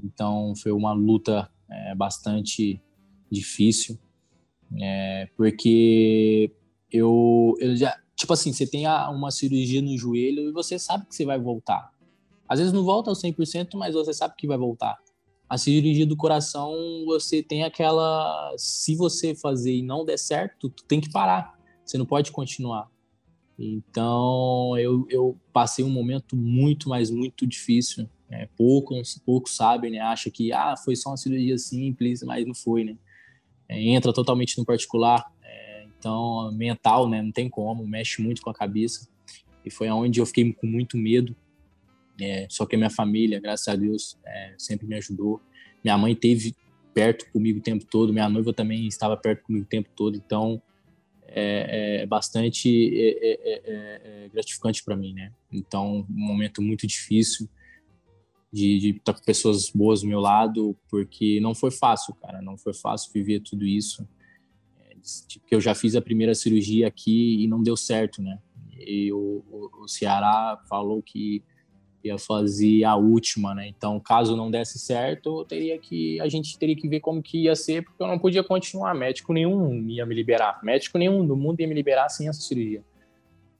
Então 0.04 0.54
foi 0.54 0.70
uma 0.70 0.92
luta 0.92 1.50
é, 1.70 1.94
bastante 1.94 2.80
difícil, 3.30 3.98
é, 4.78 5.28
porque 5.36 6.52
eu, 6.92 7.54
eu 7.58 7.74
já, 7.74 7.96
tipo 8.14 8.32
assim, 8.32 8.52
você 8.52 8.66
tem 8.66 8.86
uma 8.86 9.30
cirurgia 9.30 9.80
no 9.80 9.96
joelho 9.96 10.48
e 10.48 10.52
você 10.52 10.78
sabe 10.78 11.06
que 11.06 11.14
você 11.14 11.24
vai 11.24 11.38
voltar. 11.38 11.90
Às 12.46 12.58
vezes 12.58 12.72
não 12.72 12.84
volta 12.84 13.10
ao 13.10 13.16
100%, 13.16 13.70
mas 13.76 13.94
você 13.94 14.12
sabe 14.12 14.34
que 14.36 14.46
vai 14.46 14.58
voltar. 14.58 14.98
A 15.48 15.56
cirurgia 15.56 16.06
do 16.06 16.16
coração, 16.16 16.74
você 17.06 17.42
tem 17.42 17.64
aquela. 17.64 18.54
Se 18.56 18.94
você 18.94 19.34
fazer 19.34 19.74
e 19.74 19.82
não 19.82 20.04
der 20.04 20.18
certo, 20.18 20.68
tu 20.68 20.84
tem 20.84 21.00
que 21.00 21.10
parar. 21.10 21.54
Você 21.84 21.96
não 21.96 22.06
pode 22.06 22.32
continuar. 22.32 22.90
Então, 23.58 24.76
eu, 24.78 25.06
eu 25.08 25.38
passei 25.52 25.84
um 25.84 25.90
momento 25.90 26.34
muito, 26.34 26.88
mas 26.88 27.10
muito 27.10 27.46
difícil 27.46 28.08
É, 28.30 28.48
poucos, 28.56 29.20
poucos 29.24 29.54
sabem, 29.54 29.92
né? 29.92 30.00
Acha 30.00 30.30
que 30.30 30.52
ah, 30.52 30.74
foi 30.76 30.96
só 30.96 31.10
uma 31.10 31.16
cirurgia 31.16 31.58
simples, 31.58 32.22
mas 32.22 32.46
não 32.46 32.54
foi, 32.54 32.84
né? 32.84 32.96
É, 33.68 33.80
entra 33.80 34.12
totalmente 34.12 34.58
no 34.58 34.64
particular, 34.64 35.24
é, 35.42 35.86
então 35.98 36.50
mental, 36.52 37.08
né? 37.08 37.22
Não 37.22 37.32
tem 37.32 37.48
como, 37.48 37.86
mexe 37.86 38.22
muito 38.22 38.42
com 38.42 38.50
a 38.50 38.54
cabeça. 38.54 39.08
E 39.64 39.70
foi 39.70 39.88
aonde 39.88 40.20
eu 40.20 40.26
fiquei 40.26 40.52
com 40.52 40.66
muito 40.66 40.96
medo. 40.96 41.36
É, 42.20 42.46
só 42.50 42.64
que 42.64 42.76
a 42.76 42.78
minha 42.78 42.90
família, 42.90 43.40
graças 43.40 43.66
a 43.68 43.76
Deus, 43.76 44.18
é, 44.24 44.54
sempre 44.58 44.86
me 44.86 44.94
ajudou. 44.96 45.40
Minha 45.82 45.98
mãe 45.98 46.14
teve 46.14 46.54
perto 46.94 47.30
comigo 47.32 47.58
o 47.58 47.62
tempo 47.62 47.84
todo, 47.84 48.12
minha 48.12 48.28
noiva 48.28 48.52
também 48.52 48.86
estava 48.86 49.16
perto 49.16 49.42
comigo 49.42 49.64
o 49.64 49.68
tempo 49.68 49.90
todo, 49.96 50.16
então 50.16 50.62
é, 51.26 52.02
é 52.02 52.06
bastante 52.06 53.12
gratificante 54.32 54.84
para 54.84 54.96
mim, 54.96 55.12
né? 55.12 55.32
Então, 55.52 56.06
um 56.08 56.26
momento 56.26 56.62
muito 56.62 56.86
difícil 56.86 57.48
de, 58.54 58.90
estar 58.90 59.12
com 59.12 59.22
pessoas 59.22 59.68
boas 59.68 60.02
do 60.02 60.06
meu 60.06 60.20
lado, 60.20 60.76
porque 60.88 61.40
não 61.40 61.54
foi 61.54 61.72
fácil, 61.72 62.14
cara, 62.14 62.40
não 62.40 62.56
foi 62.56 62.72
fácil 62.72 63.12
viver 63.12 63.40
tudo 63.40 63.64
isso. 63.66 64.06
Tipo, 65.26 65.44
eu 65.50 65.60
já 65.60 65.74
fiz 65.74 65.96
a 65.96 66.00
primeira 66.00 66.34
cirurgia 66.34 66.86
aqui 66.86 67.42
e 67.42 67.48
não 67.48 67.62
deu 67.62 67.76
certo, 67.76 68.22
né? 68.22 68.38
E 68.78 69.12
o, 69.12 69.44
o, 69.50 69.82
o 69.82 69.88
Ceará 69.88 70.62
falou 70.68 71.02
que 71.02 71.42
ia 72.02 72.16
fazer 72.16 72.84
a 72.84 72.94
última, 72.94 73.54
né? 73.54 73.66
Então, 73.66 73.98
caso 73.98 74.36
não 74.36 74.50
desse 74.50 74.78
certo, 74.78 75.44
teria 75.46 75.76
que 75.78 76.20
a 76.20 76.28
gente 76.28 76.56
teria 76.56 76.76
que 76.76 76.88
ver 76.88 77.00
como 77.00 77.22
que 77.22 77.44
ia 77.44 77.56
ser, 77.56 77.82
porque 77.82 78.02
eu 78.02 78.06
não 78.06 78.18
podia 78.18 78.44
continuar. 78.44 78.94
Médico 78.94 79.32
nenhum 79.32 79.88
ia 79.88 80.06
me 80.06 80.14
liberar, 80.14 80.60
médico 80.62 80.96
nenhum 80.96 81.26
do 81.26 81.36
mundo 81.36 81.60
ia 81.60 81.66
me 81.66 81.74
liberar 81.74 82.08
sem 82.08 82.28
essa 82.28 82.40
cirurgia. 82.40 82.84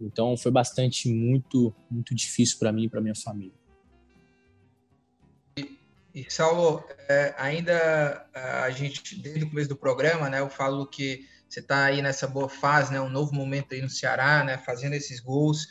Então, 0.00 0.37
foi 0.37 0.52
bastante 0.52 1.09
muito 1.09 1.74
muito 1.90 2.14
difícil 2.14 2.59
para 2.59 2.72
mim 2.72 2.85
e 2.85 2.88
para 2.88 3.00
minha 3.00 3.14
família. 3.14 3.63
E, 6.14 6.24
Saulo, 6.29 6.85
é, 7.09 7.35
ainda 7.37 8.24
a 8.33 8.70
gente 8.70 9.20
desde 9.20 9.44
o 9.44 9.48
começo 9.48 9.68
do 9.68 9.77
programa, 9.77 10.31
né? 10.31 10.38
Eu 10.38 10.48
falo 10.48 10.87
que 10.87 11.27
você 11.48 11.59
está 11.59 11.85
aí 11.85 12.00
nessa 12.00 12.29
boa 12.29 12.48
fase, 12.48 12.92
né? 12.92 13.00
Um 13.00 13.09
novo 13.09 13.35
momento 13.35 13.74
aí 13.74 13.83
no 13.83 13.88
Ceará, 13.88 14.44
né? 14.44 14.57
Fazendo 14.59 14.92
esses 14.94 15.18
gols. 15.18 15.66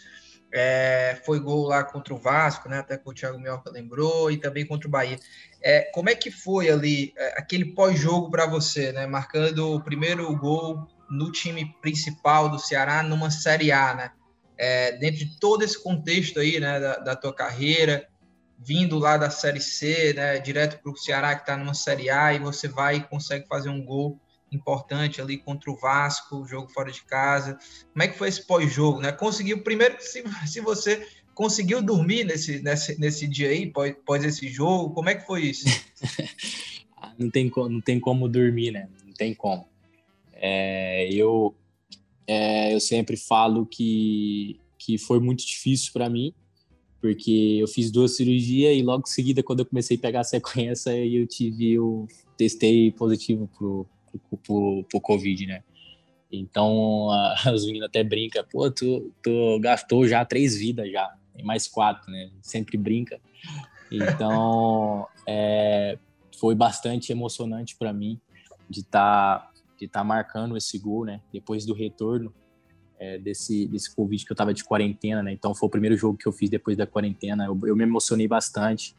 É, 0.51 1.19
foi 1.25 1.39
gol 1.39 1.65
lá 1.65 1.83
contra 1.83 2.13
o 2.13 2.17
Vasco, 2.17 2.67
né? 2.67 2.79
Até 2.79 2.97
que 2.97 3.09
o 3.09 3.13
Thiago 3.13 3.39
Mioca 3.39 3.71
lembrou, 3.71 4.29
e 4.29 4.37
também 4.37 4.65
contra 4.67 4.87
o 4.87 4.91
Bahia. 4.91 5.17
É, 5.61 5.89
como 5.93 6.09
é 6.09 6.15
que 6.15 6.29
foi 6.29 6.69
ali 6.69 7.13
é, 7.17 7.39
aquele 7.39 7.73
pós-jogo 7.73 8.29
para 8.29 8.45
você, 8.45 8.91
né? 8.91 9.07
Marcando 9.07 9.73
o 9.73 9.81
primeiro 9.81 10.35
gol 10.37 10.85
no 11.09 11.31
time 11.31 11.73
principal 11.81 12.49
do 12.49 12.59
Ceará 12.59 13.01
numa 13.01 13.31
Série 13.31 13.71
A, 13.71 13.93
né? 13.95 14.11
É, 14.57 14.91
dentro 14.97 15.19
de 15.19 15.39
todo 15.39 15.63
esse 15.63 15.81
contexto 15.81 16.39
aí, 16.39 16.59
né, 16.59 16.79
da, 16.79 16.97
da 16.97 17.15
tua 17.15 17.33
carreira, 17.33 18.07
vindo 18.57 18.97
lá 18.97 19.17
da 19.17 19.29
Série 19.29 19.59
C, 19.59 20.13
né, 20.13 20.39
direto 20.39 20.81
para 20.81 20.91
o 20.91 20.97
Ceará 20.97 21.35
que 21.35 21.41
está 21.41 21.57
numa 21.57 21.73
Série 21.73 22.09
A 22.09 22.33
e 22.33 22.39
você 22.39 22.67
vai 22.67 22.97
e 22.97 23.03
consegue 23.03 23.47
fazer 23.47 23.69
um 23.69 23.83
gol 23.83 24.19
importante 24.51 25.21
ali 25.21 25.37
contra 25.37 25.71
o 25.71 25.75
Vasco, 25.75 26.45
jogo 26.47 26.69
fora 26.69 26.91
de 26.91 27.03
casa. 27.03 27.57
Como 27.91 28.03
é 28.03 28.07
que 28.07 28.17
foi 28.17 28.29
esse 28.29 28.45
pós-jogo, 28.45 29.01
né? 29.01 29.11
Conseguiu, 29.11 29.63
primeiro, 29.63 29.95
se, 29.99 30.23
se 30.45 30.61
você 30.61 31.05
conseguiu 31.33 31.81
dormir 31.81 32.23
nesse, 32.23 32.61
nesse, 32.61 32.99
nesse 32.99 33.27
dia 33.27 33.49
aí, 33.49 33.67
pós, 33.71 33.95
pós 34.05 34.23
esse 34.23 34.47
jogo, 34.47 34.93
como 34.93 35.09
é 35.09 35.15
que 35.15 35.25
foi 35.25 35.43
isso? 35.43 35.65
Ah, 37.05 37.13
não, 37.19 37.29
tem, 37.29 37.51
não 37.53 37.81
tem 37.81 37.99
como 37.99 38.29
dormir, 38.29 38.71
né? 38.71 38.87
Não 39.05 39.11
tem 39.11 39.33
como. 39.33 39.67
É, 40.35 41.09
eu, 41.11 41.53
é, 42.25 42.73
eu 42.73 42.79
sempre 42.79 43.17
falo 43.17 43.65
que, 43.65 44.57
que 44.77 44.97
foi 44.97 45.19
muito 45.19 45.45
difícil 45.45 45.91
para 45.91 46.09
mim, 46.09 46.33
porque 47.03 47.57
eu 47.59 47.67
fiz 47.67 47.91
duas 47.91 48.15
cirurgias 48.15 48.77
e 48.77 48.81
logo 48.81 49.03
em 49.05 49.11
seguida, 49.11 49.43
quando 49.43 49.59
eu 49.59 49.65
comecei 49.65 49.97
a 49.97 49.99
pegar 49.99 50.21
a 50.21 50.23
sequência, 50.23 50.89
eu 51.05 51.27
tive, 51.27 51.73
eu 51.73 52.07
testei 52.37 52.93
positivo 52.93 53.49
pro, 53.57 53.85
pro, 54.41 54.85
pro 54.89 55.01
Covid, 55.01 55.45
né? 55.45 55.63
Então, 56.31 57.09
as 57.43 57.65
meninas 57.67 57.89
até 57.89 58.05
brincam, 58.05 58.45
pô, 58.49 58.71
tu, 58.71 59.11
tu 59.21 59.59
gastou 59.59 60.07
já 60.07 60.23
três 60.23 60.55
vidas 60.55 60.89
já, 60.89 61.13
tem 61.35 61.43
mais 61.43 61.67
quatro, 61.67 62.09
né? 62.09 62.31
Sempre 62.41 62.77
brinca. 62.77 63.19
Então, 63.91 65.05
é, 65.27 65.99
foi 66.39 66.55
bastante 66.55 67.11
emocionante 67.11 67.75
para 67.75 67.91
mim 67.91 68.17
de 68.69 68.79
estar 68.79 69.39
tá, 69.39 69.51
de 69.77 69.89
tá 69.89 70.05
marcando 70.05 70.55
esse 70.55 70.79
gol, 70.79 71.03
né? 71.03 71.19
Depois 71.33 71.65
do 71.65 71.73
retorno 71.73 72.33
é, 72.99 73.17
desse, 73.17 73.67
desse 73.67 73.93
Covid 73.95 74.25
que 74.25 74.31
eu 74.31 74.35
tava 74.35 74.53
de 74.53 74.63
quarentena, 74.63 75.21
né? 75.21 75.31
Então, 75.31 75.53
foi 75.53 75.67
o 75.67 75.69
primeiro 75.69 75.97
jogo 75.97 76.17
que 76.17 76.27
eu 76.27 76.31
fiz 76.31 76.49
depois 76.49 76.77
da 76.77 76.87
quarentena. 76.87 77.45
Eu, 77.45 77.59
eu 77.65 77.75
me 77.75 77.83
emocionei 77.83 78.27
bastante. 78.27 78.95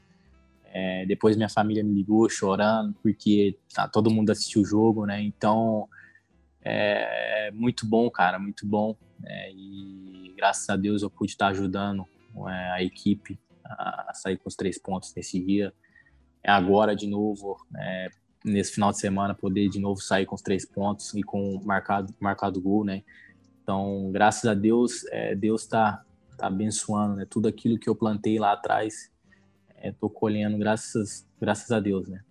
É, 0.76 1.06
depois 1.06 1.36
minha 1.36 1.48
família 1.48 1.84
me 1.84 1.94
ligou 1.94 2.28
chorando 2.28 2.96
porque 3.00 3.56
tá, 3.72 3.86
todo 3.86 4.10
mundo 4.10 4.30
assistiu 4.30 4.62
o 4.62 4.64
jogo, 4.64 5.06
né? 5.06 5.22
Então 5.22 5.88
é 6.60 7.52
muito 7.52 7.86
bom, 7.86 8.10
cara, 8.10 8.40
muito 8.40 8.66
bom. 8.66 8.96
É, 9.24 9.52
e 9.52 10.34
graças 10.36 10.68
a 10.68 10.74
Deus 10.74 11.02
eu 11.02 11.10
pude 11.10 11.30
estar 11.30 11.48
ajudando 11.48 12.04
é, 12.48 12.70
a 12.72 12.82
equipe 12.82 13.38
a, 13.64 14.10
sair 14.14 14.36
com 14.36 14.48
os 14.48 14.56
três 14.56 14.76
pontos 14.76 15.14
nesse 15.14 15.38
dia. 15.38 15.72
É 16.42 16.50
agora 16.50 16.96
de 16.96 17.06
novo, 17.06 17.56
é, 17.78 18.08
nesse 18.44 18.72
final 18.72 18.90
de 18.90 18.98
semana, 18.98 19.32
poder 19.32 19.68
de 19.68 19.78
novo 19.78 20.00
sair 20.00 20.26
com 20.26 20.34
os 20.34 20.42
três 20.42 20.66
pontos 20.66 21.14
e 21.14 21.22
com 21.22 21.60
marcado 21.64 22.12
marcado 22.18 22.60
gol, 22.60 22.84
né? 22.84 23.04
Então, 23.64 24.10
graças 24.12 24.44
a 24.44 24.54
Deus, 24.54 25.06
é, 25.06 25.34
Deus 25.34 25.62
está 25.62 26.04
tá 26.36 26.46
abençoando, 26.46 27.16
né? 27.16 27.26
Tudo 27.28 27.48
aquilo 27.48 27.78
que 27.78 27.88
eu 27.88 27.96
plantei 27.96 28.38
lá 28.38 28.52
atrás 28.52 29.10
estou 29.82 30.10
é, 30.10 30.18
colhendo, 30.18 30.56
graças, 30.58 31.26
graças 31.40 31.70
a 31.70 31.80
Deus, 31.80 32.06
né? 32.06 32.22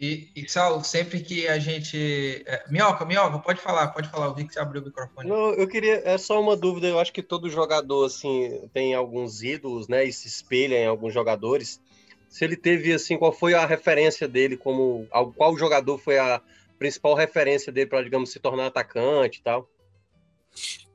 E, 0.00 0.30
e 0.34 0.48
Saulo, 0.48 0.82
sempre 0.84 1.20
que 1.20 1.48
a 1.48 1.58
gente. 1.58 2.42
É, 2.46 2.64
Minhoca, 2.70 3.04
Minhoca, 3.04 3.38
pode 3.40 3.60
falar, 3.60 3.88
pode 3.88 4.08
falar, 4.08 4.26
eu 4.26 4.34
vi 4.34 4.46
que 4.46 4.54
você 4.54 4.60
abriu 4.60 4.80
o 4.80 4.84
microfone. 4.84 5.28
Não, 5.28 5.52
eu 5.54 5.66
queria. 5.66 6.00
É 6.04 6.16
só 6.16 6.40
uma 6.40 6.56
dúvida, 6.56 6.86
eu 6.86 7.00
acho 7.00 7.12
que 7.12 7.22
todo 7.22 7.50
jogador, 7.50 8.06
assim, 8.06 8.68
tem 8.72 8.94
alguns 8.94 9.42
ídolos, 9.42 9.88
né? 9.88 10.04
E 10.04 10.12
se 10.12 10.28
espelha 10.28 10.76
em 10.76 10.86
alguns 10.86 11.12
jogadores. 11.12 11.80
Se 12.28 12.44
ele 12.44 12.56
teve, 12.56 12.92
assim, 12.92 13.18
qual 13.18 13.32
foi 13.32 13.54
a 13.54 13.66
referência 13.66 14.28
dele 14.28 14.56
como. 14.56 15.06
Qual 15.36 15.58
jogador 15.58 15.98
foi 15.98 16.16
a 16.16 16.40
principal 16.78 17.14
referência 17.14 17.72
dele 17.72 17.90
para, 17.90 18.04
digamos, 18.04 18.30
se 18.30 18.38
tornar 18.38 18.66
atacante 18.66 19.40
e 19.40 19.42
tal? 19.42 19.68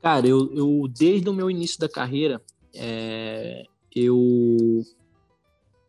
Cara, 0.02 0.26
eu, 0.26 0.52
eu 0.54 0.88
desde 0.88 1.28
o 1.28 1.32
meu 1.32 1.50
início 1.50 1.78
da 1.78 1.88
carreira, 1.88 2.40
é, 2.74 3.64
eu 3.94 4.82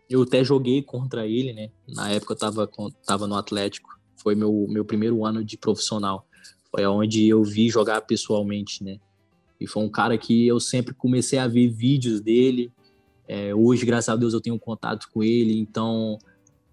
eu 0.10 0.22
até 0.22 0.44
joguei 0.44 0.82
contra 0.82 1.28
ele, 1.28 1.52
né? 1.52 1.72
Na 1.88 2.12
época 2.12 2.34
eu 2.34 2.38
tava, 2.38 2.70
tava 3.06 3.28
no 3.28 3.36
Atlético. 3.36 4.00
Foi 4.16 4.36
meu, 4.36 4.68
meu 4.70 4.86
primeiro 4.86 5.26
ano 5.26 5.44
de 5.44 5.58
profissional. 5.58 6.28
Foi 6.72 6.86
onde 6.86 7.28
eu 7.28 7.44
vi 7.44 7.70
jogar 7.70 8.02
pessoalmente, 8.02 8.84
né? 8.84 9.00
E 9.60 9.68
foi 9.68 9.84
um 9.84 9.90
cara 9.90 10.18
que 10.18 10.48
eu 10.48 10.60
sempre 10.60 10.94
comecei 10.94 11.40
a 11.40 11.48
ver 11.48 11.70
vídeos 11.70 12.22
dele. 12.22 12.72
É, 13.28 13.56
hoje, 13.56 13.86
graças 13.86 14.10
a 14.10 14.16
Deus, 14.16 14.34
eu 14.34 14.42
tenho 14.42 14.60
contato 14.60 15.10
com 15.12 15.24
ele. 15.24 15.58
Então, 15.58 16.20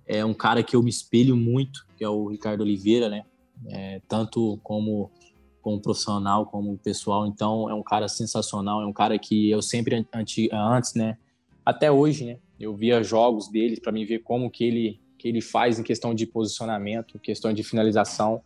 é 0.06 0.24
um 0.24 0.34
cara 0.34 0.62
que 0.62 0.76
eu 0.76 0.82
me 0.82 0.90
espelho 0.90 1.36
muito, 1.36 1.86
que 1.96 2.04
é 2.04 2.08
o 2.08 2.28
Ricardo 2.28 2.60
Oliveira, 2.60 3.08
né? 3.08 3.24
É, 3.68 4.00
tanto 4.08 4.58
como 4.62 5.10
como 5.62 5.81
profissional, 5.81 6.44
como 6.44 6.77
pessoal. 6.77 7.27
Então, 7.27 7.70
é 7.70 7.75
um 7.75 7.83
cara 7.83 8.09
sensacional. 8.09 8.83
É 8.83 8.87
um 8.87 8.92
cara 8.92 9.18
que 9.18 9.51
eu 9.51 9.62
sempre 9.62 10.05
antes, 10.53 10.94
né? 10.94 11.16
Até 11.64 11.90
hoje, 11.90 12.25
né? 12.25 12.38
Eu 12.59 12.75
via 12.75 13.03
jogos 13.03 13.48
dele 13.48 13.81
para 13.81 13.92
mim 13.92 14.05
ver 14.05 14.18
como 14.20 14.51
que 14.51 14.64
ele 14.64 15.01
que 15.18 15.29
ele 15.29 15.40
faz 15.40 15.79
em 15.79 15.85
questão 15.85 16.12
de 16.12 16.27
posicionamento, 16.27 17.16
questão 17.20 17.53
de 17.53 17.62
finalização. 17.62 18.42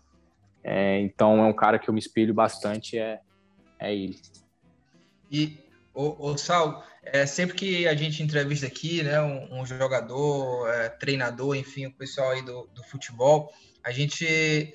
É, 0.62 1.00
então 1.00 1.42
é 1.42 1.46
um 1.46 1.52
cara 1.54 1.78
que 1.78 1.88
eu 1.88 1.94
me 1.94 1.98
espelho 1.98 2.34
bastante 2.34 2.98
é 2.98 3.20
é 3.78 3.94
ele. 3.94 4.18
E 5.30 5.56
o, 5.94 6.30
o 6.30 6.36
Sal, 6.36 6.84
é, 7.02 7.24
sempre 7.24 7.56
que 7.56 7.88
a 7.88 7.94
gente 7.94 8.22
entrevista 8.22 8.66
aqui, 8.66 9.02
né, 9.02 9.20
um, 9.20 9.60
um 9.60 9.66
jogador, 9.66 10.68
é, 10.68 10.90
treinador, 10.90 11.56
enfim, 11.56 11.86
o 11.86 11.92
pessoal 11.92 12.30
aí 12.30 12.42
do, 12.42 12.68
do 12.74 12.82
futebol, 12.84 13.50
a 13.86 13.92
gente 13.92 14.26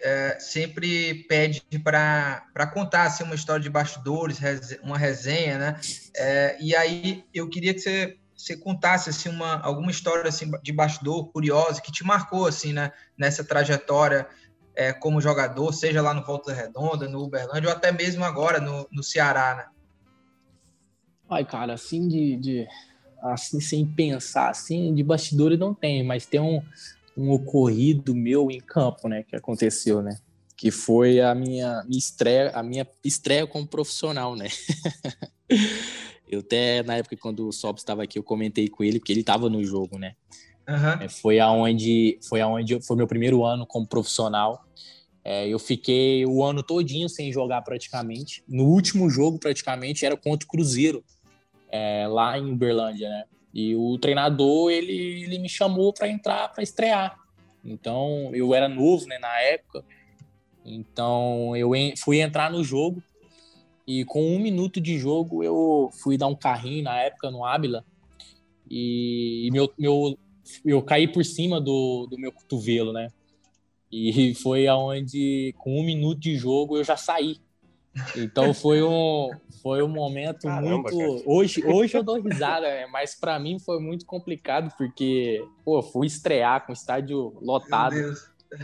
é, 0.01 0.37
sempre 0.39 1.25
pede 1.25 1.61
para 1.83 2.71
contar 2.73 3.03
assim, 3.03 3.25
uma 3.25 3.35
história 3.35 3.61
de 3.61 3.69
bastidores, 3.69 4.39
uma 4.81 4.97
resenha, 4.97 5.57
né? 5.57 5.81
É, 6.15 6.57
e 6.61 6.73
aí 6.73 7.25
eu 7.33 7.49
queria 7.49 7.73
que 7.73 7.81
você 7.81 8.17
você 8.33 8.55
contasse 8.55 9.09
assim 9.09 9.29
uma 9.29 9.59
alguma 9.59 9.91
história 9.91 10.27
assim 10.27 10.49
de 10.63 10.71
bastidor 10.71 11.27
curiosa 11.27 11.81
que 11.81 11.91
te 11.91 12.03
marcou 12.03 12.47
assim 12.47 12.73
né, 12.73 12.91
nessa 13.15 13.43
trajetória 13.43 14.27
é, 14.73 14.93
como 14.93 15.21
jogador, 15.21 15.73
seja 15.73 16.01
lá 16.01 16.13
no 16.13 16.25
Volta 16.25 16.53
Redonda, 16.53 17.07
no 17.07 17.21
Uberlândia 17.21 17.69
ou 17.69 17.75
até 17.75 17.91
mesmo 17.91 18.23
agora 18.23 18.61
no, 18.61 18.87
no 18.89 19.03
Ceará, 19.03 19.55
né? 19.55 19.65
Ai, 21.29 21.43
cara, 21.43 21.73
assim 21.73 22.07
de, 22.07 22.37
de 22.37 22.67
assim 23.21 23.59
sem 23.59 23.85
pensar, 23.85 24.49
assim 24.49 24.95
de 24.95 25.03
bastidores 25.03 25.59
não 25.59 25.73
tem, 25.73 26.01
mas 26.01 26.25
tem 26.25 26.39
um, 26.39 26.63
um 27.17 27.31
ocorrido 27.31 28.15
meu 28.15 28.49
em 28.49 28.59
campo, 28.59 29.07
né, 29.07 29.23
que 29.23 29.35
aconteceu, 29.35 30.01
né? 30.01 30.17
que 30.61 30.69
foi 30.69 31.19
a 31.19 31.33
minha, 31.33 31.83
minha 31.87 31.97
estreia, 31.97 32.51
a 32.51 32.61
minha 32.61 32.87
estreia 33.03 33.47
como 33.47 33.65
profissional, 33.65 34.35
né? 34.35 34.47
eu 36.29 36.41
até 36.41 36.83
na 36.83 36.97
época 36.97 37.17
quando 37.17 37.47
o 37.47 37.51
Sobs 37.51 37.81
estava 37.81 38.03
aqui, 38.03 38.19
eu 38.19 38.23
comentei 38.23 38.67
com 38.67 38.83
ele 38.83 38.99
porque 38.99 39.11
ele 39.11 39.21
estava 39.21 39.49
no 39.49 39.63
jogo, 39.63 39.97
né? 39.97 40.13
Uhum. 40.69 41.09
foi 41.09 41.39
aonde 41.39 42.19
foi 42.29 42.41
aonde 42.41 42.79
foi 42.85 42.95
meu 42.95 43.07
primeiro 43.07 43.43
ano 43.43 43.65
como 43.65 43.87
profissional. 43.87 44.63
É, 45.25 45.47
eu 45.47 45.57
fiquei 45.57 46.27
o 46.27 46.43
ano 46.43 46.61
todinho 46.61 47.09
sem 47.09 47.33
jogar 47.33 47.63
praticamente. 47.63 48.43
No 48.47 48.65
último 48.65 49.09
jogo 49.09 49.39
praticamente 49.39 50.05
era 50.05 50.15
contra 50.15 50.45
o 50.45 50.47
Cruzeiro 50.47 51.03
é, 51.71 52.05
lá 52.07 52.37
em 52.37 52.51
Uberlândia, 52.51 53.09
né? 53.09 53.23
E 53.53 53.75
o 53.75 53.97
treinador 53.97 54.71
ele, 54.71 55.23
ele 55.23 55.39
me 55.39 55.49
chamou 55.49 55.93
para 55.93 56.07
entrar 56.07 56.49
para 56.49 56.63
estrear. 56.63 57.17
Então 57.63 58.31
eu 58.33 58.53
era 58.53 58.67
novo, 58.67 59.05
né? 59.07 59.17
Na 59.19 59.39
época 59.39 59.83
então 60.63 61.55
eu 61.55 61.71
fui 61.97 62.21
entrar 62.21 62.51
no 62.51 62.63
jogo 62.63 63.01
e 63.87 64.05
com 64.05 64.23
um 64.23 64.39
minuto 64.39 64.79
de 64.79 64.97
jogo 64.97 65.43
eu 65.43 65.89
fui 66.01 66.17
dar 66.17 66.27
um 66.27 66.35
carrinho 66.35 66.83
na 66.83 66.99
época 66.99 67.31
no 67.31 67.43
Ábila 67.43 67.83
e, 68.73 69.49
meu, 69.51 69.69
meu, 69.77 70.17
eu 70.63 70.81
caí 70.81 71.05
por 71.05 71.25
cima 71.25 71.59
do, 71.59 72.07
do 72.09 72.17
meu 72.17 72.31
cotovelo, 72.31 72.93
né? 72.93 73.09
E 73.91 74.33
foi 74.35 74.65
aonde 74.65 75.53
com 75.57 75.77
um 75.77 75.83
minuto 75.83 76.21
de 76.21 76.37
jogo 76.37 76.77
eu 76.77 76.83
já 76.83 76.95
saí. 76.95 77.35
Então 78.15 78.53
foi 78.53 78.81
um, 78.81 79.29
foi 79.61 79.83
um 79.83 79.87
momento 79.87 80.47
Caramba, 80.47 80.89
muito. 80.91 80.97
Cara. 80.97 81.21
Hoje, 81.25 81.63
hoje 81.65 81.97
eu 81.97 82.03
dou 82.03 82.21
risada, 82.21 82.67
né? 82.67 82.87
mas 82.87 83.15
para 83.15 83.37
mim 83.37 83.59
foi 83.59 83.79
muito 83.79 84.05
complicado 84.05 84.73
porque 84.77 85.45
pô, 85.63 85.81
fui 85.81 86.07
estrear 86.07 86.65
com 86.65 86.71
o 86.71 86.75
estádio 86.75 87.37
lotado. 87.41 87.95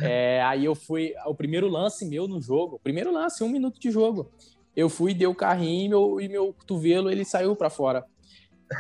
É, 0.01 0.41
aí 0.43 0.65
eu 0.65 0.75
fui. 0.75 1.13
O 1.25 1.35
primeiro 1.35 1.67
lance 1.67 2.05
meu 2.05 2.27
no 2.27 2.41
jogo, 2.41 2.79
primeiro 2.83 3.11
lance, 3.11 3.43
um 3.43 3.49
minuto 3.49 3.79
de 3.79 3.91
jogo. 3.91 4.31
Eu 4.75 4.89
fui, 4.89 5.13
dei 5.13 5.27
o 5.27 5.35
carrinho 5.35 5.85
e 5.85 5.89
meu, 5.89 6.21
e 6.21 6.29
meu 6.29 6.53
cotovelo 6.53 7.09
ele 7.09 7.25
saiu 7.25 7.55
para 7.55 7.69
fora. 7.69 8.05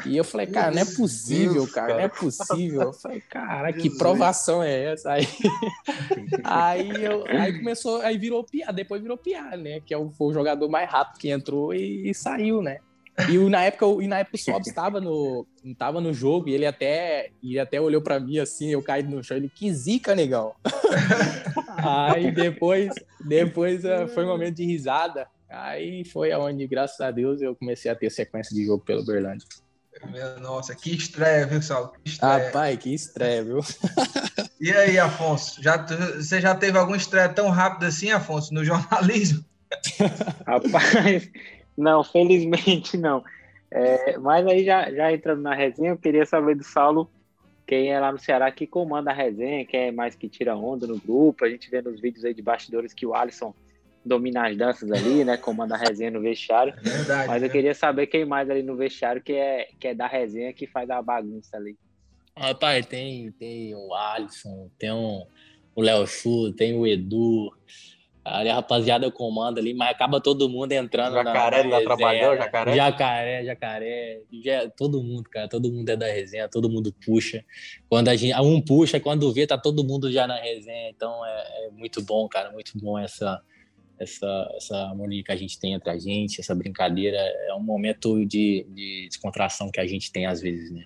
E 0.05 0.17
eu 0.17 0.23
falei, 0.23 0.47
cara, 0.47 0.71
não 0.71 0.81
é 0.81 0.85
possível, 0.85 1.53
Deus, 1.53 1.71
cara, 1.71 1.87
cara, 1.87 1.99
não 1.99 2.05
é 2.05 2.09
possível. 2.09 2.81
Eu 2.81 2.93
falei, 2.93 3.21
cara, 3.21 3.71
que 3.71 3.89
provação 3.97 4.61
é 4.61 4.91
essa? 4.91 5.13
Aí, 5.13 5.27
aí, 6.43 7.03
eu, 7.03 7.25
aí 7.25 7.57
começou, 7.57 8.01
aí 8.01 8.17
virou 8.17 8.43
piada, 8.43 8.73
depois 8.73 9.01
virou 9.01 9.17
piada, 9.17 9.55
né? 9.55 9.79
Que 9.79 9.93
é 9.93 9.97
o, 9.97 10.09
foi 10.11 10.27
o 10.27 10.33
jogador 10.33 10.67
mais 10.67 10.89
rápido 10.89 11.19
que 11.19 11.29
entrou 11.29 11.73
e, 11.73 12.09
e 12.09 12.13
saiu, 12.13 12.61
né? 12.61 12.79
E 13.29 13.37
na 13.49 13.63
época, 13.63 13.85
e 14.03 14.07
na 14.07 14.19
época 14.19 14.35
o 14.35 14.39
Sobs 14.39 14.67
estava 14.67 15.01
no, 15.01 15.47
tava 15.75 15.99
no 15.99 16.13
jogo 16.13 16.49
e 16.49 16.53
ele 16.53 16.67
até, 16.67 17.31
ele 17.41 17.57
até 17.57 17.81
olhou 17.81 18.01
para 18.01 18.19
mim 18.19 18.37
assim, 18.37 18.69
eu 18.69 18.83
caí 18.83 19.01
no 19.01 19.23
chão, 19.23 19.37
ele, 19.37 19.49
que 19.49 19.73
zica, 19.73 20.13
negão. 20.13 20.53
aí 21.77 22.31
depois, 22.31 22.93
depois 23.25 23.83
uh, 23.83 24.07
foi 24.13 24.23
um 24.23 24.27
momento 24.27 24.57
de 24.57 24.65
risada. 24.65 25.27
Aí 25.49 26.05
foi 26.05 26.31
aonde, 26.31 26.67
graças 26.67 26.99
a 26.99 27.09
Deus, 27.09 27.41
eu 27.41 27.55
comecei 27.55 27.89
a 27.89 27.95
ter 27.95 28.11
sequência 28.11 28.55
de 28.55 28.65
jogo 28.65 28.83
pelo 28.83 29.03
Berlândia. 29.03 29.47
Nossa, 30.41 30.75
que 30.75 30.95
estreia, 30.95 31.45
viu, 31.45 31.61
Saulo? 31.61 31.93
Que 32.03 32.11
estreia. 32.11 32.45
Rapaz, 32.45 32.77
que 32.79 32.93
estreia, 32.93 33.43
viu? 33.43 33.59
e 34.59 34.71
aí, 34.71 34.99
Afonso? 34.99 35.61
Já, 35.61 35.77
você 35.77 36.39
já 36.41 36.55
teve 36.55 36.77
alguma 36.77 36.97
estreia 36.97 37.29
tão 37.29 37.49
rápida 37.49 37.87
assim, 37.87 38.11
Afonso, 38.11 38.53
no 38.53 38.63
jornalismo? 38.63 39.43
Rapaz, 40.45 41.29
não, 41.77 42.03
felizmente 42.03 42.97
não. 42.97 43.23
É, 43.69 44.17
mas 44.17 44.45
aí, 44.47 44.63
já, 44.65 44.91
já 44.91 45.11
entrando 45.11 45.41
na 45.41 45.53
resenha, 45.53 45.91
eu 45.91 45.97
queria 45.97 46.25
saber 46.25 46.55
do 46.55 46.63
Saulo, 46.63 47.09
quem 47.65 47.91
é 47.91 47.99
lá 47.99 48.11
no 48.11 48.19
Ceará 48.19 48.49
que 48.49 48.65
comanda 48.65 49.11
a 49.11 49.13
resenha, 49.13 49.65
quem 49.65 49.87
é 49.87 49.91
mais 49.91 50.15
que 50.15 50.29
tira 50.29 50.55
onda 50.55 50.87
no 50.87 50.97
grupo. 50.97 51.43
A 51.43 51.49
gente 51.49 51.69
vê 51.69 51.81
nos 51.81 51.99
vídeos 51.99 52.23
aí 52.23 52.33
de 52.33 52.41
bastidores 52.41 52.93
que 52.93 53.05
o 53.05 53.13
Alisson 53.13 53.53
domina 54.07 54.47
as 54.47 54.57
danças 54.57 54.91
ali, 54.91 55.23
né? 55.23 55.37
Comanda 55.37 55.75
a 55.75 55.77
resenha 55.77 56.11
no 56.11 56.21
vestiário. 56.21 56.73
É 56.77 56.89
verdade, 56.89 57.27
mas 57.27 57.41
eu 57.41 57.47
né? 57.47 57.53
queria 57.53 57.73
saber 57.73 58.07
quem 58.07 58.25
mais 58.25 58.49
ali 58.49 58.63
no 58.63 58.75
vestiário 58.75 59.21
que 59.21 59.33
é, 59.33 59.67
que 59.79 59.89
é 59.89 59.93
da 59.93 60.07
resenha 60.07 60.53
que 60.53 60.65
faz 60.65 60.89
a 60.89 61.01
bagunça 61.01 61.57
ali. 61.57 61.77
Rapaz, 62.35 62.85
tem, 62.85 63.31
tem 63.31 63.75
o 63.75 63.93
Alisson, 63.93 64.69
tem 64.77 64.91
um, 64.91 65.25
o 65.75 65.81
Léo 65.81 66.05
Chu, 66.05 66.53
tem 66.53 66.75
o 66.75 66.85
Edu, 66.85 67.51
Ali 68.29 68.49
a 68.49 68.55
rapaziada 68.55 69.09
comanda 69.09 69.61
ali, 69.61 69.73
mas 69.73 69.89
acaba 69.89 70.19
todo 70.19 70.49
mundo 70.49 70.73
entrando 70.73 71.13
jacaré, 71.13 71.63
na, 71.63 71.69
na 71.69 71.77
tá 71.77 71.83
trabalhando, 71.83 72.37
jacaré? 72.37 72.75
Jacaré, 72.75 73.45
jacaré. 73.45 74.21
Já, 74.43 74.69
todo 74.69 75.01
mundo, 75.01 75.29
cara, 75.29 75.47
todo 75.47 75.71
mundo 75.71 75.87
é 75.87 75.95
da 75.95 76.07
resenha, 76.07 76.49
todo 76.49 76.69
mundo 76.69 76.93
puxa. 77.05 77.43
Quando 77.87 78.09
a 78.09 78.15
gente, 78.17 78.37
um 78.41 78.59
puxa, 78.59 78.99
quando 78.99 79.31
vê, 79.31 79.47
tá 79.47 79.57
todo 79.57 79.83
mundo 79.83 80.11
já 80.11 80.27
na 80.27 80.35
resenha. 80.35 80.89
Então 80.89 81.25
é, 81.25 81.67
é 81.67 81.69
muito 81.71 82.01
bom, 82.01 82.27
cara, 82.27 82.51
muito 82.51 82.77
bom 82.77 82.99
essa, 82.99 83.41
essa, 83.99 84.51
essa 84.55 84.75
harmonia 84.75 85.23
que 85.23 85.31
a 85.31 85.35
gente 85.35 85.59
tem 85.59 85.73
entre 85.73 85.89
a 85.89 85.97
gente, 85.97 86.39
essa 86.39 86.55
brincadeira. 86.55 87.17
É 87.17 87.53
um 87.53 87.63
momento 87.63 88.25
de, 88.25 88.65
de 88.69 89.07
descontração 89.07 89.71
que 89.71 89.79
a 89.79 89.87
gente 89.87 90.11
tem 90.11 90.25
às 90.25 90.41
vezes, 90.41 90.71
né? 90.71 90.85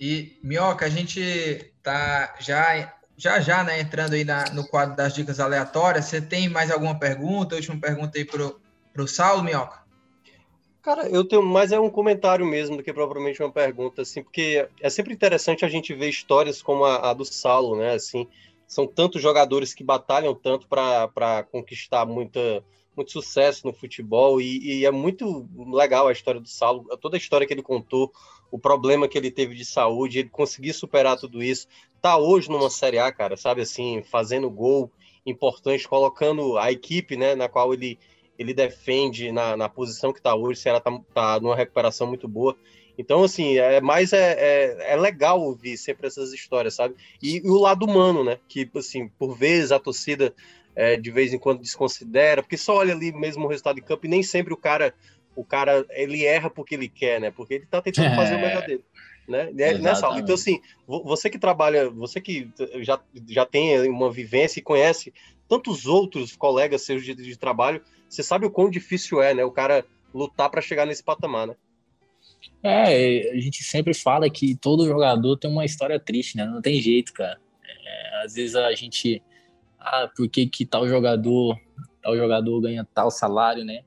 E, 0.00 0.38
Mioca, 0.42 0.86
a 0.86 0.88
gente 0.88 1.72
tá 1.82 2.34
já 2.40 2.96
já 3.16 3.38
já, 3.38 3.62
né, 3.62 3.78
entrando 3.80 4.14
aí 4.14 4.24
na, 4.24 4.46
no 4.54 4.66
quadro 4.66 4.96
das 4.96 5.14
dicas 5.14 5.38
aleatórias, 5.38 6.06
você 6.06 6.22
tem 6.22 6.48
mais 6.48 6.70
alguma 6.70 6.98
pergunta? 6.98 7.54
Última 7.54 7.78
pergunta 7.78 8.16
aí 8.16 8.24
pro, 8.24 8.58
pro 8.94 9.06
Saulo, 9.06 9.44
Minhoca. 9.44 9.80
Cara, 10.80 11.06
eu 11.06 11.22
tenho 11.22 11.42
mais 11.42 11.70
é 11.70 11.78
um 11.78 11.90
comentário 11.90 12.46
mesmo 12.46 12.78
do 12.78 12.82
que 12.82 12.94
propriamente 12.94 13.42
uma 13.42 13.52
pergunta, 13.52 14.00
assim, 14.00 14.22
porque 14.22 14.66
é 14.80 14.88
sempre 14.88 15.12
interessante 15.12 15.66
a 15.66 15.68
gente 15.68 15.92
ver 15.92 16.08
histórias 16.08 16.62
como 16.62 16.86
a, 16.86 17.10
a 17.10 17.12
do 17.12 17.26
Saulo, 17.26 17.76
né, 17.76 17.92
assim, 17.92 18.26
são 18.70 18.86
tantos 18.86 19.20
jogadores 19.20 19.74
que 19.74 19.82
batalham 19.82 20.32
tanto 20.32 20.68
para 20.68 21.42
conquistar 21.50 22.06
muita, 22.06 22.64
muito 22.96 23.10
sucesso 23.10 23.66
no 23.66 23.72
futebol 23.72 24.40
e, 24.40 24.78
e, 24.78 24.86
é 24.86 24.92
muito 24.92 25.48
legal 25.72 26.06
a 26.06 26.12
história 26.12 26.40
do 26.40 26.48
Saulo, 26.48 26.84
toda 26.98 27.16
a 27.16 27.18
história 27.18 27.44
que 27.44 27.52
ele 27.52 27.64
contou, 27.64 28.12
o 28.48 28.60
problema 28.60 29.08
que 29.08 29.18
ele 29.18 29.28
teve 29.28 29.56
de 29.56 29.64
saúde, 29.64 30.20
ele 30.20 30.28
conseguir 30.28 30.72
superar 30.72 31.18
tudo 31.18 31.42
isso, 31.42 31.66
tá 32.00 32.16
hoje 32.16 32.48
numa 32.48 32.70
Série 32.70 33.00
A, 33.00 33.10
cara, 33.10 33.36
sabe 33.36 33.60
assim, 33.60 34.04
fazendo 34.04 34.48
gol 34.48 34.88
importante, 35.26 35.88
colocando 35.88 36.56
a 36.56 36.70
equipe, 36.70 37.16
né, 37.16 37.34
na 37.34 37.48
qual 37.48 37.74
ele 37.74 37.98
ele 38.38 38.54
defende 38.54 39.30
na, 39.30 39.54
na 39.54 39.68
posição 39.68 40.14
que 40.14 40.20
está 40.20 40.34
hoje, 40.34 40.60
o 40.60 40.62
Ceará 40.62 40.80
tá, 40.80 40.98
tá 41.12 41.40
numa 41.40 41.54
recuperação 41.54 42.06
muito 42.06 42.26
boa. 42.26 42.56
Então, 43.00 43.24
assim, 43.24 43.56
é 43.56 43.80
mais 43.80 44.12
é, 44.12 44.32
é, 44.32 44.92
é, 44.92 44.96
legal 44.96 45.40
ouvir 45.40 45.78
sempre 45.78 46.06
essas 46.06 46.34
histórias, 46.34 46.74
sabe? 46.74 46.94
E, 47.22 47.38
e, 47.38 47.48
o 47.50 47.58
lado 47.58 47.86
humano, 47.86 48.22
né? 48.22 48.38
Que, 48.46 48.70
assim, 48.76 49.08
por 49.18 49.34
vezes 49.34 49.72
a 49.72 49.78
torcida 49.78 50.34
é, 50.76 50.98
de 50.98 51.10
vez 51.10 51.32
em 51.32 51.38
quando 51.38 51.62
desconsidera, 51.62 52.42
porque 52.42 52.58
só 52.58 52.76
olha 52.76 52.92
ali 52.92 53.10
mesmo 53.10 53.46
o 53.46 53.48
resultado 53.48 53.76
de 53.76 53.80
campo 53.80 54.04
e 54.04 54.08
nem 54.10 54.22
sempre 54.22 54.52
o 54.52 54.56
cara, 54.56 54.94
o 55.34 55.42
cara, 55.42 55.86
ele 55.90 56.26
erra 56.26 56.50
porque 56.50 56.74
ele 56.74 56.88
quer, 56.88 57.18
né? 57.22 57.30
Porque 57.30 57.54
ele 57.54 57.66
tá 57.66 57.80
tentando 57.80 58.08
é. 58.08 58.16
fazer 58.16 58.34
o 58.34 58.40
melhor 58.40 58.66
dele. 58.66 58.84
Né? 59.26 59.50
Nessa 59.78 60.06
aula. 60.06 60.20
Então, 60.20 60.34
assim, 60.34 60.60
você 60.86 61.30
que 61.30 61.38
trabalha, 61.38 61.88
você 61.88 62.20
que 62.20 62.50
já, 62.80 63.00
já 63.28 63.46
tem 63.46 63.88
uma 63.88 64.10
vivência 64.10 64.60
e 64.60 64.62
conhece 64.62 65.14
tantos 65.48 65.86
outros 65.86 66.36
colegas 66.36 66.82
seus 66.82 67.02
de, 67.02 67.14
de 67.14 67.38
trabalho, 67.38 67.82
você 68.06 68.22
sabe 68.22 68.44
o 68.44 68.50
quão 68.50 68.68
difícil 68.68 69.22
é, 69.22 69.32
né? 69.32 69.42
O 69.42 69.50
cara 69.50 69.86
lutar 70.12 70.50
para 70.50 70.60
chegar 70.60 70.84
nesse 70.84 71.02
patamar, 71.02 71.46
né? 71.46 71.56
É, 72.62 73.30
a 73.32 73.40
gente 73.40 73.64
sempre 73.64 73.94
fala 73.94 74.28
que 74.28 74.54
todo 74.54 74.86
jogador 74.86 75.36
tem 75.36 75.50
uma 75.50 75.64
história 75.64 75.98
triste, 75.98 76.36
né? 76.36 76.44
Não 76.44 76.60
tem 76.60 76.80
jeito, 76.80 77.12
cara. 77.12 77.40
É, 77.64 78.24
às 78.24 78.34
vezes 78.34 78.54
a 78.54 78.72
gente 78.74 79.22
ah, 79.78 80.10
por 80.14 80.28
que, 80.28 80.46
que 80.46 80.66
tal 80.66 80.86
jogador, 80.86 81.58
tal 82.02 82.16
jogador 82.16 82.60
ganha 82.60 82.86
tal 82.94 83.10
salário, 83.10 83.64
né? 83.64 83.82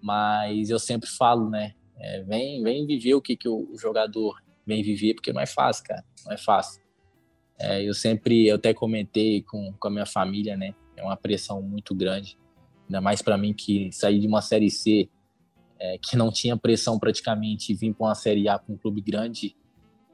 Mas 0.00 0.70
eu 0.70 0.78
sempre 0.78 1.08
falo, 1.08 1.50
né? 1.50 1.74
É, 1.98 2.22
vem, 2.22 2.62
vem 2.62 2.86
viver 2.86 3.14
o 3.14 3.20
que, 3.20 3.36
que 3.36 3.48
o 3.48 3.76
jogador 3.76 4.40
vem 4.64 4.82
viver, 4.82 5.14
porque 5.14 5.32
não 5.32 5.40
é 5.40 5.46
fácil, 5.46 5.84
cara, 5.84 6.04
não 6.24 6.32
é 6.32 6.38
fácil. 6.38 6.82
É, 7.58 7.82
eu 7.82 7.92
sempre, 7.92 8.46
eu 8.46 8.56
até 8.56 8.72
comentei 8.72 9.42
com, 9.42 9.72
com 9.72 9.88
a 9.88 9.90
minha 9.90 10.06
família, 10.06 10.56
né? 10.56 10.74
É 10.96 11.02
uma 11.02 11.16
pressão 11.16 11.60
muito 11.60 11.94
grande, 11.94 12.38
ainda 12.86 13.00
mais 13.00 13.20
para 13.20 13.36
mim 13.36 13.52
que 13.52 13.90
saí 13.92 14.18
de 14.18 14.26
uma 14.26 14.40
série 14.40 14.70
C, 14.70 15.08
é, 15.80 15.98
que 15.98 16.16
não 16.16 16.30
tinha 16.30 16.56
pressão 16.56 16.98
praticamente, 16.98 17.74
vim 17.74 17.92
para 17.92 18.08
uma 18.08 18.14
série 18.14 18.48
A 18.48 18.58
com 18.58 18.72
um 18.72 18.76
clube 18.76 19.00
grande, 19.00 19.56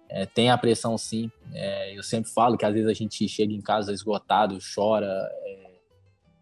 é, 0.08 0.26
tem 0.26 0.50
a 0.50 0.56
pressão 0.58 0.96
sim. 0.96 1.30
É, 1.52 1.96
eu 1.96 2.02
sempre 2.02 2.30
falo 2.30 2.56
que 2.56 2.64
às 2.64 2.72
vezes 2.72 2.88
a 2.88 2.92
gente 2.92 3.26
chega 3.28 3.52
em 3.52 3.60
casa 3.60 3.92
esgotado, 3.92 4.58
chora. 4.74 5.06
É, 5.06 5.70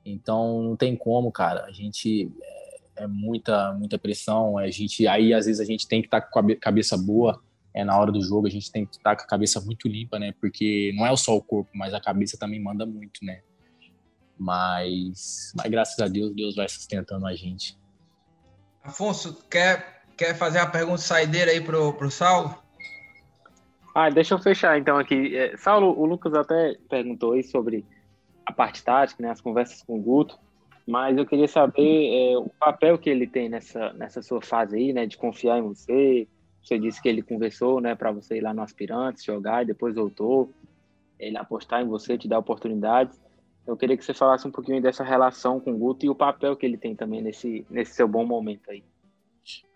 então 0.05 0.63
não 0.63 0.77
tem 0.77 0.97
como, 0.97 1.33
cara. 1.33 1.65
A 1.65 1.73
gente 1.73 2.31
é, 2.43 3.05
é, 3.05 3.07
muita, 3.07 3.73
muita 3.73 3.99
pressão. 3.99 4.59
A 4.59 4.71
gente 4.71 5.07
aí 5.07 5.33
às 5.33 5.47
vezes 5.47 5.61
a 5.61 5.65
gente 5.65 5.89
tem 5.89 6.01
que 6.01 6.07
estar 6.07 6.21
tá 6.21 6.27
com 6.29 6.39
a 6.39 6.57
cabeça 6.57 6.97
boa. 6.99 7.43
É 7.75 7.83
na 7.83 7.99
hora 7.99 8.13
do 8.13 8.21
jogo 8.21 8.47
a 8.47 8.51
gente 8.51 8.71
tem 8.71 8.85
que 8.85 8.97
estar 8.97 9.11
tá 9.11 9.17
com 9.17 9.23
a 9.23 9.27
cabeça 9.27 9.59
muito 9.61 9.89
limpa, 9.89 10.19
né? 10.19 10.35
Porque 10.39 10.93
não 10.95 11.07
é 11.07 11.17
só 11.17 11.35
o 11.35 11.43
corpo, 11.43 11.71
mas 11.75 11.95
a 11.95 12.01
cabeça 12.01 12.37
também 12.37 12.61
manda 12.61 12.85
muito, 12.85 13.25
né? 13.25 13.41
Mas, 14.39 15.53
mas 15.57 15.71
graças 15.71 15.99
a 15.99 16.09
Deus, 16.09 16.35
Deus 16.35 16.57
vai 16.57 16.69
sustentando 16.69 17.27
a 17.27 17.35
gente. 17.35 17.79
Afonso, 18.85 19.47
quer, 19.49 20.03
quer 20.17 20.35
fazer 20.35 20.59
a 20.59 20.67
pergunta 20.67 20.99
saideira 20.99 21.51
aí 21.51 21.61
pro, 21.61 21.93
pro 21.93 22.11
Saulo? 22.11 22.57
Ah, 23.95 24.11
deixa 24.11 24.35
eu 24.35 24.39
fechar 24.39 24.79
então 24.79 24.99
aqui. 24.99 25.37
É, 25.37 25.57
Saulo, 25.57 25.99
o 25.99 26.05
Lucas 26.05 26.35
até 26.35 26.77
perguntou 26.89 27.33
aí 27.33 27.43
sobre 27.43 27.85
a 28.45 28.53
parte 28.53 28.83
tática, 28.83 29.23
né, 29.23 29.31
as 29.31 29.41
conversas 29.41 29.83
com 29.83 29.99
o 29.99 30.03
Guto, 30.03 30.39
mas 30.87 31.17
eu 31.17 31.27
queria 31.27 31.47
saber 31.47 32.33
é, 32.33 32.39
o 32.39 32.49
papel 32.59 32.99
que 32.99 33.09
ele 33.09 33.27
tem 33.27 33.49
nessa, 33.49 33.93
nessa 33.93 34.21
sua 34.23 34.41
fase 34.41 34.77
aí, 34.77 34.93
né, 34.93 35.07
de 35.07 35.17
confiar 35.17 35.59
em 35.59 35.63
você. 35.63 36.27
Você 36.63 36.79
disse 36.79 37.01
que 37.03 37.09
ele 37.09 37.23
conversou, 37.23 37.81
né, 37.81 37.95
para 37.95 38.11
você 38.11 38.39
ir 38.39 38.41
lá 38.41 38.55
no 38.55 38.63
Aspirantes, 38.63 39.25
jogar 39.25 39.63
e 39.63 39.67
depois 39.67 39.95
voltou. 39.95 40.53
Ele 41.19 41.37
apostar 41.37 41.83
em 41.83 41.87
você, 41.87 42.19
te 42.19 42.27
dar 42.27 42.39
oportunidades. 42.39 43.21
Eu 43.67 43.77
queria 43.77 43.97
que 43.97 44.05
você 44.05 44.13
falasse 44.13 44.47
um 44.47 44.51
pouquinho 44.51 44.83
dessa 44.83 45.05
relação 45.05 45.61
com 45.61 45.73
o 45.73 45.79
Guto 45.79 46.05
e 46.05 46.09
o 46.09 46.15
papel 46.15 46.57
que 46.57 46.67
ele 46.67 46.77
tem 46.77 46.97
também 46.97 47.23
nesse, 47.23 47.65
nesse 47.71 47.95
seu 47.95 48.09
bom 48.09 48.27
momento 48.27 48.71
aí. 48.71 48.83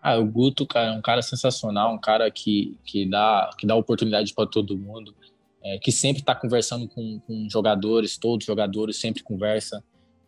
Ah, 0.01 0.17
o 0.17 0.25
Guto, 0.25 0.65
cara, 0.65 0.93
é 0.93 0.97
um 0.97 1.01
cara 1.01 1.21
sensacional, 1.21 1.93
um 1.93 1.99
cara 1.99 2.29
que, 2.31 2.77
que, 2.83 3.05
dá, 3.05 3.49
que 3.57 3.65
dá 3.65 3.75
oportunidade 3.75 4.33
para 4.33 4.47
todo 4.47 4.77
mundo, 4.77 5.15
é, 5.63 5.77
que 5.77 5.91
sempre 5.91 6.21
está 6.21 6.35
conversando 6.35 6.87
com, 6.87 7.19
com 7.19 7.47
jogadores, 7.49 8.17
todos 8.17 8.43
os 8.43 8.47
jogadores 8.47 8.97
sempre 8.97 9.23
conversa, 9.23 9.83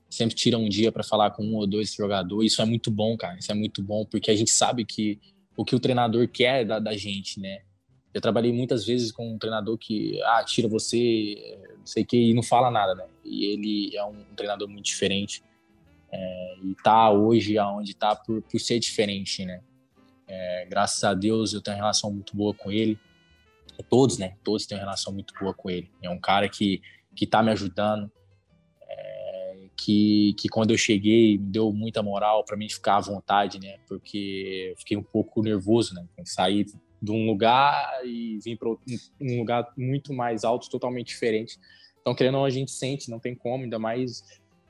sempre 0.10 0.36
tira 0.36 0.57
um 0.57 0.68
dia 0.68 0.91
para 0.91 1.03
falar 1.03 1.32
com 1.32 1.43
um 1.43 1.55
ou 1.55 1.68
dois 1.68 1.93
jogadores. 1.93 2.53
Isso 2.53 2.62
é 2.62 2.66
muito 2.66 2.89
bom, 2.89 3.16
cara. 3.16 3.38
Isso 3.38 3.51
é 3.51 3.55
muito 3.55 3.82
bom, 3.82 4.05
porque 4.05 4.32
a 4.32 4.36
gente 4.36 4.51
sabe 4.51 4.84
que 4.84 5.20
o 5.55 5.64
que 5.64 5.76
o 5.76 5.80
treinador 5.80 6.28
quer 6.28 6.66
da, 6.66 6.80
da 6.80 6.95
gente, 6.95 7.39
né? 7.39 7.62
Eu 8.14 8.22
trabalhei 8.22 8.51
muitas 8.51 8.86
vezes 8.86 9.12
com 9.12 9.34
um 9.34 9.38
treinador 9.38 9.78
que, 9.78 10.20
ah, 10.24 10.43
tira 10.43 10.68
você, 10.68 11.60
não 11.78 11.86
sei 11.86 12.03
o 12.03 12.05
que, 12.05 12.18
e 12.18 12.34
não 12.34 12.41
fala 12.41 12.72
nada, 12.72 12.95
né? 12.95 13.05
E 13.24 13.45
ele 13.45 13.95
é 13.95 14.03
um, 14.03 14.24
treinador 14.36 14.68
muito 14.68 14.86
diferente. 14.86 15.43
É, 16.12 16.55
e 16.64 16.76
tá 16.84 17.12
hoje 17.12 17.57
aonde 17.60 17.95
tá 17.95 18.16
por, 18.16 18.41
por 18.41 18.60
ser 18.60 18.80
diferente, 18.80 19.45
né? 19.45 19.62
É, 20.28 20.66
graças 20.70 21.03
a 21.03 21.14
Deus 21.14 21.53
eu 21.53 21.62
tenho 21.62 21.78
uma 21.78 21.84
relação 21.84 22.12
muito 22.12 22.36
boa 22.36 22.53
com 22.53 22.72
ele. 22.72 22.99
Todos, 23.89 24.18
né? 24.18 24.36
Todos 24.43 24.66
têm 24.66 24.78
uma 24.78 24.84
relação 24.84 25.14
muito 25.14 25.34
boa 25.39 25.53
com 25.53 25.70
ele. 25.70 25.91
É 26.01 26.10
um 26.10 26.20
cara 26.20 26.49
que, 26.49 26.82
que 27.16 27.28
tá 27.28 27.43
me 27.43 27.51
ajudando, 27.51 28.12
é, 28.88 29.68
que, 29.78 30.34
que 30.38 30.49
quando 30.49 30.72
eu 30.72 30.78
cheguei 30.78 31.38
me 31.38 31.45
deu 31.45 31.72
muita 31.72 32.01
moral 32.01 32.43
para 32.43 32.57
mim 32.57 32.68
ficar 32.68 32.97
à 32.97 33.01
vontade, 33.01 33.60
né? 33.60 33.78
Porque 33.88 34.74
fiquei 34.80 34.97
um 34.97 35.03
pouco 35.03 35.43
nervoso, 35.43 35.93
né? 35.93 36.05
Sair 36.26 36.66
de 37.01 37.11
um 37.11 37.25
lugar 37.25 38.01
e 38.03 38.39
vir 38.43 38.57
para 38.57 38.69
um 38.69 39.39
lugar 39.39 39.71
muito 39.77 40.13
mais 40.13 40.43
alto, 40.43 40.69
totalmente 40.69 41.07
diferente. 41.07 41.59
Então, 42.01 42.15
querendo 42.15 42.35
ou 42.35 42.41
não, 42.41 42.45
a 42.45 42.49
gente 42.49 42.71
sente, 42.71 43.09
não 43.09 43.19
tem 43.19 43.35
como, 43.35 43.63
ainda 43.63 43.79
mais 43.79 44.23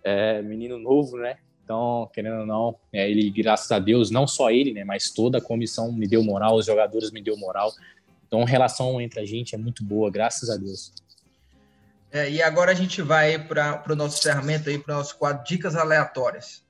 é, 0.04 0.42
menino 0.42 0.78
novo, 0.78 1.18
né? 1.18 1.38
Então, 1.64 2.10
querendo 2.14 2.40
ou 2.40 2.46
não, 2.46 2.76
é, 2.92 3.10
ele, 3.10 3.30
graças 3.30 3.72
a 3.72 3.78
Deus, 3.78 4.10
não 4.10 4.26
só 4.26 4.50
ele, 4.50 4.74
né, 4.74 4.84
mas 4.84 5.12
toda 5.12 5.38
a 5.38 5.42
comissão 5.42 5.92
me 5.92 6.08
deu 6.08 6.24
moral, 6.24 6.56
os 6.56 6.66
jogadores 6.66 7.12
me 7.12 7.22
deu 7.22 7.38
moral. 7.38 7.72
Então, 8.28 8.42
a 8.42 8.46
relação 8.46 9.00
entre 9.00 9.20
a 9.20 9.26
gente 9.26 9.54
é 9.54 9.58
muito 9.58 9.84
boa, 9.84 10.10
graças 10.10 10.50
a 10.50 10.58
Deus. 10.58 10.92
É, 12.12 12.30
e 12.30 12.42
agora 12.42 12.72
a 12.72 12.76
gente 12.76 13.04
vai 13.04 13.38
para 13.38 13.84
o 13.88 13.96
nosso 13.96 14.18
encerramento 14.18 14.68
aí, 14.68 14.80
para 14.80 14.96
o 14.96 14.98
nosso 14.98 15.16
quadro 15.18 15.44
Dicas 15.44 15.76
Aleatórias. 15.76 16.64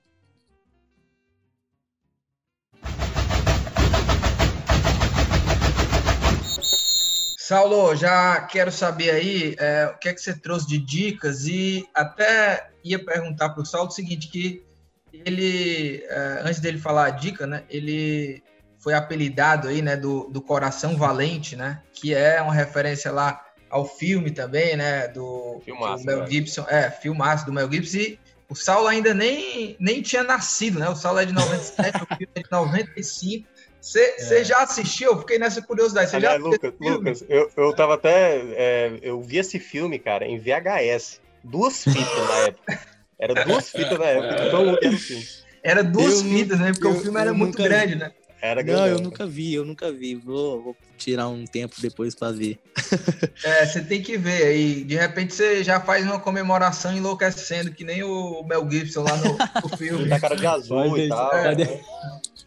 Saulo, 7.49 7.95
já 7.95 8.41
quero 8.41 8.71
saber 8.71 9.09
aí 9.09 9.55
é, 9.57 9.87
o 9.87 9.97
que 9.97 10.07
é 10.07 10.13
que 10.13 10.21
você 10.21 10.35
trouxe 10.35 10.67
de 10.67 10.77
dicas 10.77 11.47
e 11.47 11.83
até 11.95 12.69
ia 12.83 13.03
perguntar 13.03 13.49
para 13.49 13.63
o 13.63 13.65
Saulo 13.65 13.87
o 13.87 13.91
seguinte, 13.91 14.27
que 14.27 14.63
ele, 15.11 16.03
é, 16.07 16.41
antes 16.43 16.59
dele 16.59 16.77
falar 16.77 17.07
a 17.07 17.09
dica, 17.09 17.47
né, 17.47 17.63
ele 17.67 18.43
foi 18.77 18.93
apelidado 18.93 19.67
aí, 19.67 19.81
né, 19.81 19.97
do, 19.97 20.29
do 20.29 20.43
Coração 20.43 20.95
Valente, 20.95 21.55
né, 21.55 21.81
que 21.91 22.13
é 22.13 22.39
uma 22.39 22.53
referência 22.53 23.11
lá 23.11 23.43
ao 23.67 23.83
filme 23.83 24.29
também, 24.29 24.77
né, 24.77 25.07
do, 25.07 25.59
filmaço, 25.65 26.03
do 26.03 26.05
Mel 26.05 26.19
né? 26.19 26.29
Gibson, 26.29 26.65
é, 26.69 26.91
filmaço 26.91 27.47
do 27.47 27.51
Mel 27.51 27.71
Gibson, 27.71 27.97
e 27.97 28.19
o 28.47 28.53
Saulo 28.53 28.87
ainda 28.87 29.11
nem, 29.11 29.75
nem 29.79 30.03
tinha 30.03 30.23
nascido, 30.23 30.77
né, 30.77 30.87
o 30.87 30.95
Saulo 30.95 31.17
é 31.17 31.25
de 31.25 31.33
97, 31.33 32.03
o 32.03 32.15
filme 32.15 32.31
é 32.35 32.41
de 32.43 32.51
95, 32.51 33.47
você 33.81 34.15
é. 34.19 34.43
já 34.43 34.63
assistiu? 34.63 35.11
Eu 35.11 35.19
fiquei 35.19 35.39
nessa 35.39 35.61
curiosidade. 35.61 36.09
Você 36.09 36.19
já 36.19 36.35
Lucas, 36.35 36.73
Lucas, 36.79 37.23
eu, 37.29 37.49
eu 37.55 37.73
tava 37.73 37.95
até. 37.95 38.41
É, 38.51 38.99
eu 39.01 39.21
vi 39.21 39.37
esse 39.37 39.59
filme, 39.59 39.97
cara, 39.99 40.25
em 40.25 40.37
VHS. 40.37 41.21
Duas 41.43 41.83
fitas 41.83 42.27
na 42.27 42.35
época. 42.47 42.79
Era 43.17 43.45
duas 43.45 43.69
fitas 43.69 43.97
na 43.97 44.05
época. 44.05 44.47
Então 44.47 44.69
era 44.69 44.97
filme. 44.97 45.27
Era 45.63 45.83
duas 45.83 46.21
eu, 46.21 46.29
fitas, 46.29 46.59
né? 46.59 46.71
Porque 46.71 46.87
eu, 46.87 46.91
o 46.91 46.99
filme 46.99 47.19
era 47.19 47.33
muito 47.33 47.61
grande, 47.61 47.93
vi. 47.93 47.99
né? 47.99 48.11
Era 48.41 48.63
Não, 48.63 48.87
eu 48.87 48.99
nunca 48.99 49.25
vi, 49.25 49.53
eu 49.53 49.65
nunca 49.65 49.91
vi. 49.91 50.15
Vou, 50.15 50.61
vou 50.61 50.77
tirar 50.97 51.27
um 51.27 51.45
tempo 51.45 51.75
depois 51.79 52.15
para 52.15 52.31
ver. 52.31 52.59
É, 53.43 53.65
você 53.65 53.81
tem 53.81 54.01
que 54.01 54.17
ver 54.17 54.43
aí. 54.43 54.83
De 54.83 54.95
repente 54.95 55.33
você 55.33 55.63
já 55.63 55.79
faz 55.79 56.05
uma 56.05 56.19
comemoração 56.19 56.95
enlouquecendo, 56.95 57.71
que 57.71 57.85
nem 57.85 58.03
o 58.03 58.43
Mel 58.43 58.69
Gibson 58.69 59.03
lá 59.03 59.15
no, 59.15 59.37
no 59.69 59.69
filme. 59.77 60.09
Tá 60.09 60.19
cara 60.19 60.35
de 60.35 60.45
azul 60.45 60.97
e 60.97 61.07
tal. 61.07 61.37
É. 61.37 61.55
Né? 61.55 61.81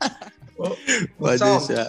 Pode 1.19 1.39
Saulo, 1.39 1.67
deixar. 1.67 1.89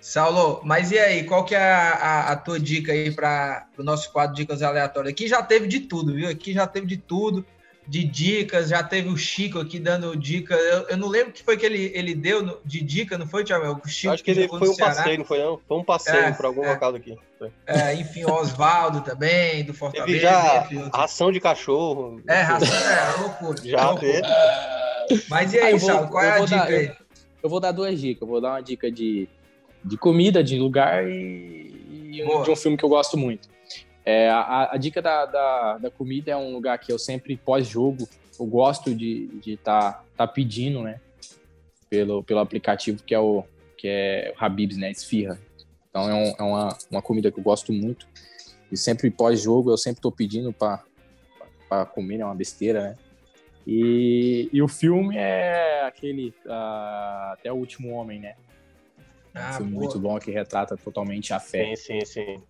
Saulo, 0.00 0.60
mas 0.64 0.92
e 0.92 0.98
aí, 0.98 1.24
qual 1.24 1.44
que 1.44 1.54
é 1.54 1.58
a, 1.58 1.90
a, 1.90 2.32
a 2.32 2.36
tua 2.36 2.60
dica 2.60 2.92
aí 2.92 3.10
para 3.10 3.66
o 3.76 3.82
nosso 3.82 4.12
quadro 4.12 4.36
Dicas 4.36 4.62
Aleatórias? 4.62 5.12
Aqui 5.12 5.26
já 5.26 5.42
teve 5.42 5.66
de 5.66 5.80
tudo, 5.80 6.14
viu? 6.14 6.28
Aqui 6.28 6.52
já 6.52 6.64
teve 6.64 6.86
de 6.86 6.96
tudo, 6.96 7.44
de 7.88 8.04
dicas, 8.04 8.68
já 8.68 8.82
teve 8.82 9.08
o 9.08 9.16
Chico 9.16 9.58
aqui 9.58 9.78
dando 9.78 10.16
dica. 10.16 10.54
Eu, 10.54 10.88
eu 10.90 10.96
não 10.96 11.08
lembro 11.08 11.30
o 11.30 11.32
que 11.32 11.42
foi 11.42 11.56
que 11.56 11.64
ele, 11.64 11.90
ele 11.94 12.14
deu 12.14 12.42
no, 12.42 12.58
de 12.64 12.82
dica, 12.82 13.16
não 13.16 13.26
foi, 13.26 13.44
Tiago? 13.44 13.80
O 13.84 13.88
Chico 13.88 14.14
Acho 14.14 14.24
que 14.24 14.30
ele 14.30 14.48
foi 14.48 14.68
um 14.68 14.74
Ceará. 14.74 14.94
passeio, 14.94 15.18
não 15.18 15.24
foi 15.24 15.38
não? 15.38 15.60
Foi 15.66 15.78
um 15.78 15.84
passeio 15.84 16.24
é, 16.24 16.32
para 16.32 16.46
algum 16.46 16.64
é, 16.64 16.70
local 16.70 16.92
daqui. 16.92 17.16
É, 17.66 17.94
enfim, 17.94 18.24
o 18.24 18.32
Oswaldo 18.32 19.00
também, 19.02 19.64
do 19.64 19.72
Fortaleza. 19.72 20.06
Teve 20.06 20.20
já 20.20 20.68
ração 20.92 21.30
de 21.30 21.40
cachorro. 21.40 22.20
É, 22.28 22.42
ração, 22.42 22.76
é, 22.76 23.20
loucura. 23.20 23.60
Já 23.64 23.94
teve. 23.96 24.22
Mas 25.28 25.52
e 25.52 25.58
aí, 25.58 25.74
ah, 25.74 25.78
Saulo, 25.78 26.08
qual 26.08 26.24
é 26.24 26.30
a 26.30 26.40
dica 26.40 26.56
dar, 26.56 26.66
aí? 26.66 26.86
Eu 26.86 27.05
eu 27.46 27.50
vou 27.50 27.60
dar 27.60 27.72
duas 27.72 27.98
dicas. 28.00 28.22
Eu 28.22 28.26
vou 28.26 28.40
dar 28.40 28.50
uma 28.50 28.60
dica 28.60 28.90
de, 28.90 29.28
de 29.84 29.96
comida, 29.96 30.42
de 30.42 30.58
lugar 30.58 31.08
e, 31.08 32.10
e 32.12 32.24
um, 32.24 32.42
de 32.42 32.50
um 32.50 32.56
filme 32.56 32.76
que 32.76 32.84
eu 32.84 32.88
gosto 32.88 33.16
muito. 33.16 33.48
É, 34.04 34.28
a, 34.28 34.72
a, 34.72 34.76
dica 34.76 35.00
da, 35.00 35.26
da, 35.26 35.78
da, 35.78 35.90
comida 35.90 36.30
é 36.30 36.36
um 36.36 36.52
lugar 36.52 36.78
que 36.78 36.92
eu 36.92 36.98
sempre, 36.98 37.36
pós-jogo, 37.36 38.08
eu 38.38 38.46
gosto 38.46 38.94
de 38.94 39.28
estar 39.44 39.92
tá, 39.92 40.04
tá 40.16 40.26
pedindo, 40.26 40.82
né? 40.82 41.00
Pelo, 41.88 42.22
pelo 42.22 42.40
aplicativo 42.40 43.02
que 43.04 43.14
é 43.14 43.18
o, 43.18 43.44
que 43.76 43.88
é 43.88 44.34
o 44.36 44.44
Habib's, 44.44 44.76
né? 44.76 44.90
Esfirra. 44.90 45.40
Então 45.88 46.08
é, 46.10 46.14
um, 46.14 46.34
é 46.38 46.42
uma, 46.42 46.78
uma 46.90 47.02
comida 47.02 47.30
que 47.30 47.38
eu 47.38 47.44
gosto 47.44 47.72
muito. 47.72 48.08
E 48.70 48.76
sempre 48.76 49.10
pós-jogo 49.10 49.70
eu 49.70 49.76
sempre 49.76 49.98
estou 49.98 50.10
pedindo 50.10 50.52
para 50.52 51.86
comer, 51.86 52.16
é 52.16 52.18
né? 52.18 52.24
uma 52.24 52.34
besteira, 52.34 52.82
né? 52.82 52.98
E, 53.66 54.48
e 54.52 54.62
o 54.62 54.68
filme 54.68 55.16
é 55.16 55.82
aquele 55.84 56.32
uh, 56.46 57.32
Até 57.32 57.50
o 57.50 57.56
Último 57.56 57.92
Homem, 57.92 58.20
né? 58.20 58.34
Ah, 59.34 59.50
um 59.50 59.56
filme 59.56 59.72
boa. 59.72 59.82
muito 59.82 59.98
bom 59.98 60.18
que 60.18 60.30
retrata 60.30 60.76
totalmente 60.76 61.34
a 61.34 61.40
fé. 61.40 61.74
Sim, 61.74 62.00
sim, 62.00 62.04
sim. 62.04 62.42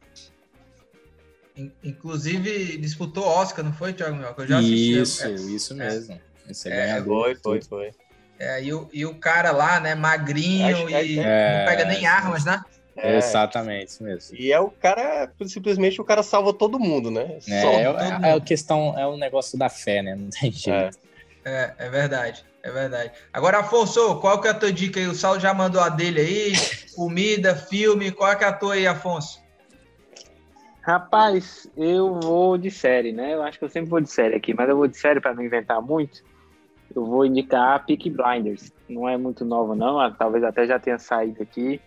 Inclusive, 1.83 2.77
disputou 2.77 3.25
Oscar, 3.25 3.65
não 3.65 3.73
foi, 3.73 3.95
Thiago 3.95 4.15
Mioca? 4.15 4.43
Eu 4.43 4.47
já 4.47 4.59
assisti. 4.59 5.01
Isso, 5.01 5.25
é, 5.25 5.33
isso 5.33 5.75
mesmo. 5.75 6.13
É, 6.13 6.51
Esse 6.51 6.71
é, 6.71 6.91
é 6.91 7.03
foi, 7.03 7.35
foi, 7.35 7.63
foi. 7.63 7.91
É, 8.39 8.63
e, 8.63 8.75
o, 8.75 8.89
e 8.93 9.07
o 9.07 9.15
cara 9.15 9.51
lá, 9.51 9.81
né, 9.81 9.95
magrinho 9.95 10.91
e 10.91 11.19
é, 11.19 11.59
não 11.59 11.67
pega 11.67 11.87
nem 11.87 12.07
armas, 12.07 12.45
né? 12.45 12.63
É, 12.95 13.17
Exatamente, 13.17 13.89
isso 13.89 14.05
mesmo. 14.05 14.37
E 14.39 14.53
é 14.53 14.61
o 14.61 14.71
cara, 14.71 15.31
simplesmente 15.47 16.01
o 16.01 16.05
cara 16.05 16.23
salva 16.23 16.53
todo 16.53 16.79
mundo, 16.79 17.11
né? 17.11 17.39
É, 17.49 17.65
é, 17.65 17.83
é, 17.83 18.33
a 18.33 18.41
questão, 18.41 18.99
é 18.99 19.07
o 19.07 19.17
negócio 19.17 19.59
da 19.59 19.69
fé, 19.69 20.03
né? 20.03 20.15
Não 20.15 20.29
tem 20.29 20.53
jeito. 20.53 20.99
É, 21.47 21.73
é 21.79 21.89
verdade, 21.89 22.45
é 22.61 22.73
verdade. 22.73 23.13
Agora, 23.33 23.61
Afonso, 23.61 24.19
qual 24.21 24.41
que 24.41 24.49
é 24.49 24.51
a 24.51 24.55
tua 24.55 24.73
dica 24.73 24.99
aí? 24.99 25.07
O 25.07 25.15
Saulo 25.15 25.39
já 25.39 25.55
mandou 25.55 25.81
a 25.81 25.89
dele 25.89 26.21
aí, 26.21 26.53
comida, 26.97 27.55
filme, 27.55 28.11
qual 28.11 28.37
que 28.37 28.43
é 28.43 28.49
a 28.49 28.53
tua 28.53 28.75
aí, 28.75 28.85
Afonso? 28.85 29.41
Rapaz, 30.83 31.71
eu 31.77 32.19
vou 32.19 32.59
de 32.59 32.69
série, 32.69 33.13
né? 33.13 33.35
Eu 33.35 33.45
acho 33.45 33.61
que 33.61 33.65
eu 33.65 33.69
sempre 33.69 33.89
vou 33.89 34.01
de 34.01 34.11
série 34.11 34.35
aqui, 34.35 34.53
mas 34.53 34.69
eu 34.69 34.77
vou 34.77 34.89
de 34.89 34.99
série 34.99 35.21
para 35.21 35.35
não 35.35 35.45
inventar 35.45 35.81
muito. 35.81 36.21
Eu 36.95 37.05
vou 37.05 37.25
indicar 37.25 37.87
Peak 37.87 38.11
Blinders. 38.11 38.73
Não 38.89 39.09
é 39.09 39.17
muito 39.17 39.45
nova, 39.45 39.77
não. 39.77 40.13
Talvez 40.15 40.43
até 40.43 40.67
já 40.67 40.81
tenha 40.81 40.99
saído 40.99 41.41
aqui. 41.45 41.81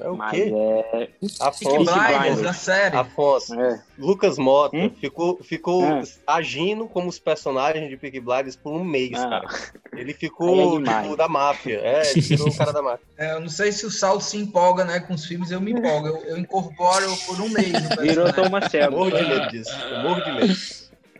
É 0.00 0.08
o 0.08 0.16
Mas 0.16 0.30
quê? 0.32 0.50
É... 0.54 1.08
Afonso 1.40 1.92
Blinders, 1.94 2.40
na 2.40 2.52
série. 2.52 2.96
Afonso. 2.96 3.60
É. 3.60 3.82
Lucas 3.98 4.38
Mota 4.38 4.76
hum? 4.76 4.90
ficou, 4.90 5.42
ficou 5.42 5.84
é. 5.84 6.02
agindo 6.26 6.88
como 6.88 7.08
os 7.08 7.18
personagens 7.18 7.88
de 7.88 7.96
Peaky 7.96 8.20
Blinders 8.20 8.56
por 8.56 8.72
um 8.72 8.84
mês, 8.84 9.12
ah. 9.14 9.28
cara. 9.28 9.48
Ele 9.94 10.14
ficou 10.14 10.80
é 10.80 11.02
tipo, 11.02 11.16
da 11.16 11.28
máfia. 11.28 11.80
É, 11.82 12.10
ele 12.10 12.20
virou 12.20 12.48
o 12.48 12.56
cara 12.56 12.72
da 12.72 12.82
máfia. 12.82 13.06
É, 13.18 13.34
eu 13.34 13.40
não 13.40 13.48
sei 13.48 13.70
se 13.70 13.84
o 13.84 13.90
Saulo 13.90 14.20
se 14.20 14.36
empolga, 14.36 14.84
né, 14.84 15.00
com 15.00 15.14
os 15.14 15.26
filmes, 15.26 15.50
eu 15.50 15.60
me 15.60 15.72
empolgo. 15.72 16.08
Eu, 16.08 16.16
eu 16.24 16.38
incorporo 16.38 17.06
por 17.26 17.40
um 17.40 17.48
mês. 17.50 17.72
Virou 18.00 18.32
Thomas 18.32 18.70
Shelby. 18.70 18.96
Morro 18.96 19.10
de 19.10 19.22
medo 19.22 19.48
disso. 19.50 19.72
Morro 20.02 20.20
de 20.24 20.32
medo. 20.32 20.54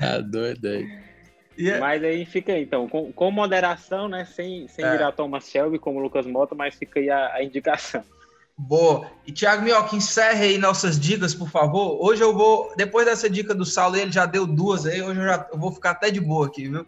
Ah, 0.01 0.19
doido 0.19 0.67
aí. 0.67 1.03
Yeah. 1.59 1.81
Mas 1.81 2.03
aí 2.03 2.25
fica 2.25 2.53
aí, 2.53 2.63
então, 2.63 2.89
com, 2.89 3.13
com 3.13 3.31
moderação, 3.31 4.09
né? 4.09 4.25
Sem, 4.25 4.67
sem 4.69 4.85
é. 4.85 4.91
virar 4.91 5.13
Thomas 5.13 5.49
Shelby 5.49 5.79
como 5.79 6.01
Lucas 6.01 6.27
Mota, 6.27 6.55
mas 6.55 6.75
fica 6.75 6.99
aí 6.99 7.11
a, 7.11 7.35
a 7.35 7.45
indicação. 7.45 8.03
Boa. 8.57 9.11
E 9.27 9.33
Thiago 9.33 9.63
Mioca, 9.63 9.97
encerre 9.97 10.45
aí 10.47 10.59
nossas 10.59 10.99
dicas, 10.99 11.35
por 11.35 11.49
favor. 11.49 11.99
Hoje 12.01 12.23
eu 12.23 12.35
vou, 12.35 12.73
depois 12.77 13.07
dessa 13.07 13.29
dica 13.29 13.55
do 13.55 13.65
Saulo, 13.65 13.97
ele 13.97 14.13
já 14.13 14.27
deu 14.27 14.47
duas 14.47 14.87
aí, 14.87 15.03
hoje 15.03 15.21
eu 15.21 15.25
já 15.27 15.49
eu 15.53 15.59
vou 15.59 15.73
ficar 15.73 15.91
até 15.91 16.11
de 16.11 16.21
boa 16.21 16.47
aqui, 16.47 16.69
viu? 16.69 16.87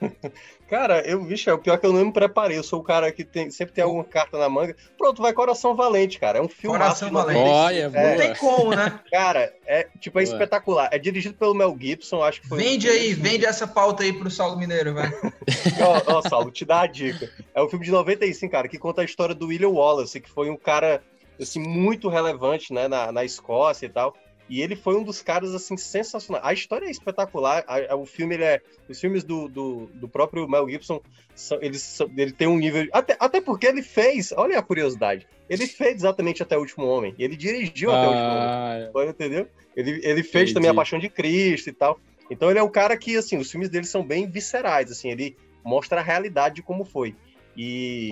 Cara, 0.68 1.00
eu, 1.06 1.24
vixe, 1.24 1.48
é 1.48 1.52
o 1.52 1.58
pior 1.58 1.78
que 1.78 1.86
eu 1.86 1.92
não 1.92 2.04
me 2.04 2.12
preparei. 2.12 2.58
Eu 2.58 2.62
sou 2.62 2.80
o 2.80 2.82
cara 2.82 3.12
que 3.12 3.24
tem, 3.24 3.50
sempre 3.50 3.72
tem 3.72 3.84
alguma 3.84 4.02
carta 4.02 4.36
na 4.36 4.48
manga. 4.48 4.74
Pronto, 4.98 5.22
vai 5.22 5.32
Coração 5.32 5.76
Valente, 5.76 6.18
cara. 6.18 6.38
É 6.38 6.42
um 6.42 6.48
filme. 6.48 6.76
Coração 6.76 7.10
Valente. 7.10 7.38
Olha, 7.38 7.90
é. 7.94 8.10
Não 8.10 8.16
tem 8.16 8.34
como, 8.34 8.74
né? 8.74 8.98
Cara, 9.10 9.54
é 9.64 9.86
tipo, 10.00 10.18
é 10.18 10.24
Boa. 10.24 10.34
espetacular. 10.34 10.88
É 10.90 10.98
dirigido 10.98 11.36
pelo 11.36 11.54
Mel 11.54 11.76
Gibson, 11.78 12.22
acho 12.22 12.40
que 12.40 12.48
foi. 12.48 12.58
Vende 12.58 12.88
aí, 12.88 13.14
vende 13.14 13.46
essa 13.46 13.66
pauta 13.66 14.02
aí 14.02 14.12
pro 14.12 14.30
Saulo 14.30 14.58
Mineiro, 14.58 14.92
vai. 14.92 15.08
Ó, 15.80 16.16
ó, 16.16 16.22
Saulo, 16.28 16.50
te 16.50 16.64
dá 16.64 16.80
a 16.80 16.86
dica. 16.86 17.30
É 17.54 17.62
um 17.62 17.68
filme 17.68 17.84
de 17.84 17.92
95, 17.92 18.50
cara, 18.50 18.68
que 18.68 18.78
conta 18.78 19.02
a 19.02 19.04
história 19.04 19.34
do 19.34 19.46
William 19.46 19.68
Wallace, 19.68 20.20
que 20.20 20.28
foi 20.28 20.50
um 20.50 20.56
cara, 20.56 21.00
assim, 21.40 21.60
muito 21.60 22.08
relevante, 22.08 22.72
né, 22.72 22.88
na, 22.88 23.12
na 23.12 23.24
Escócia 23.24 23.86
e 23.86 23.88
tal. 23.88 24.16
E 24.48 24.62
ele 24.62 24.76
foi 24.76 24.96
um 24.96 25.02
dos 25.02 25.20
caras, 25.22 25.52
assim, 25.54 25.76
sensacional. 25.76 26.40
A 26.44 26.52
história 26.52 26.86
é 26.86 26.90
espetacular. 26.90 27.64
A- 27.66 27.92
a- 27.94 27.96
o 27.96 28.06
filme, 28.06 28.34
ele 28.36 28.44
é... 28.44 28.60
Os 28.88 29.00
filmes 29.00 29.24
do, 29.24 29.48
do, 29.48 29.86
do 29.94 30.08
próprio 30.08 30.48
Mel 30.48 30.68
Gibson, 30.68 31.00
são, 31.34 31.58
eles, 31.60 31.82
são- 31.82 32.08
ele 32.16 32.30
tem 32.32 32.46
um 32.46 32.56
nível... 32.56 32.86
Até, 32.92 33.16
até 33.18 33.40
porque 33.40 33.66
ele 33.66 33.82
fez... 33.82 34.32
Olha 34.36 34.58
a 34.58 34.62
curiosidade. 34.62 35.26
Ele 35.50 35.66
fez 35.66 35.96
exatamente 35.96 36.42
Até 36.42 36.56
o 36.56 36.60
Último 36.60 36.86
Homem. 36.86 37.14
Ele 37.18 37.36
dirigiu 37.36 37.90
Até 37.90 38.06
o 38.06 38.10
Último 38.10 38.24
Homem. 38.28 38.40
Ah, 38.48 38.86
Agora, 38.88 39.10
entendeu? 39.10 39.48
Ele, 39.76 40.00
ele 40.04 40.22
fez 40.22 40.44
Entendi. 40.44 40.54
também 40.54 40.70
A 40.70 40.74
Paixão 40.74 40.98
de 40.98 41.08
Cristo 41.08 41.68
e 41.68 41.72
tal. 41.72 41.98
Então 42.30 42.48
ele 42.50 42.58
é 42.58 42.62
um 42.62 42.68
cara 42.70 42.96
que, 42.96 43.16
assim, 43.16 43.36
os 43.38 43.50
filmes 43.50 43.68
dele 43.68 43.86
são 43.86 44.04
bem 44.04 44.28
viscerais, 44.28 44.90
assim, 44.90 45.10
ele 45.10 45.36
mostra 45.64 46.00
a 46.00 46.02
realidade 46.02 46.56
de 46.56 46.62
como 46.62 46.84
foi. 46.84 47.14
E, 47.56 48.10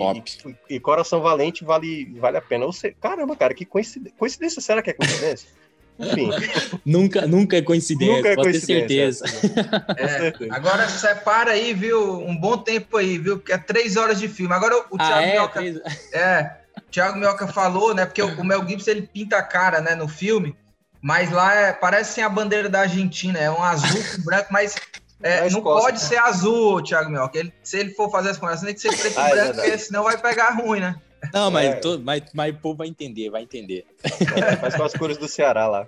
e, 0.69 0.75
e 0.75 0.79
Coração 0.79 1.21
Valente 1.21 1.63
vale, 1.65 2.05
vale 2.19 2.37
a 2.37 2.41
pena. 2.41 2.65
Ou 2.65 2.73
seja, 2.73 2.95
caramba, 2.99 3.35
cara, 3.35 3.53
que 3.53 3.65
coincidência. 3.65 4.17
Coincidência, 4.17 4.61
será 4.61 4.81
que 4.81 4.89
é 4.89 4.93
coincidência? 4.93 5.49
Enfim, 5.97 6.29
nunca, 6.85 7.25
nunca 7.27 7.57
é 7.57 7.61
coincidência, 7.61 8.15
nunca 8.17 8.29
é 8.29 8.35
pode 8.35 8.51
coincidência. 8.51 8.87
ter 8.87 9.13
certeza. 9.13 9.83
com 9.85 9.93
É, 9.97 10.07
certeza. 10.19 10.53
agora 10.55 10.89
separa 10.89 11.51
aí, 11.51 11.73
viu? 11.73 12.19
Um 12.19 12.35
bom 12.35 12.57
tempo 12.57 12.97
aí, 12.97 13.17
viu? 13.17 13.37
Porque 13.37 13.53
é 13.53 13.57
três 13.57 13.95
horas 13.95 14.19
de 14.19 14.27
filme. 14.27 14.53
Agora 14.53 14.75
o 14.91 14.97
Thiago 14.97 15.13
Ah, 15.13 15.21
é? 15.21 15.31
Minhoca. 15.31 15.59
Três- 15.59 15.79
É, 16.13 16.51
o 16.77 16.91
Thiago 16.91 17.17
Minhoca 17.17 17.47
falou, 17.47 17.93
né? 17.93 18.05
Porque 18.05 18.21
o 18.21 18.43
Mel 18.43 18.67
Gibson 18.67 18.91
ele 18.91 19.03
pinta 19.13 19.37
a 19.37 19.43
cara, 19.43 19.79
né, 19.79 19.95
no 19.95 20.07
filme, 20.07 20.55
mas 21.01 21.31
lá 21.31 21.53
é, 21.53 21.71
parece 21.71 22.11
assim, 22.11 22.21
a 22.21 22.29
bandeira 22.29 22.67
da 22.67 22.81
Argentina, 22.81 23.39
é 23.39 23.49
um 23.49 23.63
azul 23.63 24.01
com 24.15 24.23
branco, 24.23 24.47
mas 24.51 24.75
é, 25.23 25.35
Da 25.35 25.41
não 25.43 25.47
Escócia. 25.59 25.81
pode 25.85 26.01
ser 26.01 26.17
azul, 26.17 26.83
Thiago 26.83 27.09
Minhoca. 27.09 27.37
Ele- 27.39 27.53
se 27.63 27.77
ele 27.79 27.91
for 27.91 28.11
fazer 28.11 28.29
essa 28.31 28.39
conversa, 28.39 28.65
tem 28.65 28.75
que 28.75 28.81
ser 28.81 28.95
preto 28.97 29.17
Ah, 29.17 29.29
e 29.29 29.31
é 29.31 29.35
branco, 29.35 29.45
verdade. 29.47 29.69
porque 29.69 29.77
senão 29.79 30.03
vai 30.03 30.17
pegar 30.17 30.49
ruim, 30.51 30.81
né? 30.81 30.95
Não, 31.33 31.51
mas, 31.51 31.65
É. 31.65 31.73
todo, 31.75 32.03
mas, 32.03 32.23
mas 32.33 32.55
o 32.55 32.57
povo 32.57 32.77
vai 32.77 32.87
entender, 32.87 33.29
vai 33.29 33.43
entender. 33.43 33.85
É, 34.03 34.55
faz 34.57 34.75
com 34.75 34.83
as 34.83 34.93
cores 34.93 35.17
do 35.17 35.27
Ceará 35.27 35.67
lá. 35.67 35.87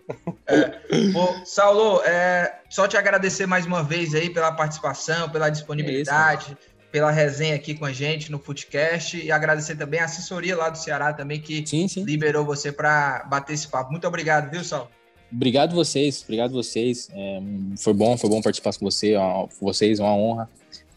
Bom, 1.14 1.42
Saulo, 1.46 2.02
é, 2.04 2.60
só 2.70 2.88
te 2.88 2.98
agradecer 2.98 3.46
mais 3.46 3.66
uma 3.66 3.84
vez 3.84 4.14
aí 4.16 4.30
pela 4.30 4.52
participação, 4.52 5.30
pela 5.30 5.50
disponibilidade, 5.50 6.58
pela 6.92 7.12
resenha 7.12 7.56
aqui 7.56 7.74
com 7.74 7.86
a 7.86 7.92
gente 7.92 8.32
no 8.32 8.40
Footcast 8.40 9.18
e 9.18 9.32
agradecer 9.32 9.76
também 9.76 10.00
a 10.00 10.06
assessoria 10.06 10.56
lá 10.56 10.70
do 10.70 10.78
Ceará 10.78 11.14
também 11.14 11.40
que 11.40 11.66
Sim, 11.68 11.88
sim. 11.88 12.04
liberou 12.04 12.46
você 12.46 12.72
para 12.72 13.24
bater 13.30 13.54
esse 13.54 13.68
papo. 13.68 13.92
Muito 13.92 14.08
obrigado, 14.08 14.50
viu, 14.50 14.64
Saulo? 14.64 14.90
Obrigado 15.32 15.76
vocês, 15.76 16.24
obrigado 16.24 16.54
vocês. 16.54 17.10
É, 17.14 17.40
foi 17.78 17.94
bom, 17.94 18.18
foi 18.18 18.30
bom 18.30 18.42
participar 18.42 18.74
com 18.78 18.86
você, 18.90 19.16
ó, 19.16 19.48
vocês, 19.60 20.00
uma 20.00 20.16
honra. 20.16 20.50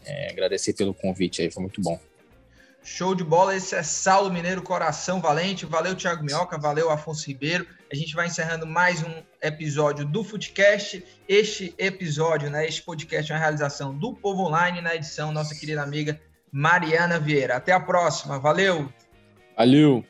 É, 0.05 0.31
agradecer 0.31 0.73
pelo 0.73 0.93
convite 0.93 1.41
aí, 1.41 1.51
foi 1.51 1.61
muito 1.61 1.81
bom. 1.81 1.99
Show 2.83 3.13
de 3.13 3.23
bola, 3.23 3.55
esse 3.55 3.75
é 3.75 3.83
Saulo 3.83 4.31
Mineiro, 4.31 4.61
coração 4.61 5.21
valente. 5.21 5.67
Valeu, 5.67 5.95
Thiago 5.95 6.23
Minhoca, 6.23 6.57
valeu, 6.57 6.89
Afonso 6.89 7.27
Ribeiro. 7.27 7.67
A 7.91 7.95
gente 7.95 8.15
vai 8.15 8.25
encerrando 8.25 8.65
mais 8.65 9.03
um 9.03 9.23
episódio 9.41 10.03
do 10.03 10.23
Footcast. 10.23 11.03
Este 11.27 11.75
episódio, 11.77 12.49
né, 12.49 12.65
este 12.65 12.81
podcast 12.81 13.31
é 13.31 13.35
uma 13.35 13.41
realização 13.41 13.95
do 13.95 14.15
Povo 14.15 14.47
Online, 14.47 14.81
na 14.81 14.95
edição 14.95 15.31
nossa 15.31 15.53
querida 15.53 15.83
amiga 15.83 16.19
Mariana 16.51 17.19
Vieira. 17.19 17.57
Até 17.57 17.71
a 17.71 17.79
próxima, 17.79 18.39
valeu! 18.39 18.91
Valeu! 19.55 20.03